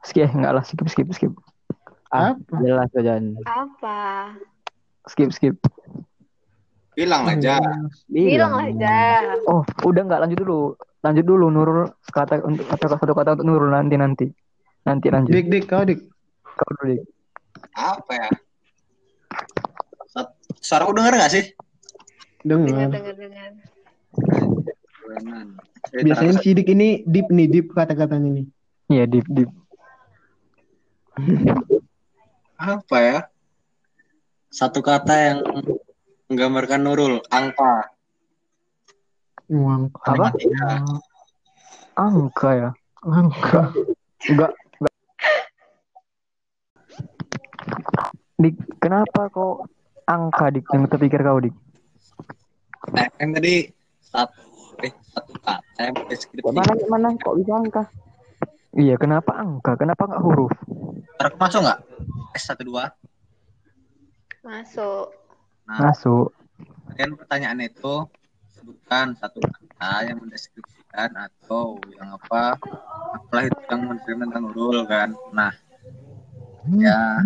skip 0.00 0.26
enggak 0.32 0.52
lah 0.58 0.64
skip 0.64 0.88
skip 0.90 1.06
skip 1.14 1.32
Ah, 2.10 2.34
jelas 2.58 2.90
aja. 2.98 3.22
Apa? 3.46 4.34
skip 5.06 5.30
skip. 5.30 5.54
Bilang 6.94 7.22
aja. 7.26 7.56
Bilang 8.06 8.54
aja. 8.56 8.94
Oh 9.46 9.62
udah 9.86 10.02
nggak 10.04 10.20
lanjut 10.26 10.38
dulu 10.42 10.60
lanjut 11.00 11.24
dulu 11.24 11.46
Nurul 11.48 11.80
kata 12.12 12.44
untuk 12.44 12.66
kata 12.68 12.98
satu 12.98 13.12
kata 13.14 13.38
untuk 13.38 13.46
Nurul 13.46 13.70
nanti 13.72 13.96
nanti 13.96 14.26
nanti 14.82 15.06
lanjut. 15.08 15.32
Dik 15.32 15.46
dik 15.48 15.64
kau 15.64 15.82
dik. 15.82 16.00
Kau 16.44 16.68
dulu 16.76 16.96
Dik. 16.96 17.02
Apa 17.72 18.12
ya? 18.12 18.28
Suara 20.60 20.84
aku 20.84 20.92
denger 20.92 21.16
gak 21.16 21.32
sih? 21.32 21.44
Dengar, 22.44 22.90
Dengar. 22.92 23.14
dengar, 23.16 23.50
Biasanya 25.90 26.36
terasa- 26.36 26.44
sidik 26.44 26.68
ini 26.68 27.00
deep 27.08 27.28
nih 27.32 27.46
deep 27.48 27.66
kata-katanya 27.72 28.28
nih. 28.40 28.46
Iya 28.90 29.04
deep 29.08 29.26
deep. 29.30 29.50
apa 32.56 32.96
ya? 33.00 33.18
Satu 34.50 34.82
kata 34.82 35.14
yang 35.16 35.38
menggambarkan 36.30 36.80
Nurul, 36.86 37.18
angka. 37.34 37.90
Uang. 39.50 39.90
Apa? 40.06 40.30
Matematika. 40.30 40.70
Angka 41.98 42.50
ya. 42.54 42.70
Angka. 43.02 43.62
Enggak. 44.30 44.52
enggak. 44.54 44.94
Dik, 48.40 48.56
kenapa 48.78 49.26
kok 49.28 49.66
angka 50.06 50.54
dik 50.54 50.64
yang 50.70 50.86
terpikir 50.86 51.20
kau 51.20 51.42
dik? 51.42 51.52
Nah, 52.94 53.10
kan 53.18 53.34
tadi 53.36 53.68
satu 54.00 54.80
eh 54.80 54.92
satu 55.12 55.36
kak 55.44 55.60
saya 55.76 55.92
mau 55.92 56.08
deskripsi 56.08 56.48
mana 56.56 56.72
mana 56.88 57.08
kok 57.20 57.36
bisa 57.36 57.52
angka? 57.52 57.82
Iya, 58.78 58.94
kenapa 58.96 59.34
angka? 59.34 59.76
Kenapa 59.76 60.08
nggak 60.08 60.22
huruf? 60.24 60.54
Masuk 61.36 61.60
nggak 61.66 61.80
S 62.32 62.48
satu 62.48 62.64
dua 62.64 62.88
Masuk. 64.40 65.19
Nah 65.70 65.94
Masuk. 65.94 66.34
kemudian 66.90 67.14
pertanyaannya 67.14 67.70
itu 67.70 67.94
sebutkan 68.58 69.14
satu 69.22 69.38
kata 69.38 70.10
yang 70.10 70.18
mendeskripsikan 70.18 71.14
atau 71.14 71.78
yang 71.94 72.18
apa 72.18 72.58
apalah 73.14 73.46
itu 73.46 73.56
yang 73.70 73.94
tentang 73.94 74.50
Nurul 74.50 74.82
kan? 74.90 75.14
Nah 75.30 75.54
ya. 76.74 77.22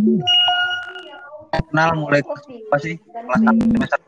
Kenal 1.73 1.97
mulai 1.97 2.21
apa 2.21 2.77
sih? 2.85 3.01
Kelas 3.01 3.41
satu 3.41 3.63
semester 3.65 4.01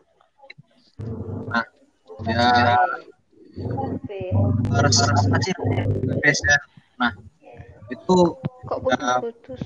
nah 1.48 1.64
ya. 2.28 2.76
Harus 4.76 4.96
apa 5.00 5.36
sih? 5.40 5.52
Nah 7.00 7.12
itu 7.88 8.16
Kok 8.68 8.78
putus-putus? 8.84 9.62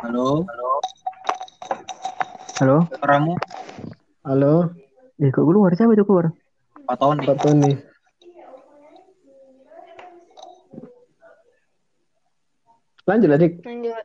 halo 0.00 0.44
Halo? 2.54 2.86
suaramu 2.86 3.34
Halo, 4.24 4.70
Kok 5.44 5.48
keluar? 5.52 5.70
Siapa 5.76 5.92
itu 5.92 6.04
keluar? 6.08 6.32
Pak 6.88 6.96
Tony 6.96 7.20
Pak 7.20 7.36
Tony. 7.36 7.72
Lanjut 13.04 13.28
adik. 13.36 13.52
Lanjut. 13.60 14.04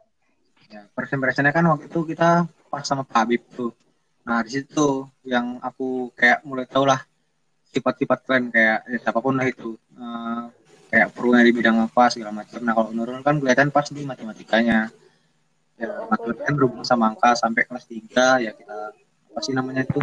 ya 0.69 0.85
impressionnya 0.91 1.55
kan 1.55 1.63
waktu 1.65 1.87
itu 1.87 2.03
kita 2.11 2.43
pas 2.67 2.83
sama 2.83 3.07
Pak 3.07 3.15
Habib 3.23 3.41
tuh 3.55 3.73
nah 4.21 4.45
di 4.45 4.53
situ 4.53 5.09
yang 5.25 5.57
aku 5.63 6.13
kayak 6.13 6.45
mulai 6.45 6.69
tau 6.69 6.85
lah 6.85 7.01
sifat-sifat 7.73 8.29
kalian 8.29 8.53
kayak 8.53 8.85
ya, 8.85 8.97
siapa 9.01 9.17
pun 9.17 9.33
lah 9.33 9.49
itu 9.49 9.73
Eh, 9.99 10.43
kayak 10.89 11.11
perlunya 11.11 11.43
di 11.43 11.53
bidang 11.53 11.77
apa 11.83 12.07
segala 12.07 12.31
macam 12.31 12.63
nah 12.63 12.71
kalau 12.71 12.89
Nurul 12.95 13.19
kan 13.19 13.35
kelihatan 13.37 13.69
pas 13.69 13.85
di 13.91 14.07
matematikanya 14.07 14.87
ya 15.75 15.87
matematika 16.07 16.49
kan 16.49 16.55
berhubung 16.55 16.87
sama 16.87 17.11
angka 17.11 17.35
sampai 17.35 17.67
kelas 17.67 17.85
3 17.85 18.47
ya 18.47 18.51
kita 18.55 18.77
apa 18.95 19.39
sih 19.43 19.53
namanya 19.53 19.83
itu 19.85 19.99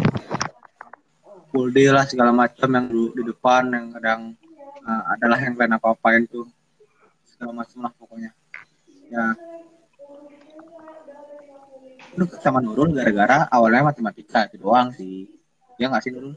full 1.51 1.71
day 1.71 1.87
lah 1.87 2.03
segala 2.03 2.31
macam 2.35 2.69
yang 2.69 2.87
dulu 2.91 3.15
di 3.15 3.23
depan 3.27 3.63
yang 3.71 3.85
kadang 3.95 4.21
eh, 4.83 5.03
adalah 5.15 5.39
yang 5.39 5.53
kalian 5.55 5.75
apa-apain 5.79 6.23
tuh. 6.27 6.47
Segala 7.23 7.51
macam 7.53 7.77
lah 7.85 7.91
pokoknya. 7.95 8.31
Ya. 9.07 9.25
Lu 12.17 12.25
sama 12.41 12.59
Nurul 12.59 12.97
gara-gara 12.97 13.45
awalnya 13.53 13.93
matematika 13.93 14.49
itu 14.49 14.57
doang 14.59 14.91
sih. 14.95 15.29
Ya 15.77 15.87
nggak 15.87 16.03
sih 16.03 16.11
Nurul? 16.11 16.35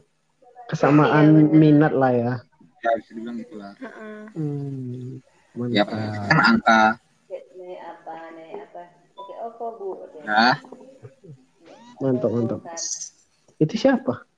Kesamaan 0.69 1.51
minat 1.51 1.91
lah 1.91 2.11
ya. 2.13 2.33
ya 2.81 2.89
bisa 2.97 3.11
dibilang 3.13 3.37
gitu 3.37 3.59
lah. 3.59 3.75
Hmm, 4.33 5.19
ya 5.69 5.83
kan 5.83 6.39
angka. 6.39 6.83
Ya. 10.21 10.47
Mantap, 12.01 12.29
mantap. 12.33 12.61
Itu 13.61 13.77
siapa? 13.77 14.30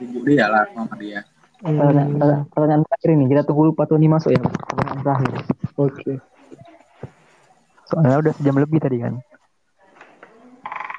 Ibu 0.00 0.18
dia 0.24 0.46
lah 0.48 0.64
mama 0.72 0.94
dia 0.96 1.20
Pertanyaan, 1.54 2.12
pertanyaan- 2.12 2.44
pertanyaan 2.52 2.82
terakhir 2.84 3.10
ini 3.16 3.24
kita 3.24 3.42
tunggu 3.48 3.72
Pak 3.72 3.86
Tony 3.88 4.04
masuk 4.04 4.36
ya. 4.36 4.40
Pertanyaan 4.42 5.00
terakhir. 5.00 5.32
Oke. 5.80 6.12
Soalnya 7.88 8.16
udah 8.20 8.32
sejam 8.36 8.56
lebih 8.60 8.78
tadi 8.84 9.00
kan. 9.00 9.14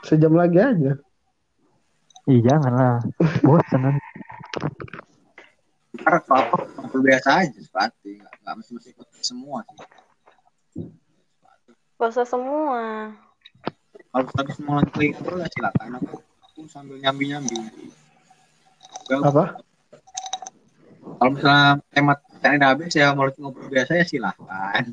Sejam 0.02 0.34
lagi 0.34 0.58
aja. 0.58 0.98
Ih 2.26 2.42
jangan 2.42 2.74
lah. 2.74 2.98
Bosan 3.46 3.82
kan. 3.84 3.96
karena 5.96 6.20
kalau 6.28 6.60
aku 6.82 6.98
biasa 7.00 7.30
aja 7.46 7.56
sepatu 7.56 8.10
nggak 8.12 8.54
mesti 8.58 8.72
mesti 8.76 8.90
ikut 8.92 9.08
semua 9.22 9.64
sih 9.64 9.80
Gak 11.96 12.10
usah 12.12 12.28
semua. 12.28 13.16
kalau 14.12 14.28
lanjut 14.76 15.00
itu 15.00 15.24
ya 15.40 15.48
silakan 15.56 15.96
aku, 15.96 16.20
aku 16.20 16.60
sambil 16.68 17.00
nyambi 17.00 17.32
nyambi 17.32 17.56
Apa? 19.10 19.66
kalau 21.16 21.32
misalnya 21.32 21.80
tema 21.94 22.14
tanya 22.42 22.56
udah 22.60 22.70
habis 22.74 22.94
ya 22.98 23.14
mau 23.14 23.30
ngobrol 23.30 23.70
biasa 23.70 24.02
ya 24.02 24.06
silahkan 24.06 24.84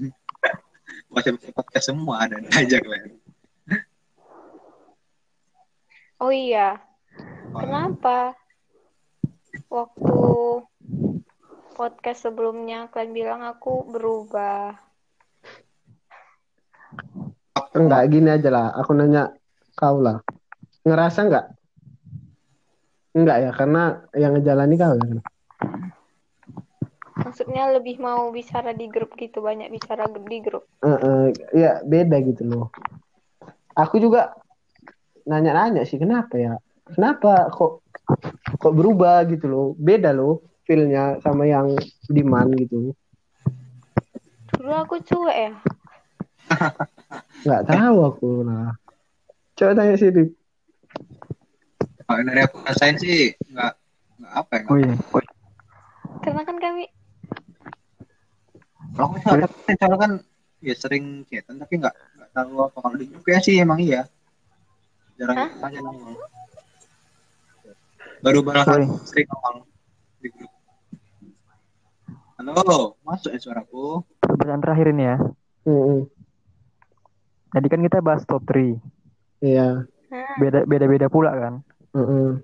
masih 1.12 1.34
bisa 1.36 1.50
podcast 1.56 1.86
semua 1.88 2.28
dan 2.28 2.44
aja 2.52 2.78
kalian 2.78 3.16
Oh 6.22 6.30
iya. 6.30 6.78
Kenapa? 7.50 8.38
Waktu 9.66 10.22
podcast 11.74 12.30
sebelumnya 12.30 12.86
kalian 12.94 13.10
bilang 13.10 13.40
aku 13.42 13.90
berubah. 13.90 14.78
Enggak, 17.74 18.06
gini 18.06 18.30
aja 18.30 18.54
lah. 18.54 18.70
Aku 18.78 18.94
nanya 18.94 19.34
kau 19.74 19.98
lah. 19.98 20.22
Ngerasa 20.86 21.26
enggak? 21.26 21.46
Enggak 23.12 23.38
ya, 23.44 23.50
karena 23.52 23.82
yang 24.16 24.32
ngejalani 24.36 24.74
kau 24.80 24.96
kan. 24.96 25.18
Maksudnya 27.12 27.68
lebih 27.76 28.00
mau 28.00 28.32
bicara 28.32 28.72
di 28.72 28.88
grup 28.88 29.12
gitu, 29.20 29.44
banyak 29.44 29.68
bicara 29.68 30.08
di 30.08 30.38
grup. 30.40 30.64
Eh, 30.80 30.88
eh, 30.88 31.26
ya 31.52 31.72
beda 31.84 32.16
gitu 32.24 32.42
loh. 32.48 32.66
Aku 33.76 34.00
juga 34.00 34.32
nanya-nanya 35.28 35.84
sih 35.84 36.00
kenapa 36.00 36.40
ya? 36.40 36.56
Kenapa 36.92 37.52
kok 37.52 37.84
kok 38.58 38.74
berubah 38.74 39.28
gitu 39.28 39.46
loh? 39.48 39.66
Beda 39.78 40.10
loh 40.10 40.44
feel-nya 40.66 41.20
sama 41.20 41.46
yang 41.46 41.74
Diman 42.08 42.48
gitu. 42.56 42.96
Dulu 44.56 44.72
aku 44.72 44.96
cuek 45.02 45.36
ya. 45.36 45.52
Nggak 47.44 47.62
tahu 47.66 47.96
aku 48.06 48.30
nah. 48.46 48.76
Coba 49.56 49.72
tanya 49.76 49.94
sih. 50.00 50.10
Kalau 52.12 52.28
dari 52.28 52.40
aku 52.44 52.56
rasain 52.60 52.96
sih 53.00 53.32
nggak 53.48 53.72
nggak 54.20 54.32
apa 54.36 54.52
ya 54.60 54.64
Oh 54.68 54.76
iya. 54.76 54.94
Karena 56.22 56.42
kan 56.44 56.56
kami 56.60 56.84
kalau 58.92 59.06
aku 59.08 59.16
soalnya 59.24 59.48
soalnya 59.80 59.98
kan 59.98 60.12
ya 60.60 60.74
sering 60.76 61.24
chatan 61.26 61.56
tapi 61.56 61.80
nggak 61.80 61.94
nggak 61.96 62.30
tahu 62.36 62.54
apa 62.68 62.78
kalau 62.84 62.96
di 63.00 63.06
ya 63.08 63.40
sih 63.40 63.56
emang 63.58 63.80
iya 63.80 64.04
jarang 65.16 65.48
tanya 65.58 65.80
nongol 65.80 66.20
baru 68.20 68.38
belakangan 68.44 69.00
sering 69.08 69.26
nongol 69.32 69.64
di 70.20 70.28
grup 70.28 70.52
halo 72.36 73.00
masuk 73.02 73.32
ya 73.32 73.40
suaraku 73.40 74.04
Pertanyaan 74.32 74.62
terakhir 74.64 74.86
ini 74.96 75.04
ya. 75.04 75.16
Mm-mm. 75.68 76.00
Tadi 77.52 77.66
kan 77.68 77.80
kita 77.84 77.98
bahas 78.00 78.24
top 78.24 78.42
3. 78.48 78.80
Iya. 79.44 79.84
Beda 80.40 80.64
beda 80.64 80.86
beda 80.88 81.06
pula 81.12 81.30
kan. 81.36 81.60
Mm-mm. 81.92 82.40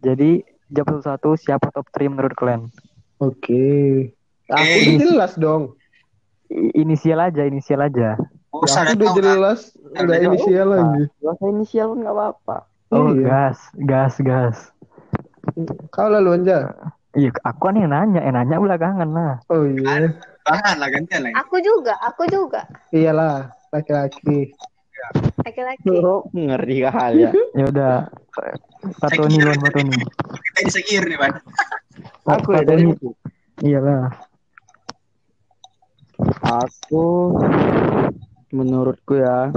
Jadi 0.00 0.42
jawab 0.68 1.00
satu-satu 1.00 1.36
siapa 1.36 1.68
top 1.70 1.86
3 1.92 2.08
menurut 2.08 2.32
kalian? 2.34 2.72
Oke. 3.18 4.12
Aku 4.48 4.62
Oke. 4.64 4.80
udah 4.80 4.94
jelas 4.96 5.32
dong. 5.36 5.76
Inisial 6.72 7.20
aja, 7.20 7.44
inisial 7.44 7.84
aja. 7.84 8.16
oh 8.48 8.64
Ya, 8.64 8.88
aku 8.88 8.96
udah 8.96 9.08
kan 9.12 9.16
jelas. 9.20 9.60
Udah 9.76 10.16
inisial 10.16 10.66
lagi. 10.72 11.02
Gak 11.20 11.32
usah 11.36 11.48
inisial 11.52 11.86
pun 11.92 11.98
gak 12.00 12.16
apa-apa. 12.16 12.56
Oh, 12.88 13.12
Iya. 13.12 13.20
gas, 13.28 13.58
gas, 13.84 14.14
gas. 14.24 14.56
Kau 15.92 16.08
lalu 16.08 16.40
aja. 16.40 16.72
Iya, 17.12 17.28
aku 17.44 17.68
kan 17.68 17.76
yang 17.76 17.92
nanya, 17.92 18.24
yang 18.24 18.36
nanya 18.36 18.56
belakangan 18.56 19.08
lah. 19.12 19.32
Oh 19.52 19.64
iya. 19.64 20.08
tahan 20.48 20.80
lah 20.80 20.88
gantian 20.88 21.28
lah 21.28 21.32
aku 21.36 21.60
juga, 21.60 21.92
aku 22.00 22.24
juga. 22.24 22.64
Iyalah, 22.88 23.52
laki-laki. 23.68 24.56
Laki-laki. 25.42 25.88
Oh, 26.00 26.26
ngeri 26.30 26.76
kali 26.84 27.24
ya. 27.24 27.30
Ya 27.58 27.64
udah. 27.68 27.94
Duluan, 29.18 29.58
Pak 29.58 29.72
Tony. 29.74 29.98
kita 29.98 30.60
disegir 30.62 31.02
nih 31.02 31.18
pan 31.18 31.34
Pak 32.22 32.46
Aku 32.46 32.48
ya 32.54 32.62
dari 32.62 32.86
Tony. 32.94 33.10
Iyalah. 33.58 34.06
Aku 36.42 37.34
menurutku 38.50 39.18
ya 39.18 39.50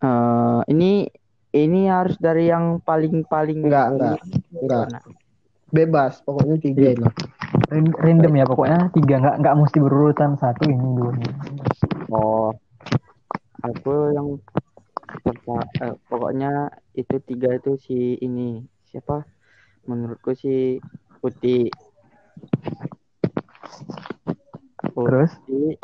eh 0.00 0.60
ini 0.70 1.04
ini 1.50 1.80
harus 1.90 2.16
dari 2.16 2.48
yang 2.48 2.78
paling 2.80 3.26
paling 3.26 3.66
Enggak, 3.66 3.86
enggak. 3.92 4.16
Enggak. 4.54 4.86
Bebas, 5.70 6.22
pokoknya 6.22 6.56
tiga 6.58 6.92
Iya. 6.92 7.08
Ran- 7.70 7.94
Random 7.94 8.32
ya 8.34 8.44
pokoknya 8.44 8.80
tiga 8.90 9.14
nggak 9.20 9.36
nggak 9.42 9.54
mesti 9.58 9.78
berurutan 9.78 10.34
satu 10.36 10.66
ini 10.66 10.86
dua 10.96 11.10
ini. 11.14 11.28
Oh, 12.10 12.50
aku 13.68 13.92
yang 14.16 14.28
pertama 15.24 15.62
Sa- 15.76 15.86
eh, 15.86 15.94
pokoknya 16.08 16.50
itu 17.00 17.16
tiga 17.28 17.50
itu 17.58 17.72
si 17.80 17.98
ini 18.26 18.64
siapa? 18.88 19.24
Menurutku 19.88 20.32
si 20.36 20.78
Putih 21.20 21.68
Terus? 24.94 25.32
Putih 25.44 25.76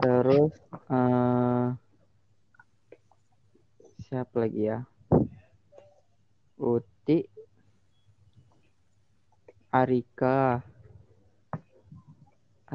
terus 0.00 0.52
eh 0.92 1.66
siapa 4.04 4.34
lagi 4.42 4.62
ya? 4.70 4.78
Putih 6.58 7.26
Arika. 9.80 10.62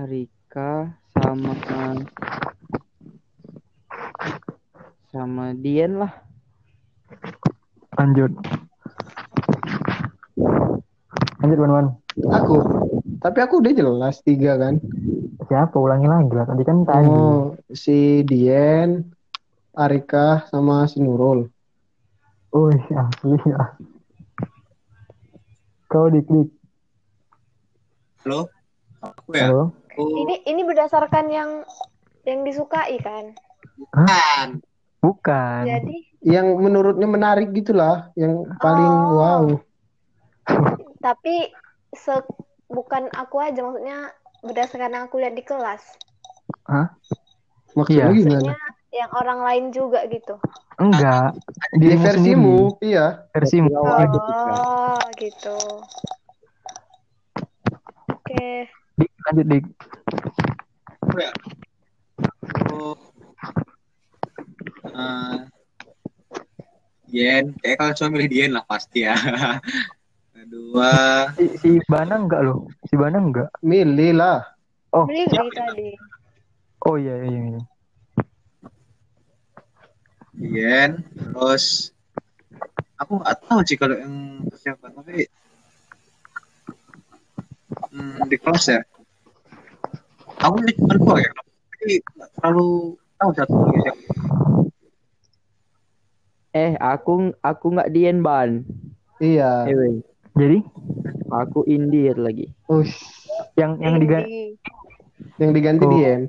Arika 0.01 0.69
sama 1.21 1.53
sama 5.09 5.57
Dian 5.57 5.97
lah 5.97 6.13
Lanjut. 7.99 8.31
Lanjut, 11.43 11.57
Wan 11.59 11.71
Wan. 11.75 11.87
Aku. 12.31 12.55
Tapi 13.19 13.37
aku 13.43 13.59
udah 13.59 13.73
jelas 13.75 14.23
tiga 14.23 14.55
kan. 14.55 14.79
Siapa? 15.51 15.75
Ulangi 15.75 16.07
lagi 16.07 16.31
lah. 16.31 16.47
Tadi 16.47 16.63
kan 16.63 16.87
tadi. 16.87 17.11
Oh, 17.11 17.59
si 17.75 18.23
Dien, 18.23 19.03
Arika 19.75 20.47
sama 20.47 20.87
si 20.87 21.03
Nurul. 21.03 21.51
Wih, 22.55 22.83
asli 22.95 23.35
ya. 23.43 23.75
Kau 25.91 26.07
dik-dik. 26.07 26.47
Halo? 28.23 28.47
Aku 29.03 29.35
ya? 29.35 29.51
Halo? 29.51 29.75
Ini 29.99 30.47
ini 30.47 30.61
berdasarkan 30.63 31.27
yang 31.27 31.49
yang 32.23 32.47
disukai 32.47 32.95
kan. 33.03 33.35
kan. 33.91 34.63
Bukan. 34.99 35.63
Jadi 35.65 35.97
Yang 36.19 36.47
menurutnya 36.59 37.07
menarik 37.07 37.55
gitulah, 37.55 38.11
yang 38.19 38.43
paling 38.59 38.91
Oh. 38.91 39.15
wow. 39.15 39.43
tapi 41.05 41.47
se 41.95 42.11
bukan 42.67 43.07
aku 43.15 43.39
aja 43.39 43.63
maksudnya 43.63 44.11
berdasarkan 44.43 44.91
yang 44.91 45.03
aku 45.07 45.15
lihat 45.23 45.31
di 45.33 45.43
kelas. 45.43 45.79
Maksudnya 47.71 48.11
Iya. 48.11 48.19
gimana? 48.19 48.51
Maksudnya 48.51 48.59
yang 48.91 49.11
orang 49.15 49.39
lain 49.47 49.65
juga 49.71 50.03
gitu. 50.11 50.35
Enggak. 50.75 51.39
Di 51.71 51.95
versimu, 51.95 52.75
sendiri. 52.75 52.91
iya. 52.91 53.05
Versimu. 53.31 53.71
Oh, 53.79 54.99
gitu. 55.15 55.55
Oke. 58.09 58.67
Dik, 58.99 59.11
lanjut, 59.23 59.45
Dik. 59.47 59.65
Aku 60.99 61.15
ya? 61.15 61.31
Aku 62.59 62.79
eh, 64.99 65.35
Dien, 67.09 67.45
kayak 67.57 67.77
kalau 67.81 67.93
cuma 67.97 68.09
milih 68.13 68.29
Dien 68.29 68.51
lah 68.53 68.63
pasti 68.69 69.07
ya. 69.07 69.17
Kedua, 70.37 70.91
Si, 71.35 71.45
si 71.57 71.69
Bana 71.89 72.15
enggak 72.21 72.41
loh. 72.45 72.69
Si 72.85 72.93
Bana 72.93 73.17
enggak. 73.17 73.49
Milih 73.65 74.13
lah. 74.15 74.45
Oh, 74.93 75.05
Beli 75.05 75.25
tadi. 75.29 75.93
oh 76.85 76.95
iya, 76.97 77.13
iya, 77.21 77.39
iya. 77.53 77.61
Dien, 80.39 80.91
terus 81.13 81.91
aku 82.95 83.19
nggak 83.19 83.37
tahu 83.43 83.59
sih 83.67 83.75
kalau 83.75 83.95
yang 83.99 84.39
siapa 84.55 84.87
tapi 84.87 85.27
hmm, 87.91 88.23
di 88.31 88.37
kelas 88.39 88.65
ya. 88.71 88.81
Aku 90.39 90.55
ini 90.63 90.71
cuma 90.79 90.95
dua 90.95 91.15
ya, 91.19 91.31
tapi 91.35 91.99
nggak 91.99 92.29
terlalu 92.39 92.95
tahu 93.19 93.31
satu 93.35 93.53
lagi 93.59 93.77
siapa. 93.83 94.38
Eh 96.51 96.73
aku 96.75 97.13
aku 97.39 97.65
nggak 97.69 97.91
Dian 97.91 98.19
ban 98.19 98.65
Iya. 99.17 99.67
Ewe, 99.67 99.99
Jadi, 100.31 100.63
aku 101.27 101.61
Indian 101.65 102.17
lagi 102.17 102.47
Ush, 102.65 102.95
yang 103.53 103.75
yang 103.77 103.99
diga 103.99 104.23
Indi. 104.23 104.55
yang 105.35 105.51
diganti 105.51 105.83
Oh. 105.83 105.91
Dien. 105.91 106.21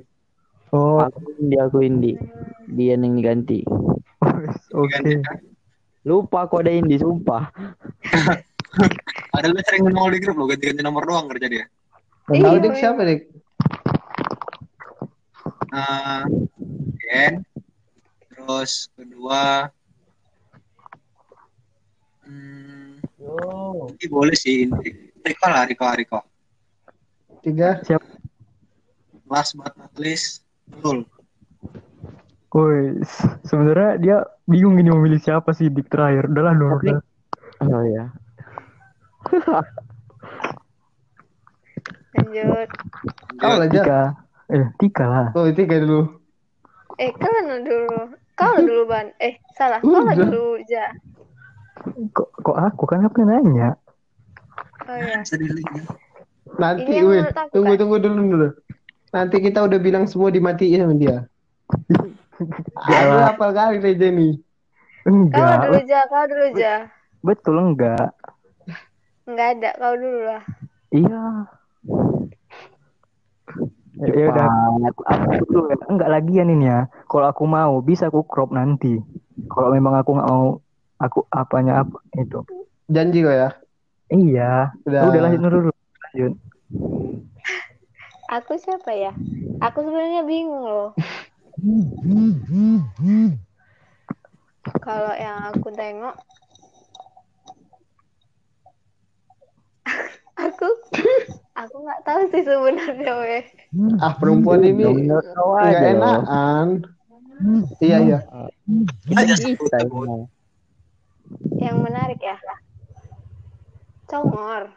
Oh, 0.69 0.99
aku 0.99 1.31
Indi 1.37 1.55
aku 1.55 1.77
Indi 1.79 2.13
Dian 2.67 3.01
yang 3.01 3.15
diganti 3.15 3.63
oke. 4.73 4.99
lupa 6.01 6.43
aku 6.43 6.59
ada 6.59 6.69
Indi 6.69 6.95
sumpah 6.95 7.47
Ada 9.31 9.47
lu 9.47 9.59
sering 9.61 9.83
nongol 9.85 10.11
di 10.11 10.19
grup 10.19 10.35
lo 10.35 10.45
ganti-ganti 10.45 10.79
nomor 10.79 11.03
doang 11.03 11.27
kerja 11.27 11.47
dia. 11.47 11.65
Tahu 12.25 12.35
Iya, 12.35 12.55
Dik 12.57 12.75
siapa 12.75 13.01
Dik? 13.01 13.21
Eh, 15.69 16.21
Dien, 16.97 17.33
terus 18.29 18.91
kedua, 18.93 19.71
hmm, 22.31 23.91
ini 23.99 24.07
boleh 24.07 24.35
sih, 24.35 24.67
ini. 24.67 25.11
Riko 25.21 25.45
lah, 25.51 25.67
Riko, 25.67 25.85
Riko. 25.91 26.19
Tiga. 27.43 27.83
Last 29.27 29.55
but 29.59 29.75
not 29.75 29.93
least, 29.99 30.47
Nurul. 30.71 31.03
Woi, 32.51 32.99
sebenarnya 33.47 33.91
dia 33.95 34.17
bingung 34.43 34.75
ini 34.75 34.91
mau 34.91 34.99
milih 34.99 35.23
siapa 35.23 35.55
sih 35.55 35.71
Dik 35.71 35.87
terakhir. 35.87 36.27
Udahlah 36.27 36.51
Nur. 36.51 36.83
Tapi- 36.83 36.99
oh 37.61 37.83
ya 37.87 38.11
Lanjut. 42.11 42.69
Kau 43.39 43.55
aja. 43.55 43.71
Tika. 43.71 44.01
Eh, 44.51 44.67
Tika 44.83 45.05
lah. 45.07 45.27
Oh, 45.31 45.47
tiga 45.47 45.79
dulu. 45.79 46.19
Eh, 46.99 47.11
kalian 47.15 47.63
dulu. 47.63 48.11
Kau 48.35 48.51
lah 48.51 48.59
dulu, 48.59 48.83
Ban. 48.83 49.07
Eh, 49.23 49.39
salah. 49.55 49.79
Kau 49.79 50.03
lah 50.03 50.11
dulu, 50.11 50.59
Ja. 50.67 50.91
Kok 52.11 52.29
kok 52.43 52.57
aku 52.57 52.83
kan 52.85 53.05
aku 53.07 53.23
nanya. 53.23 53.79
Oh 54.85 54.97
ya. 54.97 55.23
Sedih 55.23 55.51
lagi. 55.51 55.81
Nanti, 56.59 56.91
aku, 56.99 57.11
tunggu 57.55 57.73
kan? 57.73 57.79
tunggu 57.79 57.95
dulu 58.03 58.21
dulu. 58.27 58.49
Nanti 59.11 59.35
kita 59.39 59.63
udah 59.63 59.79
bilang 59.79 60.05
semua 60.07 60.31
dimatiin 60.31 60.83
sama 60.83 60.95
dia. 60.95 61.17
Aku 62.75 63.15
hafal 63.21 63.51
kali 63.55 63.77
Reja 63.79 64.07
nih. 64.11 64.39
Kau 65.01 65.09
Enggak. 65.09 65.57
dulu, 65.65 65.79
Ja. 65.87 66.01
Kau 66.07 66.23
dulu, 66.29 66.45
Ja. 66.57 66.75
Betul 67.21 67.55
enggak? 67.57 68.13
Enggak 69.25 69.47
ada. 69.57 69.69
Kau 69.77 69.95
dulu 69.97 70.19
lah. 70.25 70.43
Iya. 70.93 71.23
Ya, 74.01 74.07
ya 74.17 74.25
udah 74.33 74.47
aku, 74.89 75.01
aku 75.05 75.43
dulu 75.49 75.61
ya. 75.69 75.77
Enggak 75.89 76.09
lagian 76.09 76.49
ini 76.49 76.65
ya. 76.69 76.79
Kalau 77.09 77.27
aku 77.29 77.43
mau 77.45 77.79
bisa 77.81 78.09
aku 78.09 78.25
crop 78.25 78.53
nanti. 78.53 79.01
Kalau 79.49 79.73
memang 79.73 79.97
aku 79.97 80.17
nggak 80.17 80.29
mau 80.29 80.61
aku 81.01 81.25
apanya 81.33 81.81
apa 81.81 81.97
itu. 82.13 82.45
Janji 82.85 83.25
kok 83.25 83.33
ya. 83.33 83.49
Iya. 84.13 84.75
Udah. 84.85 85.01
Udah 85.09 85.21
lanjut 85.25 85.39
dulu. 85.41 85.71
Lanjut. 85.73 86.33
Aku 88.31 88.53
siapa 88.61 88.93
ya? 88.93 89.11
Aku 89.59 89.83
sebenarnya 89.83 90.21
bingung 90.23 90.63
loh. 90.63 90.93
Kalau 94.81 95.13
yang 95.17 95.51
aku 95.51 95.67
tengok, 95.73 96.15
aku 100.37 100.67
aku 101.59 101.75
nggak 101.81 102.01
tahu 102.07 102.21
sih 102.31 102.43
sebenarnya 102.45 103.11
weh. 103.19 103.43
Ah 103.99 104.15
perempuan 104.15 104.63
ini 104.63 104.85
Menurut 104.85 105.25
kau 105.35 105.57
nggak 105.59 105.97
enakan. 105.97 106.67
Iya 107.81 107.97
iya. 108.05 108.19
Aja 109.17 109.33
Bisa 109.35 109.49
sebut, 109.49 109.69
sebut. 109.69 110.07
ini. 110.07 110.21
Yang 111.61 111.77
menarik 111.81 112.19
ya. 112.19 112.37
Congor. 114.11 114.71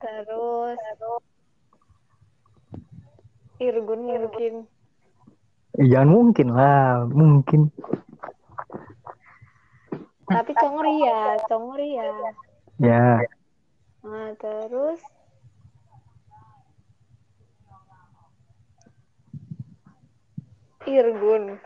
Terus 0.00 0.78
Irgun 3.60 4.00
mungkin. 4.08 4.54
Eh, 5.76 5.86
Jangan 5.88 6.08
mungkin 6.08 6.48
lah, 6.56 7.04
mungkin. 7.08 7.68
Tapi 10.30 10.52
Congor 10.56 10.86
iya, 10.88 11.36
Congor 11.48 11.80
iya. 11.80 12.08
Ya, 12.80 13.20
Nah, 14.00 14.32
terus 14.40 15.04
Irgun. 20.88 21.60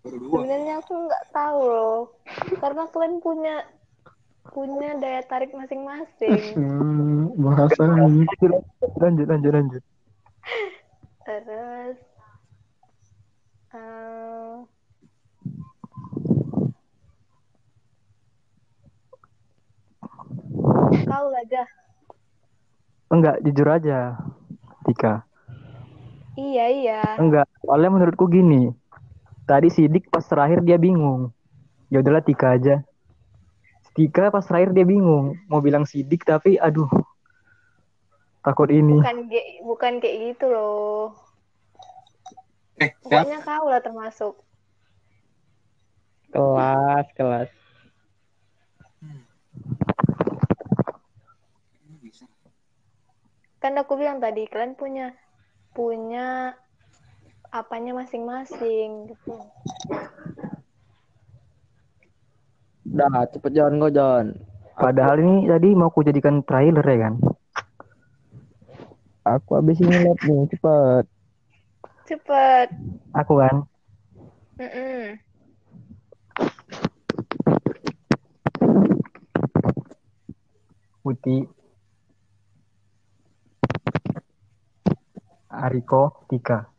Sebenarnya 0.00 0.80
aku 0.80 0.92
nggak 0.96 1.24
tahu 1.28 1.60
loh, 1.60 2.00
karena 2.56 2.88
kalian 2.88 3.20
punya 3.20 3.56
punya 4.48 4.96
daya 4.96 5.20
tarik 5.28 5.52
masing-masing. 5.52 6.56
Hmm, 6.56 7.36
bahasa 7.36 7.84
lanjut, 7.84 9.26
lanjut, 9.28 9.52
lanjut. 9.52 9.82
Terus 11.28 11.96
eh, 13.76 14.54
kau 21.04 21.26
aja 21.36 21.62
Enggak, 23.10 23.42
jujur 23.42 23.68
aja. 23.68 24.16
Tika. 24.86 25.26
Iya, 26.38 26.66
iya. 26.70 27.00
Enggak, 27.18 27.50
soalnya 27.60 27.90
menurutku 27.90 28.30
gini. 28.30 28.70
Tadi 29.50 29.66
Sidik 29.66 30.06
pas 30.14 30.22
terakhir 30.22 30.62
dia 30.62 30.78
bingung. 30.78 31.34
Ya 31.90 31.98
udahlah 31.98 32.22
Tika 32.22 32.54
aja. 32.54 32.86
Tika 33.98 34.30
pas 34.30 34.46
terakhir 34.46 34.70
dia 34.70 34.86
bingung. 34.86 35.34
Mau 35.50 35.58
bilang 35.58 35.82
Sidik 35.82 36.22
tapi 36.22 36.54
aduh. 36.54 36.86
Takut 38.46 38.70
ini. 38.70 39.02
Bukan 39.02 39.26
kayak 39.26 39.48
bukan 39.66 39.92
kayak 39.98 40.16
gitu 40.22 40.46
loh. 40.54 41.18
Eh. 42.78 42.94
Pokoknya 43.02 43.42
kau 43.42 43.66
lah 43.66 43.82
termasuk. 43.82 44.38
Kelas, 46.30 47.06
kelas. 47.18 47.50
Kan 53.58 53.74
aku 53.82 53.98
bilang 53.98 54.22
tadi 54.22 54.46
kalian 54.46 54.78
punya 54.78 55.10
punya 55.74 56.54
apanya 57.50 57.92
masing-masing 57.98 59.10
gitu. 59.10 59.34
Dah, 62.86 63.26
cepet 63.30 63.52
John, 63.54 63.78
go 63.82 63.90
John. 63.90 64.34
Padahal 64.78 65.20
ini 65.20 65.44
tadi 65.50 65.74
mau 65.76 65.92
aku 65.92 66.06
jadikan 66.06 66.40
trailer 66.46 66.82
ya 66.86 66.98
kan. 67.10 67.14
Aku 69.26 69.60
habis 69.60 69.78
ini 69.84 69.92
lihat 69.92 70.18
nih, 70.24 70.48
cepet. 70.56 71.04
Cepet. 72.08 72.68
Aku 73.14 73.36
kan. 73.36 73.68
Mm-mm. 74.56 75.20
Putih. 81.04 81.46
Ariko 85.50 86.24
Tika. 86.30 86.70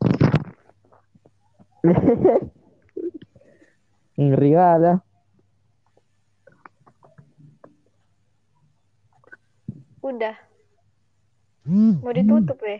Ngeri 4.18 4.50
ada. 4.54 5.02
Udah. 10.02 10.36
Mau 12.02 12.10
ditutup 12.14 12.58
ya? 12.62 12.78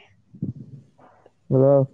Belum. 1.50 1.86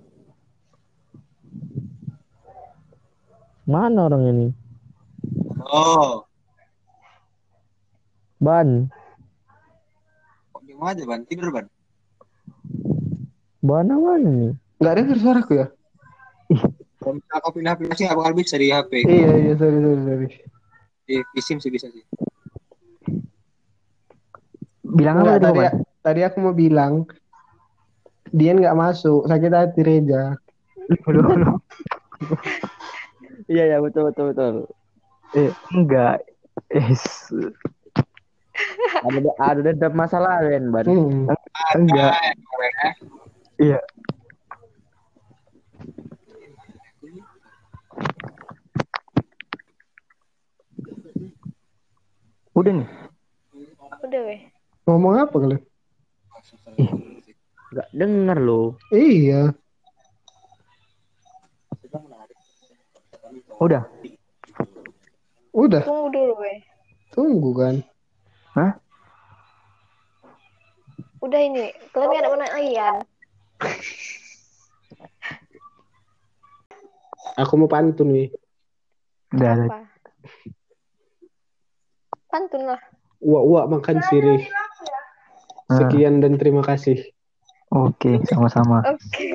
Mana 3.68 4.09
orang 4.09 4.24
ini? 4.32 4.48
Oh, 5.68 6.24
Ban. 8.40 8.89
kok 10.52 10.62
diem 10.64 10.80
aja, 10.80 11.02
Ban? 11.05 11.20
Tidur, 11.28 11.52
Ban? 11.52 11.66
Ban 13.60 13.89
mana 13.93 14.28
nih? 14.32 14.52
Nggak 14.80 14.94
dengar 14.97 15.18
suaraku 15.20 15.52
ya? 15.60 15.66
Kalau 17.09 17.16
misalnya 17.16 17.40
kau 17.40 17.52
pindah 17.56 17.72
aplikasi, 17.72 18.01
nggak 18.05 18.18
bakal 18.20 18.35
bisa 18.36 18.55
di 18.55 18.68
HP. 18.68 18.93
Iya, 19.01 19.30
iya, 19.32 19.52
sorry, 19.56 19.78
sorry, 19.80 20.01
sorry. 20.05 20.28
Di, 21.09 21.14
di 21.24 21.40
SIM 21.40 21.56
sih 21.56 21.72
bisa 21.72 21.89
sih. 21.89 22.05
Bilang 24.85 25.24
apa 25.24 25.40
tadi, 25.40 25.64
tadi, 26.05 26.20
aku 26.20 26.36
mau 26.44 26.52
bilang, 26.52 27.09
Dian 28.28 28.60
nggak 28.60 28.76
masuk, 28.76 29.24
sakit 29.24 29.48
hati 29.48 29.80
Reja. 29.80 30.36
Loh. 31.09 31.56
Iya, 33.48 33.72
iya, 33.72 33.78
betul, 33.80 34.12
betul, 34.12 34.36
betul. 34.36 34.55
Eh, 35.32 35.48
enggak. 35.72 36.20
Eh, 36.68 36.93
s- 36.93 37.32
Ada 39.01 39.18
ada 39.40 39.70
ada 39.72 39.89
masalah 39.89 40.44
kan, 40.44 40.64
Ban. 40.68 40.85
Hmm. 40.85 41.24
enggak. 41.72 42.12
Iya. 43.56 43.80
Udah 52.59 52.73
nih. 52.75 52.89
Udah 54.03 54.20
weh. 54.27 54.41
Ngomong 54.89 55.15
apa 55.20 55.37
kalian? 55.39 55.62
Gak 57.69 57.89
denger 57.93 58.39
lo. 58.41 58.75
Iya, 58.91 59.53
Udah. 63.59 63.83
udah, 65.51 65.83
Tunggu 65.83 66.09
dulu 66.15 66.35
weh. 66.39 66.59
tunggu 67.11 67.51
kan. 67.59 67.75
Hah? 68.55 68.73
Udah 71.19 71.41
ini. 71.43 71.75
Kalian 71.91 72.23
ada 72.23 72.31
mana 72.31 72.47
kan? 72.55 72.95
Aku 77.39 77.55
mau 77.59 77.70
pantun 77.70 78.11
nih. 78.11 78.28
Apa? 79.35 79.85
Pantun 82.28 82.62
lah. 82.65 82.81
Uak 83.19 83.45
uak 83.45 83.65
makan 83.73 83.99
sirih. 84.07 84.43
Nah, 85.69 85.85
Sekian 85.85 86.23
dan 86.24 86.39
terima 86.40 86.65
kasih. 86.65 86.97
Oke, 87.69 88.23
sama-sama. 88.24 88.81
Oke. 88.89 89.28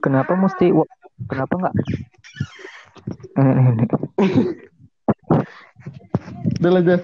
Kenapa 0.00 0.36
mesti 0.36 0.68
wa- 0.72 0.88
kenapa 1.28 1.52
enggak? 1.60 1.74
Eh, 3.34 3.44
eh. 3.44 3.72
Udah 6.60 6.70
lah. 6.70 7.00